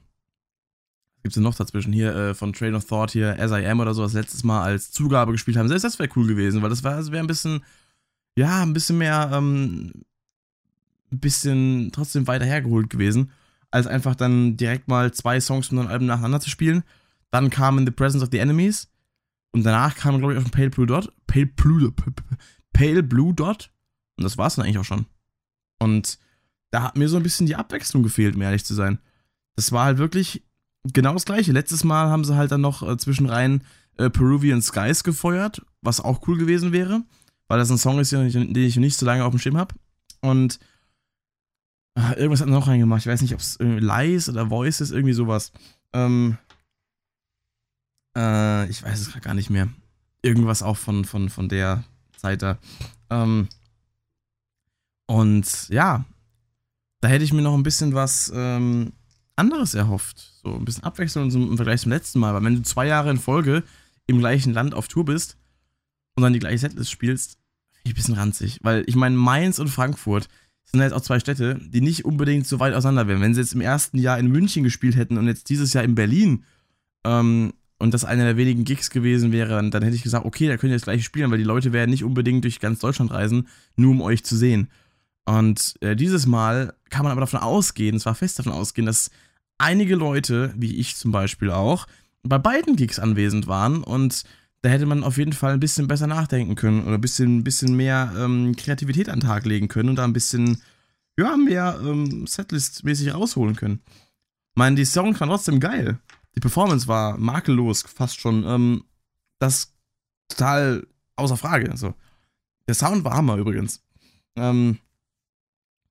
was 1.21 1.23
gibt's 1.23 1.35
denn 1.35 1.43
noch 1.43 1.55
dazwischen? 1.55 1.93
Hier 1.93 2.15
äh, 2.15 2.33
von 2.33 2.51
Train 2.51 2.73
of 2.73 2.85
Thought 2.85 3.11
hier, 3.11 3.39
As 3.39 3.51
I 3.51 3.63
Am 3.67 3.79
oder 3.79 3.93
sowas 3.93 4.13
letztes 4.13 4.43
Mal 4.43 4.63
als 4.63 4.91
Zugabe 4.91 5.31
gespielt 5.31 5.55
haben. 5.55 5.67
Selbst 5.67 5.83
das 5.83 5.99
wäre 5.99 6.09
cool 6.15 6.25
gewesen, 6.25 6.63
weil 6.63 6.71
das 6.71 6.83
wäre 6.83 6.95
das 6.95 7.11
wär 7.11 7.19
ein 7.19 7.27
bisschen, 7.27 7.63
ja, 8.35 8.63
ein 8.63 8.73
bisschen 8.73 8.97
mehr, 8.97 9.29
ähm, 9.31 9.91
ein 11.11 11.19
bisschen 11.19 11.91
trotzdem 11.91 12.25
weiter 12.25 12.45
hergeholt 12.45 12.89
gewesen, 12.89 13.29
als 13.69 13.85
einfach 13.85 14.15
dann 14.15 14.57
direkt 14.57 14.87
mal 14.87 15.13
zwei 15.13 15.39
Songs 15.39 15.67
von 15.67 15.77
einem 15.77 15.89
Album 15.89 16.07
nacheinander 16.07 16.39
zu 16.39 16.49
spielen. 16.49 16.83
Dann 17.29 17.51
kam 17.51 17.77
In 17.77 17.85
the 17.85 17.91
Presence 17.91 18.23
of 18.23 18.29
the 18.31 18.39
Enemies. 18.39 18.87
Und 19.51 19.63
danach 19.63 19.95
kam, 19.95 20.17
glaube 20.17 20.33
ich, 20.33 20.39
auf 20.39 20.45
ein 20.45 20.51
Pale 20.51 20.71
Blue 20.71 20.87
Dot. 20.87 21.13
Pale 21.27 21.45
Blue, 21.45 21.93
Pale 22.73 23.03
Blue 23.03 23.33
Dot. 23.33 23.71
Und 24.17 24.23
das 24.23 24.39
war 24.39 24.47
es 24.47 24.55
dann 24.55 24.65
eigentlich 24.65 24.79
auch 24.79 24.85
schon. 24.85 25.05
Und 25.77 26.17
da 26.71 26.81
hat 26.81 26.97
mir 26.97 27.07
so 27.07 27.17
ein 27.17 27.23
bisschen 27.23 27.45
die 27.45 27.55
Abwechslung 27.55 28.01
gefehlt, 28.01 28.35
um 28.35 28.41
ehrlich 28.41 28.65
zu 28.65 28.73
sein. 28.73 28.97
Das 29.55 29.71
war 29.71 29.85
halt 29.85 29.97
wirklich 29.99 30.43
genau 30.83 31.13
das 31.13 31.25
gleiche. 31.25 31.51
Letztes 31.51 31.83
Mal 31.83 32.09
haben 32.09 32.23
sie 32.23 32.35
halt 32.35 32.51
dann 32.51 32.61
noch 32.61 32.87
äh, 32.87 32.97
zwischen 32.97 33.27
rein 33.27 33.63
äh, 33.97 34.09
Peruvian 34.09 34.61
Skies 34.61 35.03
gefeuert, 35.03 35.61
was 35.81 35.99
auch 35.99 36.27
cool 36.27 36.37
gewesen 36.37 36.71
wäre, 36.71 37.03
weil 37.47 37.59
das 37.59 37.71
ein 37.71 37.77
Song 37.77 37.99
ist, 37.99 38.11
den 38.11 38.55
ich 38.55 38.77
nicht 38.77 38.97
so 38.97 39.05
lange 39.05 39.25
auf 39.25 39.31
dem 39.31 39.39
Schirm 39.39 39.57
habe. 39.57 39.75
Und 40.21 40.59
ach, 41.95 42.15
irgendwas 42.15 42.41
hat 42.41 42.47
noch 42.47 42.67
reingemacht. 42.67 43.01
Ich 43.01 43.07
weiß 43.07 43.21
nicht, 43.21 43.33
ob 43.33 43.39
es 43.39 43.57
Lies 43.59 44.29
oder 44.29 44.49
Voices, 44.49 44.91
irgendwie 44.91 45.13
sowas. 45.13 45.51
Ähm, 45.93 46.37
äh, 48.15 48.69
ich 48.69 48.83
weiß 48.83 48.99
es 48.99 49.21
gar 49.21 49.33
nicht 49.33 49.49
mehr. 49.49 49.67
Irgendwas 50.21 50.63
auch 50.63 50.77
von, 50.77 51.05
von, 51.05 51.29
von 51.29 51.49
der 51.49 51.83
Zeit 52.15 52.41
da. 52.41 52.57
Ähm, 53.09 53.49
und 55.07 55.69
ja, 55.69 56.05
da 57.01 57.07
hätte 57.07 57.23
ich 57.25 57.33
mir 57.33 57.41
noch 57.41 57.55
ein 57.55 57.63
bisschen 57.63 57.93
was 57.93 58.31
ähm, 58.33 58.93
anderes 59.35 59.73
erhofft. 59.73 60.30
So 60.41 60.55
ein 60.55 60.65
bisschen 60.65 60.83
Abwechslung 60.83 61.29
im 61.31 61.55
Vergleich 61.55 61.81
zum 61.81 61.91
letzten 61.91 62.19
Mal. 62.19 62.33
Weil 62.33 62.43
wenn 62.43 62.55
du 62.55 62.63
zwei 62.63 62.87
Jahre 62.87 63.11
in 63.11 63.17
Folge 63.17 63.63
im 64.07 64.19
gleichen 64.19 64.53
Land 64.53 64.73
auf 64.73 64.87
Tour 64.87 65.05
bist 65.05 65.37
und 66.15 66.23
dann 66.23 66.33
die 66.33 66.39
gleiche 66.39 66.57
Setlist 66.57 66.91
spielst, 66.91 67.37
finde 67.71 67.83
ich 67.83 67.91
ein 67.91 67.95
bisschen 67.95 68.15
ranzig. 68.15 68.59
Weil 68.63 68.83
ich 68.87 68.95
meine, 68.95 69.15
Mainz 69.15 69.59
und 69.59 69.67
Frankfurt 69.67 70.27
sind 70.65 70.81
jetzt 70.81 70.93
auch 70.93 71.01
zwei 71.01 71.19
Städte, 71.19 71.59
die 71.61 71.81
nicht 71.81 72.05
unbedingt 72.05 72.47
so 72.47 72.59
weit 72.59 72.73
auseinander 72.73 73.07
wären. 73.07 73.21
Wenn 73.21 73.33
sie 73.33 73.41
jetzt 73.41 73.53
im 73.53 73.61
ersten 73.61 73.97
Jahr 73.97 74.17
in 74.17 74.27
München 74.27 74.63
gespielt 74.63 74.95
hätten 74.95 75.17
und 75.17 75.27
jetzt 75.27 75.49
dieses 75.49 75.73
Jahr 75.73 75.83
in 75.83 75.95
Berlin 75.95 76.43
ähm, 77.03 77.53
und 77.77 77.93
das 77.93 78.05
einer 78.05 78.23
der 78.23 78.37
wenigen 78.37 78.63
Gigs 78.63 78.89
gewesen 78.89 79.31
wäre, 79.31 79.49
dann, 79.49 79.71
dann 79.71 79.83
hätte 79.83 79.95
ich 79.95 80.03
gesagt, 80.03 80.25
okay, 80.25 80.47
da 80.47 80.57
könnt 80.57 80.71
ihr 80.71 80.77
das 80.77 80.83
gleiche 80.83 81.03
spielen, 81.03 81.29
weil 81.29 81.39
die 81.39 81.43
Leute 81.43 81.73
werden 81.73 81.91
nicht 81.91 82.03
unbedingt 82.03 82.43
durch 82.45 82.59
ganz 82.59 82.79
Deutschland 82.79 83.11
reisen, 83.11 83.47
nur 83.75 83.91
um 83.91 84.01
euch 84.01 84.23
zu 84.23 84.37
sehen. 84.37 84.69
Und 85.25 85.75
äh, 85.81 85.95
dieses 85.95 86.25
Mal 86.25 86.73
kann 86.89 87.03
man 87.03 87.11
aber 87.11 87.21
davon 87.21 87.41
ausgehen, 87.41 87.95
es 87.95 88.05
war 88.05 88.15
fest 88.15 88.39
davon 88.39 88.53
ausgehen, 88.53 88.85
dass 88.85 89.11
einige 89.57 89.95
Leute, 89.95 90.53
wie 90.57 90.77
ich 90.77 90.95
zum 90.95 91.11
Beispiel 91.11 91.51
auch, 91.51 91.87
bei 92.23 92.37
beiden 92.37 92.75
Gigs 92.75 92.99
anwesend 92.99 93.47
waren 93.47 93.83
und 93.83 94.23
da 94.61 94.69
hätte 94.69 94.85
man 94.85 95.03
auf 95.03 95.17
jeden 95.17 95.33
Fall 95.33 95.53
ein 95.53 95.59
bisschen 95.59 95.87
besser 95.87 96.07
nachdenken 96.07 96.55
können 96.55 96.83
oder 96.83 96.95
ein 96.95 97.01
bisschen, 97.01 97.43
bisschen 97.43 97.75
mehr 97.75 98.13
ähm, 98.15 98.55
Kreativität 98.55 99.09
an 99.09 99.19
den 99.19 99.27
Tag 99.27 99.45
legen 99.45 99.67
können 99.67 99.89
und 99.89 99.95
da 99.95 100.03
ein 100.03 100.13
bisschen, 100.13 100.61
ja, 101.17 101.35
mehr 101.35 101.79
ähm, 101.83 102.27
Setlist-mäßig 102.27 103.13
rausholen 103.13 103.55
können. 103.55 103.81
Ich 103.87 104.55
meine, 104.55 104.75
die 104.75 104.85
Songs 104.85 105.19
waren 105.19 105.29
trotzdem 105.29 105.59
geil. 105.59 105.99
Die 106.35 106.39
Performance 106.39 106.87
war 106.87 107.17
makellos, 107.17 107.81
fast 107.81 108.19
schon. 108.19 108.43
Ähm, 108.45 108.83
das 109.39 109.73
total 110.29 110.85
außer 111.15 111.37
Frage. 111.37 111.75
So. 111.75 111.95
Der 112.67 112.75
Sound 112.75 113.03
war 113.03 113.15
Hammer 113.15 113.37
übrigens. 113.37 113.83
Ähm, 114.35 114.77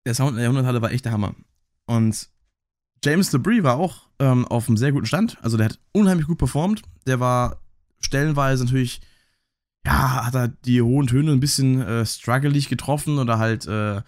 der 0.07 0.15
Sound 0.15 0.31
in 0.31 0.37
der 0.37 0.45
Jahrhunderthalle 0.45 0.81
war 0.81 0.93
echt 0.93 1.05
der 1.05 1.13
Hammer. 1.13 1.35
Und 1.87 2.30
James 3.05 3.31
Debris 3.31 3.63
war 3.63 3.77
auch 3.77 4.09
ähm, 4.19 4.47
auf 4.47 4.69
einem 4.69 4.77
sehr 4.77 4.93
guten 4.93 5.07
Stand. 5.07 5.39
Also 5.43 5.57
der 5.57 5.71
hat 5.71 5.79
unheimlich 5.93 6.27
gut 6.27 6.39
performt. 6.39 6.83
Der 7.07 7.21
war 7.21 7.61
stellenweise 8.01 8.65
natürlich, 8.65 9.01
ja, 9.87 10.27
hat 10.27 10.35
er 10.35 10.49
die 10.49 10.83
hohen 10.83 11.07
Töne 11.07 11.33
ein 11.33 11.41
bisschen 11.41 11.81
äh, 11.81 12.05
struggelig 12.05 12.69
getroffen 12.69 13.19
oder 13.19 13.39
halt 13.39 13.67
äh, 13.67 14.03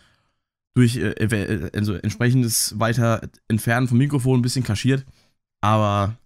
durch 0.75 0.97
äh, 0.97 1.71
also 1.75 1.95
entsprechendes 1.95 2.79
weiter 2.79 3.29
Entfernen 3.49 3.89
vom 3.89 3.99
Mikrofon 3.99 4.41
ein 4.41 4.43
bisschen 4.43 4.65
kaschiert. 4.65 5.07
Aber 5.61 6.17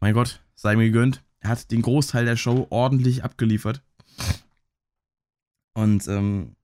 mein 0.00 0.14
Gott, 0.14 0.40
sei 0.54 0.76
mir 0.76 0.84
gegönnt. 0.84 1.22
Er 1.40 1.50
hat 1.50 1.70
den 1.70 1.82
Großteil 1.82 2.26
der 2.26 2.36
Show 2.36 2.66
ordentlich 2.70 3.24
abgeliefert. 3.24 3.82
Und 5.74 6.06
ähm, 6.08 6.56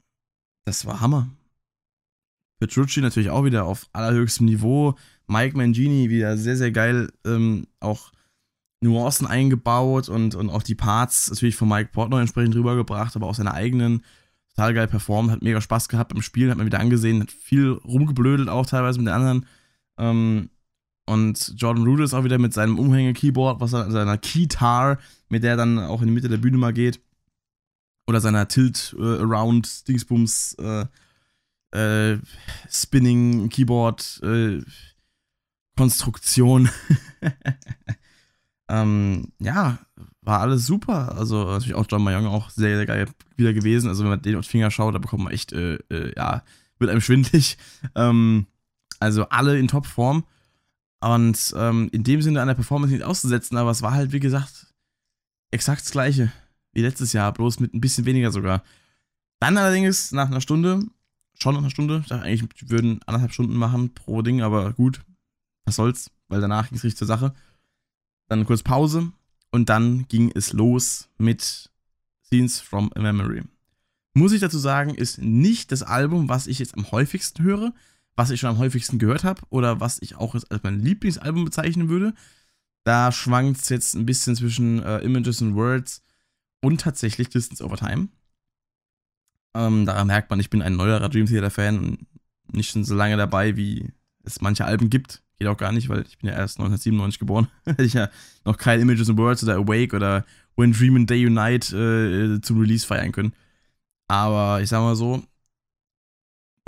das 0.66 0.85
war 0.85 1.01
Hammer. 1.01 1.29
Petrucci 2.59 3.01
natürlich 3.01 3.31
auch 3.31 3.45
wieder 3.45 3.64
auf 3.64 3.87
allerhöchstem 3.92 4.47
Niveau. 4.47 4.95
Mike 5.27 5.57
Mangini 5.57 6.11
wieder 6.11 6.37
sehr, 6.37 6.57
sehr 6.57 6.71
geil 6.71 7.11
ähm, 7.25 7.66
auch 7.81 8.12
Nuancen 8.81 9.27
eingebaut 9.27 10.09
und, 10.09 10.35
und 10.35 10.51
auch 10.51 10.62
die 10.62 10.75
Parts 10.75 11.31
natürlich 11.31 11.57
von 11.57 11.69
Mike 11.69 11.90
Portnoy 11.92 12.21
entsprechend 12.21 12.55
rübergebracht, 12.55 13.16
aber 13.16 13.27
auch 13.27 13.35
seine 13.35 13.55
eigenen. 13.55 14.05
Total 14.51 14.75
geil 14.75 14.88
performt, 14.88 15.31
hat 15.31 15.42
mega 15.42 15.61
Spaß 15.61 15.88
gehabt 15.88 16.14
beim 16.14 16.23
Spielen, 16.23 16.51
hat 16.51 16.57
man 16.57 16.66
wieder 16.66 16.81
angesehen, 16.81 17.21
hat 17.21 17.31
viel 17.31 17.73
rumgeblödelt 17.73 18.49
auch 18.49 18.64
teilweise 18.64 18.99
mit 18.99 19.09
den 19.09 19.14
anderen. 19.14 19.47
Ähm, 19.99 20.49
und 21.07 21.55
Jordan 21.57 21.85
Rudess 21.85 22.14
auch 22.14 22.25
wieder 22.25 22.38
mit 22.38 22.53
seinem 22.53 22.79
Umhänge-Keyboard, 22.79 23.61
was 23.61 23.73
er, 23.73 23.90
seiner 23.90 24.19
Keytar, 24.19 24.99
mit 25.29 25.45
der 25.45 25.53
er 25.53 25.57
dann 25.57 25.79
auch 25.79 26.01
in 26.01 26.09
die 26.09 26.14
Mitte 26.14 26.29
der 26.29 26.38
Bühne 26.38 26.59
mal 26.59 26.73
geht. 26.73 27.01
Oder 28.09 28.21
seiner 28.21 28.49
Tilt-Around-Dingsbums, 28.49 30.55
äh, 30.55 30.87
äh, 31.77 32.19
Spinning-Keyboard, 32.71 34.21
äh, 34.23 34.62
Konstruktion. 35.77 36.69
ähm, 38.69 39.33
ja, 39.39 39.79
war 40.23 40.41
alles 40.41 40.67
super. 40.67 41.17
Also 41.17 41.45
natürlich 41.45 41.75
auch 41.75 41.87
John 41.89 42.03
Mayong 42.03 42.27
auch 42.27 42.51
sehr, 42.51 42.77
sehr 42.77 42.87
geil 42.87 43.09
wieder 43.37 43.53
gewesen. 43.53 43.89
Also 43.89 44.03
wenn 44.03 44.11
man 44.11 44.23
den 44.23 44.37
auf 44.37 44.45
die 44.45 44.51
Finger 44.51 44.71
schaut, 44.71 44.95
da 44.95 44.99
bekommt 44.99 45.25
man 45.25 45.33
echt, 45.33 45.53
äh, 45.53 45.75
äh, 45.91 46.15
ja, 46.17 46.43
wird 46.79 46.91
einem 46.91 47.01
schwindlig. 47.01 47.59
Ähm, 47.95 48.47
also 48.99 49.29
alle 49.29 49.59
in 49.59 49.69
Topform. 49.69 50.25
Und 51.01 51.55
ähm, 51.57 51.91
in 51.93 52.05
dem 52.05 52.23
Sinne 52.23 52.41
an 52.41 52.49
der 52.49 52.55
Performance 52.55 52.95
nicht 52.95 53.05
auszusetzen, 53.05 53.59
aber 53.59 53.71
es 53.71 53.83
war 53.83 53.93
halt, 53.93 54.12
wie 54.12 54.21
gesagt, 54.21 54.75
exakt 55.51 55.83
das 55.83 55.91
gleiche 55.91 56.33
wie 56.77 56.83
letztes 56.83 57.15
Jahr, 57.15 57.33
bloß 57.33 57.59
mit 57.61 57.73
ein 57.73 57.81
bisschen 57.81 58.05
weniger 58.05 58.31
sogar. 58.31 58.62
Dann 59.41 59.57
allerdings 59.57 60.12
nach 60.12 60.27
einer 60.27 60.43
Stunde, 60.43 60.81
schon 61.40 61.57
einer 61.57 61.70
Stunde, 61.70 62.01
ich 62.03 62.09
dachte 62.09 62.25
eigentlich, 62.25 62.49
wir 62.61 62.70
würden 62.70 63.01
anderthalb 63.07 63.33
Stunden 63.33 63.57
machen 63.57 63.94
pro 63.94 64.22
Ding, 64.22 64.42
aber 64.42 64.72
gut, 64.72 65.01
was 65.64 65.77
soll's, 65.77 66.11
weil 66.29 66.40
danach 66.40 66.68
ging 66.68 66.79
es 66.79 66.85
richtig 66.85 66.99
zur 66.99 67.07
Sache. 67.07 67.35
Dann 68.29 68.44
kurz 68.44 68.62
Pause 68.62 69.12
und 69.51 69.68
dann 69.68 70.07
ging 70.09 70.33
es 70.35 70.53
los 70.53 71.09
mit 71.18 71.70
Scenes 72.25 72.61
from 72.61 72.90
a 72.94 73.01
Memory. 73.01 73.42
Muss 74.14 74.33
ich 74.33 74.40
dazu 74.40 74.59
sagen, 74.59 74.94
ist 74.94 75.18
nicht 75.18 75.70
das 75.72 75.83
Album, 75.83 76.29
was 76.29 76.46
ich 76.46 76.59
jetzt 76.59 76.77
am 76.77 76.90
häufigsten 76.90 77.42
höre, 77.42 77.72
was 78.14 78.31
ich 78.31 78.40
schon 78.40 78.51
am 78.51 78.59
häufigsten 78.59 78.99
gehört 78.99 79.25
habe 79.25 79.43
oder 79.51 79.78
was 79.80 80.01
ich 80.01 80.16
auch 80.16 80.34
als 80.34 80.47
mein 80.62 80.80
Lieblingsalbum 80.80 81.45
bezeichnen 81.45 81.89
würde. 81.89 82.14
Da 82.84 83.12
schwankt 83.12 83.61
es 83.61 83.68
jetzt 83.68 83.95
ein 83.95 84.07
bisschen 84.07 84.34
zwischen 84.34 84.82
äh, 84.82 85.01
Images 85.01 85.43
and 85.43 85.55
Words 85.55 86.03
und 86.62 86.80
tatsächlich 86.80 87.28
Distance 87.28 87.62
Over 87.62 87.76
Time. 87.76 88.09
Ähm, 89.57 89.86
daran 89.86 90.09
merkt 90.09 90.28
man, 90.30 90.38
ich 90.40 90.50
bin 90.50 90.61
ein 90.61 90.76
neuerer 90.76 91.09
Dream 91.09 91.26
Theater 91.26 91.50
Fan 91.50 91.78
und 91.78 92.07
nicht 92.52 92.70
schon 92.70 92.84
so 92.84 92.94
lange 92.94 93.16
dabei, 93.16 93.57
wie 93.57 93.92
es 94.22 94.40
manche 94.40 94.64
Alben 94.64 94.90
gibt. 94.90 95.22
Geht 95.38 95.48
auch 95.48 95.57
gar 95.57 95.72
nicht, 95.72 95.88
weil 95.88 96.02
ich 96.02 96.18
bin 96.18 96.28
ja 96.28 96.36
erst 96.36 96.59
1997 96.59 97.18
geboren. 97.18 97.48
Hätte 97.64 97.82
ich 97.82 97.94
ja 97.94 98.11
noch 98.44 98.59
kein 98.59 98.80
Images 98.80 99.09
and 99.09 99.18
Words 99.18 99.44
oder 99.44 99.57
Awake 99.57 99.96
oder 99.96 100.24
When 100.57 100.72
Dream 100.72 100.96
and 100.96 101.11
Day 101.11 101.26
Unite 101.26 101.76
äh, 101.76 102.40
zum 102.40 102.61
Release 102.61 102.86
feiern 102.86 103.12
können. 103.12 103.32
Aber 104.09 104.61
ich 104.62 104.68
sag 104.68 104.80
mal 104.80 104.96
so, 104.96 105.22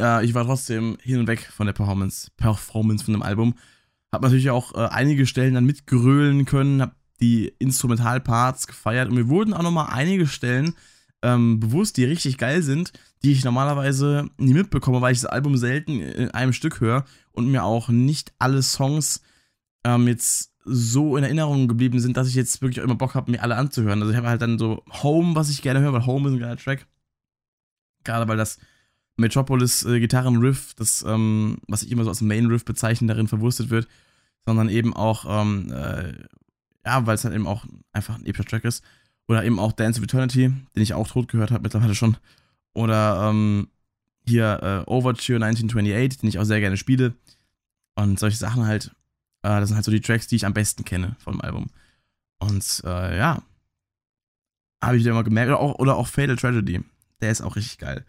äh, 0.01 0.25
ich 0.25 0.35
war 0.35 0.45
trotzdem 0.45 0.99
hin 1.03 1.21
und 1.21 1.27
weg 1.27 1.51
von 1.53 1.67
der 1.67 1.73
Performance, 1.73 2.31
Performance 2.37 3.05
von 3.05 3.15
dem 3.15 3.23
Album. 3.23 3.55
Hab 4.13 4.23
natürlich 4.23 4.51
auch 4.51 4.75
äh, 4.75 4.89
einige 4.89 5.27
Stellen 5.27 5.55
dann 5.55 5.67
mitgerölen 5.67 6.45
können, 6.45 6.83
hab 6.83 6.97
die 7.21 7.53
Instrumentalparts 7.59 8.67
gefeiert 8.67 9.09
und 9.09 9.15
mir 9.15 9.29
wurden 9.29 9.53
auch 9.53 9.63
nochmal 9.63 9.89
einige 9.91 10.27
Stellen 10.27 10.75
ähm, 11.23 11.61
bewusst, 11.61 11.97
die 11.97 12.05
richtig 12.05 12.39
geil 12.39 12.63
sind, 12.63 12.93
die 13.23 13.33
ich 13.33 13.45
normalerweise 13.45 14.29
nie 14.39 14.55
mitbekomme, 14.55 15.01
weil 15.01 15.13
ich 15.13 15.21
das 15.21 15.31
Album 15.31 15.57
selten 15.57 16.01
in 16.01 16.31
einem 16.31 16.53
Stück 16.53 16.81
höre 16.81 17.05
und 17.33 17.51
mir 17.51 17.65
auch 17.65 17.89
nicht 17.89 18.33
alle 18.39 18.63
Songs 18.63 19.23
ähm, 19.85 20.07
jetzt 20.07 20.53
so 20.65 21.17
in 21.17 21.25
Erinnerung 21.25 21.67
geblieben 21.67 21.99
sind, 21.99 22.17
dass 22.17 22.29
ich 22.29 22.35
jetzt 22.35 22.61
wirklich 22.61 22.81
auch 22.81 22.85
immer 22.85 22.95
Bock 22.95 23.15
habe, 23.15 23.31
mir 23.31 23.43
alle 23.43 23.57
anzuhören. 23.57 24.01
Also 24.01 24.13
ich 24.13 24.17
habe 24.17 24.29
halt 24.29 24.43
dann 24.43 24.59
so 24.59 24.83
Home, 25.03 25.35
was 25.35 25.51
ich 25.51 25.63
gerne 25.63 25.81
höre, 25.81 25.93
weil 25.93 26.07
Home 26.07 26.29
ist 26.29 26.35
ein 26.35 26.41
geiler 26.41 26.57
Track. 26.57 26.87
Gerade 28.05 28.29
weil 28.29 28.37
das 28.37 28.59
Metropolis 29.17 29.85
äh, 29.85 29.99
Gitarrenriff, 29.99 30.75
das, 30.75 31.05
ähm, 31.07 31.59
was 31.67 31.83
ich 31.83 31.91
immer 31.91 32.05
so 32.05 32.11
als 32.11 32.21
Main 32.21 32.47
Riff 32.47 32.65
bezeichne, 32.65 33.09
darin 33.09 33.29
verwurstet 33.29 33.71
wird, 33.71 33.89
sondern 34.47 34.69
eben 34.69 34.95
auch, 34.95 35.25
ähm, 35.29 35.73
äh, 35.73 36.13
ja, 36.85 37.07
weil 37.07 37.15
es 37.15 37.25
halt 37.25 37.35
eben 37.35 37.47
auch 37.47 37.67
einfach 37.93 38.17
ein 38.17 38.27
epischer 38.27 38.45
Track 38.45 38.65
ist. 38.65 38.85
Oder 39.29 39.45
eben 39.45 39.59
auch 39.59 39.73
Dance 39.73 40.01
of 40.01 40.05
Eternity, 40.05 40.51
den 40.75 40.83
ich 40.83 40.95
auch 40.95 41.07
tot 41.07 41.29
gehört 41.29 41.51
habe 41.51 41.63
mittlerweile 41.63 41.95
schon. 41.95 42.17
Oder 42.73 43.29
ähm, 43.29 43.69
hier 44.27 44.61
äh, 44.63 44.91
Overture 44.91 45.37
1928, 45.45 46.21
den 46.21 46.29
ich 46.29 46.39
auch 46.39 46.45
sehr 46.45 46.61
gerne 46.61 46.77
spiele. 46.77 47.15
Und 47.95 48.19
solche 48.19 48.39
Sachen 48.39 48.67
halt, 48.67 48.87
äh, 49.43 49.61
das 49.61 49.69
sind 49.69 49.77
halt 49.77 49.85
so 49.85 49.91
die 49.91 50.01
Tracks, 50.01 50.29
die 50.29 50.37
ich 50.37 50.47
am 50.47 50.55
besten 50.55 50.85
kenne 50.85 51.17
vom 51.19 51.41
Album. 51.41 51.67
Und 52.39 52.83
äh, 52.85 53.19
ja, 53.19 53.43
habe 54.83 54.97
ich 54.97 55.03
wieder 55.05 55.15
mal 55.15 55.25
gemerkt. 55.25 55.51
Oder 55.51 55.61
auch, 55.61 55.79
oder 55.79 55.97
auch 55.97 56.07
Fatal 56.07 56.37
Tragedy, 56.37 56.81
der 57.21 57.31
ist 57.31 57.43
auch 57.43 57.57
richtig 57.57 57.79
geil. 57.79 58.05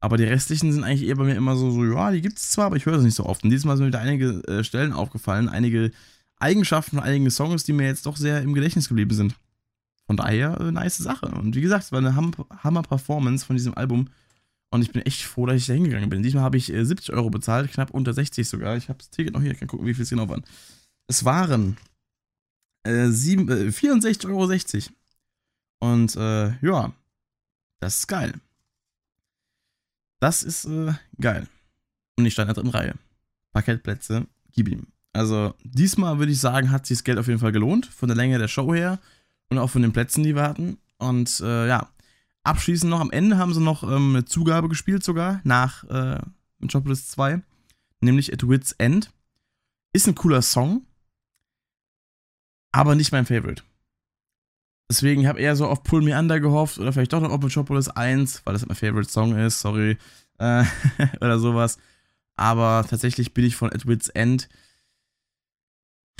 Aber 0.00 0.16
die 0.16 0.24
restlichen 0.24 0.72
sind 0.72 0.84
eigentlich 0.84 1.08
eher 1.08 1.16
bei 1.16 1.24
mir 1.24 1.36
immer 1.36 1.56
so, 1.56 1.70
so 1.70 1.84
ja, 1.84 2.10
die 2.10 2.20
gibt 2.20 2.36
es 2.36 2.50
zwar, 2.50 2.66
aber 2.66 2.76
ich 2.76 2.86
höre 2.86 2.94
das 2.94 3.04
nicht 3.04 3.14
so 3.14 3.24
oft. 3.24 3.44
Und 3.44 3.50
diesmal 3.50 3.76
sind 3.76 3.84
mir 3.84 3.88
wieder 3.88 4.00
einige 4.00 4.46
äh, 4.48 4.64
Stellen 4.64 4.92
aufgefallen, 4.92 5.48
einige 5.48 5.92
Eigenschaften 6.38 6.96
von 6.96 7.04
einigen 7.04 7.30
Songs, 7.30 7.64
die 7.64 7.72
mir 7.72 7.86
jetzt 7.86 8.06
doch 8.06 8.16
sehr 8.16 8.42
im 8.42 8.52
Gedächtnis 8.52 8.88
geblieben 8.88 9.14
sind. 9.14 9.36
Von 10.12 10.18
daher, 10.18 10.60
äh, 10.60 10.70
nice 10.70 10.98
Sache. 10.98 11.24
Und 11.24 11.56
wie 11.56 11.62
gesagt, 11.62 11.84
es 11.84 11.92
war 11.92 12.00
eine 12.00 12.14
Hammer-Performance 12.14 13.46
von 13.46 13.56
diesem 13.56 13.74
Album. 13.74 14.10
Und 14.70 14.82
ich 14.82 14.92
bin 14.92 15.00
echt 15.00 15.22
froh, 15.22 15.46
dass 15.46 15.56
ich 15.56 15.64
da 15.64 15.72
hingegangen 15.72 16.10
bin. 16.10 16.22
Diesmal 16.22 16.42
habe 16.42 16.58
ich 16.58 16.70
äh, 16.70 16.84
70 16.84 17.14
Euro 17.14 17.30
bezahlt, 17.30 17.72
knapp 17.72 17.92
unter 17.92 18.12
60 18.12 18.46
sogar. 18.46 18.76
Ich 18.76 18.90
habe 18.90 18.98
das 18.98 19.08
Ticket 19.08 19.32
noch 19.32 19.40
hier, 19.40 19.52
ich 19.52 19.58
kann 19.58 19.68
gucken, 19.68 19.86
wie 19.86 19.94
viel 19.94 20.02
es 20.02 20.10
genau 20.10 20.28
waren. 20.28 20.44
Es 21.06 21.24
waren 21.24 21.78
äh, 22.82 23.08
7, 23.08 23.48
äh, 23.48 23.54
64,60 23.70 24.28
Euro. 24.28 24.92
Und 25.80 26.14
äh, 26.16 26.58
ja, 26.60 26.92
das 27.80 28.00
ist 28.00 28.06
geil. 28.06 28.34
Das 30.20 30.42
ist 30.42 30.66
äh, 30.66 30.92
geil. 31.22 31.48
Und 32.18 32.26
ich 32.26 32.34
stand 32.34 32.50
in 32.50 32.54
der 32.54 32.62
dritten 32.62 32.76
Reihe. 32.76 32.94
Parkettplätze, 33.54 34.26
gib 34.50 34.68
ihm. 34.68 34.88
Also 35.14 35.54
diesmal 35.64 36.18
würde 36.18 36.32
ich 36.32 36.40
sagen, 36.40 36.70
hat 36.70 36.84
sich 36.84 36.98
das 36.98 37.04
Geld 37.04 37.16
auf 37.16 37.28
jeden 37.28 37.40
Fall 37.40 37.52
gelohnt. 37.52 37.86
Von 37.86 38.10
der 38.10 38.16
Länge 38.16 38.36
der 38.36 38.48
Show 38.48 38.74
her 38.74 38.98
und 39.52 39.58
auch 39.58 39.70
von 39.70 39.82
den 39.82 39.92
Plätzen, 39.92 40.22
die 40.22 40.34
wir 40.34 40.42
hatten. 40.42 40.78
Und 40.98 41.40
äh, 41.40 41.68
ja, 41.68 41.88
abschließend 42.42 42.90
noch 42.90 43.00
am 43.00 43.10
Ende 43.10 43.38
haben 43.38 43.54
sie 43.54 43.60
noch 43.60 43.82
ähm, 43.82 44.10
eine 44.10 44.24
Zugabe 44.24 44.68
gespielt 44.68 45.04
sogar 45.04 45.40
nach 45.44 45.84
äh, 45.84 46.20
Metropolis 46.58 47.08
2. 47.08 47.42
Nämlich 48.00 48.32
At 48.32 48.48
Wits 48.48 48.72
End. 48.72 49.12
Ist 49.92 50.08
ein 50.08 50.14
cooler 50.14 50.42
Song. 50.42 50.86
Aber 52.72 52.94
nicht 52.94 53.12
mein 53.12 53.26
Favorite. 53.26 53.62
Deswegen 54.88 55.26
habe 55.28 55.38
ich 55.38 55.44
eher 55.44 55.56
so 55.56 55.66
auf 55.66 55.84
Pull 55.84 56.02
Me 56.02 56.18
Under 56.18 56.40
gehofft 56.40 56.78
oder 56.78 56.92
vielleicht 56.92 57.12
doch 57.12 57.20
noch 57.20 57.30
auf 57.30 57.42
Metropolis 57.42 57.88
1, 57.88 58.42
weil 58.44 58.54
das 58.54 58.66
mein 58.66 58.76
Favorite 58.76 59.10
Song 59.10 59.36
ist, 59.36 59.60
sorry. 59.60 59.98
Äh, 60.38 60.64
oder 61.20 61.38
sowas. 61.38 61.78
Aber 62.36 62.84
tatsächlich 62.88 63.34
bin 63.34 63.44
ich 63.44 63.56
von 63.56 63.72
At 63.72 63.86
Wit's 63.86 64.08
End 64.08 64.48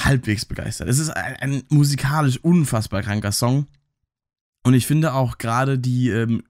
halbwegs 0.01 0.45
begeistert. 0.45 0.89
Es 0.89 0.99
ist 0.99 1.11
ein, 1.11 1.37
ein 1.37 1.63
musikalisch 1.69 2.39
unfassbar 2.39 3.03
kranker 3.03 3.33
Song. 3.33 3.67
Und 4.65 4.75
ich 4.75 4.87
finde 4.87 5.15
auch 5.15 5.39
gerade 5.39 5.79
die 5.79 6.11
ähm, 6.11 6.43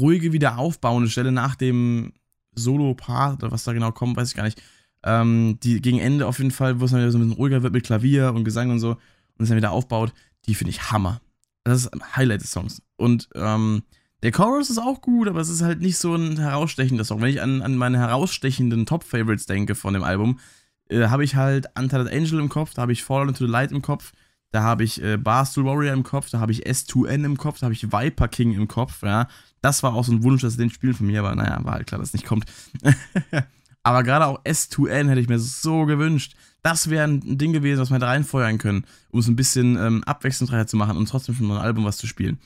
ruhige 0.00 0.32
wiederaufbauende 0.32 1.10
Stelle 1.10 1.32
nach 1.32 1.54
dem 1.54 2.12
Solo-Part, 2.54 3.42
oder 3.42 3.52
was 3.52 3.64
da 3.64 3.72
genau 3.72 3.92
kommt, 3.92 4.16
weiß 4.16 4.30
ich 4.30 4.36
gar 4.36 4.44
nicht. 4.44 4.60
Ähm, 5.04 5.58
die 5.62 5.80
gegen 5.80 6.00
Ende 6.00 6.26
auf 6.26 6.38
jeden 6.38 6.50
Fall, 6.50 6.80
wo 6.80 6.84
es 6.84 6.90
dann 6.90 7.00
wieder 7.00 7.12
so 7.12 7.18
ein 7.18 7.22
bisschen 7.22 7.36
ruhiger 7.36 7.62
wird 7.62 7.72
mit 7.72 7.84
Klavier 7.84 8.32
und 8.34 8.44
Gesang 8.44 8.70
und 8.70 8.80
so 8.80 8.90
und 8.90 9.44
es 9.44 9.48
dann 9.48 9.56
wieder 9.56 9.70
aufbaut, 9.70 10.12
die 10.46 10.54
finde 10.54 10.70
ich 10.70 10.90
Hammer. 10.90 11.20
Das 11.62 11.78
ist 11.80 11.92
ein 11.92 12.16
Highlight 12.16 12.40
des 12.40 12.50
Songs. 12.50 12.82
Und 12.96 13.28
ähm, 13.34 13.82
der 14.22 14.32
Chorus 14.32 14.70
ist 14.70 14.78
auch 14.78 15.00
gut, 15.00 15.28
aber 15.28 15.40
es 15.40 15.48
ist 15.48 15.62
halt 15.62 15.80
nicht 15.80 15.98
so 15.98 16.16
ein 16.16 16.38
herausstechender 16.38 17.04
Song. 17.04 17.20
Wenn 17.20 17.30
ich 17.30 17.40
an, 17.40 17.62
an 17.62 17.76
meine 17.76 17.98
herausstechenden 17.98 18.86
Top-Favorites 18.86 19.46
denke 19.46 19.76
von 19.76 19.94
dem 19.94 20.02
Album, 20.02 20.40
äh, 20.88 21.08
habe 21.08 21.24
ich 21.24 21.36
halt 21.36 21.66
Untitled 21.78 22.12
Angel 22.12 22.40
im 22.40 22.48
Kopf, 22.48 22.74
da 22.74 22.82
habe 22.82 22.92
ich 22.92 23.02
Fall 23.02 23.28
into 23.28 23.46
the 23.46 23.50
Light 23.50 23.72
im 23.72 23.82
Kopf, 23.82 24.12
da 24.50 24.62
habe 24.62 24.84
ich 24.84 25.02
äh, 25.02 25.16
Barstool 25.16 25.64
Warrior 25.64 25.92
im 25.92 26.02
Kopf, 26.02 26.30
da 26.30 26.40
habe 26.40 26.52
ich 26.52 26.66
S2N 26.66 27.24
im 27.24 27.36
Kopf, 27.36 27.60
da 27.60 27.64
habe 27.64 27.74
ich 27.74 27.92
Viper 27.92 28.28
King 28.28 28.52
im 28.52 28.68
Kopf, 28.68 29.02
ja. 29.02 29.28
Das 29.60 29.82
war 29.82 29.94
auch 29.94 30.04
so 30.04 30.12
ein 30.12 30.22
Wunsch, 30.22 30.42
dass 30.42 30.56
den 30.56 30.70
spielen 30.70 30.94
von 30.94 31.06
mir, 31.06 31.20
aber 31.20 31.34
naja, 31.34 31.58
war 31.64 31.74
halt 31.74 31.86
klar, 31.86 31.98
dass 31.98 32.10
es 32.10 32.14
nicht 32.14 32.26
kommt. 32.26 32.44
aber 33.82 34.02
gerade 34.02 34.26
auch 34.26 34.42
S2N 34.44 35.08
hätte 35.08 35.20
ich 35.20 35.28
mir 35.28 35.38
so 35.38 35.84
gewünscht 35.84 36.34
das 36.62 36.90
wäre 36.90 37.04
ein 37.04 37.38
Ding 37.38 37.52
gewesen, 37.52 37.80
was 37.80 37.90
wir 37.90 37.98
da 37.98 38.08
reinfeuern 38.08 38.58
können, 38.58 38.84
um 39.10 39.20
es 39.20 39.28
ein 39.28 39.36
bisschen 39.36 39.76
ähm, 39.76 40.04
abwechslungsreicher 40.04 40.66
zu 40.66 40.76
machen 40.76 40.96
und 40.96 41.08
trotzdem 41.08 41.34
schon 41.34 41.50
ein 41.50 41.58
Album 41.58 41.84
was 41.84 41.98
zu 41.98 42.06
spielen. 42.06 42.38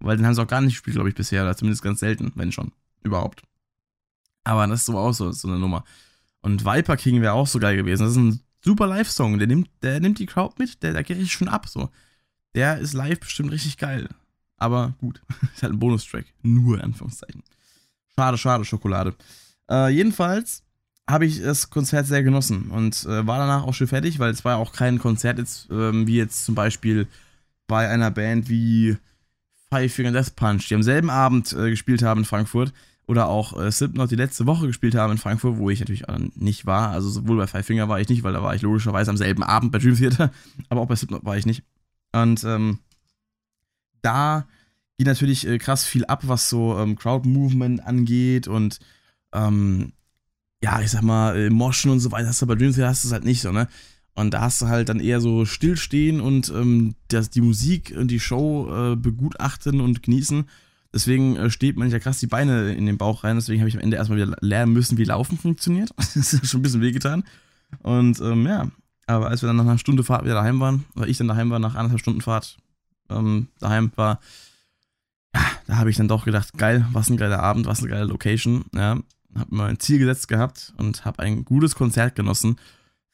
Weil 0.00 0.16
den 0.16 0.26
haben 0.26 0.34
sie 0.34 0.42
auch 0.42 0.46
gar 0.46 0.60
nicht 0.60 0.74
gespielt, 0.74 0.94
glaube 0.94 1.08
ich, 1.08 1.14
bisher, 1.14 1.42
oder 1.42 1.56
zumindest 1.56 1.82
ganz 1.82 2.00
selten, 2.00 2.32
wenn 2.34 2.52
schon. 2.52 2.72
Überhaupt. 3.02 3.42
Aber 4.44 4.66
das 4.66 4.80
ist 4.80 4.86
so 4.86 4.98
auch 4.98 5.12
so, 5.12 5.30
so 5.32 5.48
eine 5.48 5.58
Nummer. 5.58 5.84
Und 6.42 6.64
Viper 6.64 6.96
King 6.96 7.20
wäre 7.20 7.34
auch 7.34 7.46
so 7.46 7.58
geil 7.58 7.76
gewesen. 7.76 8.02
Das 8.02 8.12
ist 8.12 8.18
ein 8.18 8.40
super 8.64 8.86
Live-Song. 8.86 9.38
Der 9.38 9.46
nimmt, 9.46 9.68
der 9.82 10.00
nimmt 10.00 10.18
die 10.18 10.26
Crowd 10.26 10.54
mit, 10.58 10.82
der, 10.82 10.92
der 10.92 11.02
geht 11.02 11.16
richtig 11.16 11.32
schon 11.32 11.48
ab. 11.48 11.68
So. 11.68 11.90
Der 12.54 12.78
ist 12.78 12.94
live 12.94 13.20
bestimmt 13.20 13.52
richtig 13.52 13.76
geil. 13.76 14.08
Aber 14.56 14.94
gut, 14.98 15.22
ist 15.54 15.62
halt 15.62 15.72
ein 15.72 15.78
Bonustrack. 15.78 16.26
Nur 16.42 16.76
in 16.76 16.82
Anführungszeichen. 16.82 17.42
Schade, 18.14 18.38
schade, 18.38 18.64
Schokolade. 18.64 19.14
Äh, 19.70 19.90
jedenfalls 19.90 20.62
habe 21.08 21.26
ich 21.26 21.42
das 21.42 21.70
Konzert 21.70 22.06
sehr 22.06 22.22
genossen 22.22 22.70
und 22.70 23.04
äh, 23.04 23.26
war 23.26 23.38
danach 23.38 23.64
auch 23.64 23.74
schon 23.74 23.88
fertig, 23.88 24.18
weil 24.18 24.30
es 24.30 24.44
war 24.44 24.58
auch 24.58 24.72
kein 24.72 24.98
Konzert 24.98 25.38
jetzt, 25.38 25.68
ähm, 25.70 26.06
wie 26.06 26.16
jetzt 26.16 26.44
zum 26.44 26.54
Beispiel 26.54 27.08
bei 27.66 27.88
einer 27.88 28.10
Band 28.10 28.48
wie 28.48 28.96
Five 29.70 29.92
Finger 29.92 30.12
Death 30.12 30.36
Punch, 30.36 30.68
die 30.68 30.74
am 30.74 30.82
selben 30.82 31.10
Abend 31.10 31.52
äh, 31.52 31.70
gespielt 31.70 32.02
haben 32.02 32.20
in 32.20 32.24
Frankfurt 32.26 32.72
oder 33.10 33.28
auch 33.28 33.60
äh, 33.60 33.72
Slipknot 33.72 34.12
die 34.12 34.16
letzte 34.16 34.46
Woche 34.46 34.68
gespielt 34.68 34.94
haben 34.94 35.10
in 35.10 35.18
Frankfurt, 35.18 35.58
wo 35.58 35.68
ich 35.68 35.80
natürlich 35.80 36.04
nicht 36.36 36.64
war. 36.64 36.90
Also 36.90 37.08
sowohl 37.08 37.38
bei 37.38 37.48
Five 37.48 37.66
Finger 37.66 37.88
war 37.88 37.98
ich 37.98 38.08
nicht, 38.08 38.22
weil 38.22 38.32
da 38.32 38.40
war 38.40 38.54
ich 38.54 38.62
logischerweise 38.62 39.10
am 39.10 39.16
selben 39.16 39.42
Abend 39.42 39.72
bei 39.72 39.78
Dream 39.78 39.96
Theater, 39.96 40.30
aber 40.68 40.80
auch 40.80 40.86
bei 40.86 40.94
Slipknot 40.94 41.24
war 41.24 41.36
ich 41.36 41.44
nicht. 41.44 41.64
Und 42.12 42.44
ähm, 42.44 42.78
da 44.00 44.46
geht 44.96 45.08
natürlich 45.08 45.44
äh, 45.44 45.58
krass 45.58 45.84
viel 45.84 46.04
ab, 46.04 46.22
was 46.28 46.48
so 46.48 46.78
ähm, 46.78 46.94
Crowd 46.94 47.28
Movement 47.28 47.84
angeht 47.84 48.46
und 48.46 48.78
ähm, 49.32 49.92
ja, 50.62 50.80
ich 50.80 50.92
sag 50.92 51.02
mal, 51.02 51.36
äh, 51.36 51.50
Moschen 51.50 51.90
und 51.90 51.98
so 51.98 52.12
weiter, 52.12 52.28
hast 52.28 52.42
du 52.42 52.46
bei 52.46 52.54
Dream 52.54 52.72
Theater 52.72 52.90
hast 52.90 53.02
du 53.02 53.08
es 53.08 53.12
halt 53.12 53.24
nicht 53.24 53.40
so, 53.40 53.50
ne? 53.50 53.66
Und 54.14 54.34
da 54.34 54.42
hast 54.42 54.62
du 54.62 54.68
halt 54.68 54.88
dann 54.88 55.00
eher 55.00 55.20
so 55.20 55.46
stillstehen 55.46 56.20
und 56.20 56.48
ähm, 56.50 56.94
das, 57.08 57.30
die 57.30 57.40
Musik 57.40 57.92
und 57.96 58.08
die 58.08 58.20
Show 58.20 58.92
äh, 58.92 58.96
begutachten 58.96 59.80
und 59.80 60.02
genießen. 60.04 60.44
Deswegen 60.92 61.36
äh, 61.36 61.50
steht 61.50 61.76
man 61.76 61.90
ja 61.90 61.98
krass 61.98 62.18
die 62.18 62.26
Beine 62.26 62.72
in 62.74 62.86
den 62.86 62.98
Bauch 62.98 63.24
rein. 63.24 63.36
Deswegen 63.36 63.60
habe 63.60 63.68
ich 63.68 63.76
am 63.76 63.82
Ende 63.82 63.96
erstmal 63.96 64.18
wieder 64.18 64.36
lernen 64.40 64.72
müssen, 64.72 64.98
wie 64.98 65.04
Laufen 65.04 65.38
funktioniert. 65.38 65.90
das 65.96 66.16
ist 66.16 66.48
schon 66.48 66.60
ein 66.60 66.62
bisschen 66.62 66.80
wehgetan. 66.80 67.24
Und 67.82 68.20
ähm, 68.20 68.46
ja, 68.46 68.68
aber 69.06 69.28
als 69.28 69.42
wir 69.42 69.46
dann 69.46 69.56
nach 69.56 69.64
einer 69.64 69.78
Stunde 69.78 70.02
Fahrt 70.02 70.24
wieder 70.24 70.34
daheim 70.34 70.60
waren, 70.60 70.84
oder 70.96 71.08
ich 71.08 71.18
dann 71.18 71.28
daheim 71.28 71.50
war, 71.50 71.58
nach 71.58 71.74
anderthalb 71.74 72.00
Stunden 72.00 72.20
Fahrt 72.20 72.58
ähm, 73.08 73.48
daheim 73.58 73.92
war, 73.96 74.20
ja, 75.34 75.42
da 75.66 75.76
habe 75.76 75.90
ich 75.90 75.96
dann 75.96 76.08
doch 76.08 76.24
gedacht, 76.24 76.56
geil, 76.58 76.86
was 76.92 77.08
ein 77.08 77.16
geiler 77.16 77.40
Abend, 77.40 77.66
was 77.66 77.80
eine 77.80 77.88
geile 77.88 78.04
Location. 78.04 78.64
Ja, 78.74 78.98
habe 79.36 79.54
mir 79.54 79.64
ein 79.64 79.78
Ziel 79.78 79.98
gesetzt 79.98 80.26
gehabt 80.26 80.72
und 80.76 81.04
habe 81.04 81.22
ein 81.22 81.44
gutes 81.44 81.76
Konzert 81.76 82.16
genossen. 82.16 82.56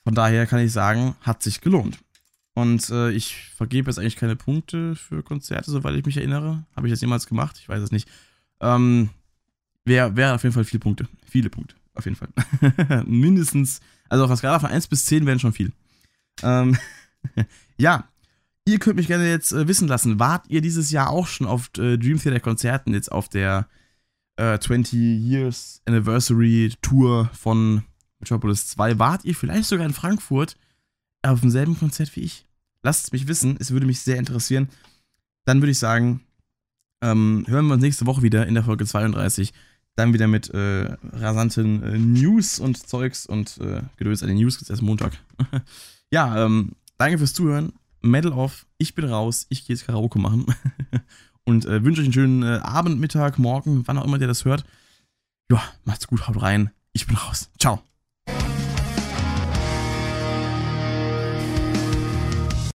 Von 0.04 0.14
daher 0.14 0.46
kann 0.46 0.60
ich 0.60 0.72
sagen, 0.72 1.16
hat 1.20 1.42
sich 1.42 1.60
gelohnt. 1.60 1.98
Und 2.56 2.88
äh, 2.88 3.10
ich 3.10 3.50
vergebe 3.54 3.90
jetzt 3.90 3.98
eigentlich 3.98 4.16
keine 4.16 4.34
Punkte 4.34 4.96
für 4.96 5.22
Konzerte, 5.22 5.70
soweit 5.70 5.94
ich 5.94 6.06
mich 6.06 6.16
erinnere. 6.16 6.64
Habe 6.74 6.86
ich 6.86 6.92
das 6.92 7.02
jemals 7.02 7.26
gemacht? 7.26 7.58
Ich 7.60 7.68
weiß 7.68 7.82
es 7.82 7.90
nicht. 7.90 8.08
Ähm, 8.60 9.10
Wäre 9.84 10.16
wär 10.16 10.34
auf 10.34 10.42
jeden 10.42 10.54
Fall 10.54 10.64
viele 10.64 10.80
Punkte. 10.80 11.06
Viele 11.28 11.50
Punkte, 11.50 11.76
auf 11.92 12.06
jeden 12.06 12.16
Fall. 12.16 12.28
Mindestens, 13.06 13.80
also 14.08 14.24
auf 14.24 14.30
der 14.30 14.38
Skala 14.38 14.58
von 14.58 14.70
1 14.70 14.86
bis 14.86 15.04
10 15.04 15.26
wären 15.26 15.38
schon 15.38 15.52
viel. 15.52 15.70
Ähm, 16.42 16.78
ja, 17.76 18.08
ihr 18.64 18.78
könnt 18.78 18.96
mich 18.96 19.06
gerne 19.06 19.28
jetzt 19.28 19.52
äh, 19.52 19.68
wissen 19.68 19.86
lassen. 19.86 20.18
Wart 20.18 20.48
ihr 20.48 20.62
dieses 20.62 20.90
Jahr 20.90 21.10
auch 21.10 21.26
schon 21.26 21.46
auf 21.46 21.68
äh, 21.76 21.98
Dream 21.98 22.18
Theater 22.18 22.40
Konzerten 22.40 22.94
jetzt 22.94 23.12
auf 23.12 23.28
der 23.28 23.68
äh, 24.36 24.58
20 24.58 24.94
Years 24.94 25.82
Anniversary 25.84 26.72
Tour 26.80 27.28
von 27.34 27.82
Metropolis 28.18 28.66
2. 28.68 28.98
Wart 28.98 29.26
ihr 29.26 29.34
vielleicht 29.34 29.68
sogar 29.68 29.84
in 29.84 29.92
Frankfurt 29.92 30.56
auf 31.20 31.42
demselben 31.42 31.78
Konzert 31.78 32.16
wie 32.16 32.22
ich? 32.22 32.45
Lasst 32.86 33.06
es 33.06 33.12
mich 33.12 33.26
wissen, 33.26 33.56
es 33.58 33.72
würde 33.72 33.84
mich 33.84 33.98
sehr 34.02 34.16
interessieren. 34.16 34.68
Dann 35.44 35.60
würde 35.60 35.72
ich 35.72 35.78
sagen, 35.80 36.20
ähm, 37.02 37.44
hören 37.48 37.66
wir 37.66 37.74
uns 37.74 37.82
nächste 37.82 38.06
Woche 38.06 38.22
wieder 38.22 38.46
in 38.46 38.54
der 38.54 38.62
Folge 38.62 38.86
32. 38.86 39.52
Dann 39.96 40.12
wieder 40.12 40.28
mit 40.28 40.50
äh, 40.50 40.96
rasanten 41.02 41.82
äh, 41.82 41.98
News 41.98 42.60
und 42.60 42.76
Zeugs 42.76 43.26
und 43.26 43.58
äh, 43.58 43.82
Gedöns 43.96 44.22
an 44.22 44.28
den 44.28 44.36
News 44.36 44.62
ist 44.62 44.70
erst 44.70 44.82
Montag. 44.82 45.18
ja, 46.12 46.44
ähm, 46.44 46.76
danke 46.96 47.18
fürs 47.18 47.34
Zuhören. 47.34 47.72
Medal 48.02 48.32
off, 48.32 48.66
ich 48.78 48.94
bin 48.94 49.06
raus, 49.06 49.46
ich 49.48 49.66
gehe 49.66 49.74
jetzt 49.74 49.86
Karaoke 49.86 50.20
machen. 50.20 50.46
und 51.44 51.64
äh, 51.64 51.82
wünsche 51.82 52.02
euch 52.02 52.06
einen 52.06 52.14
schönen 52.14 52.44
äh, 52.44 52.60
Abend, 52.62 53.00
Mittag, 53.00 53.40
Morgen, 53.40 53.82
wann 53.88 53.98
auch 53.98 54.04
immer 54.04 54.20
ihr 54.20 54.28
das 54.28 54.44
hört. 54.44 54.64
Ja, 55.50 55.60
macht's 55.84 56.06
gut, 56.06 56.28
haut 56.28 56.40
rein. 56.40 56.70
Ich 56.92 57.08
bin 57.08 57.16
raus. 57.16 57.50
Ciao. 57.58 57.82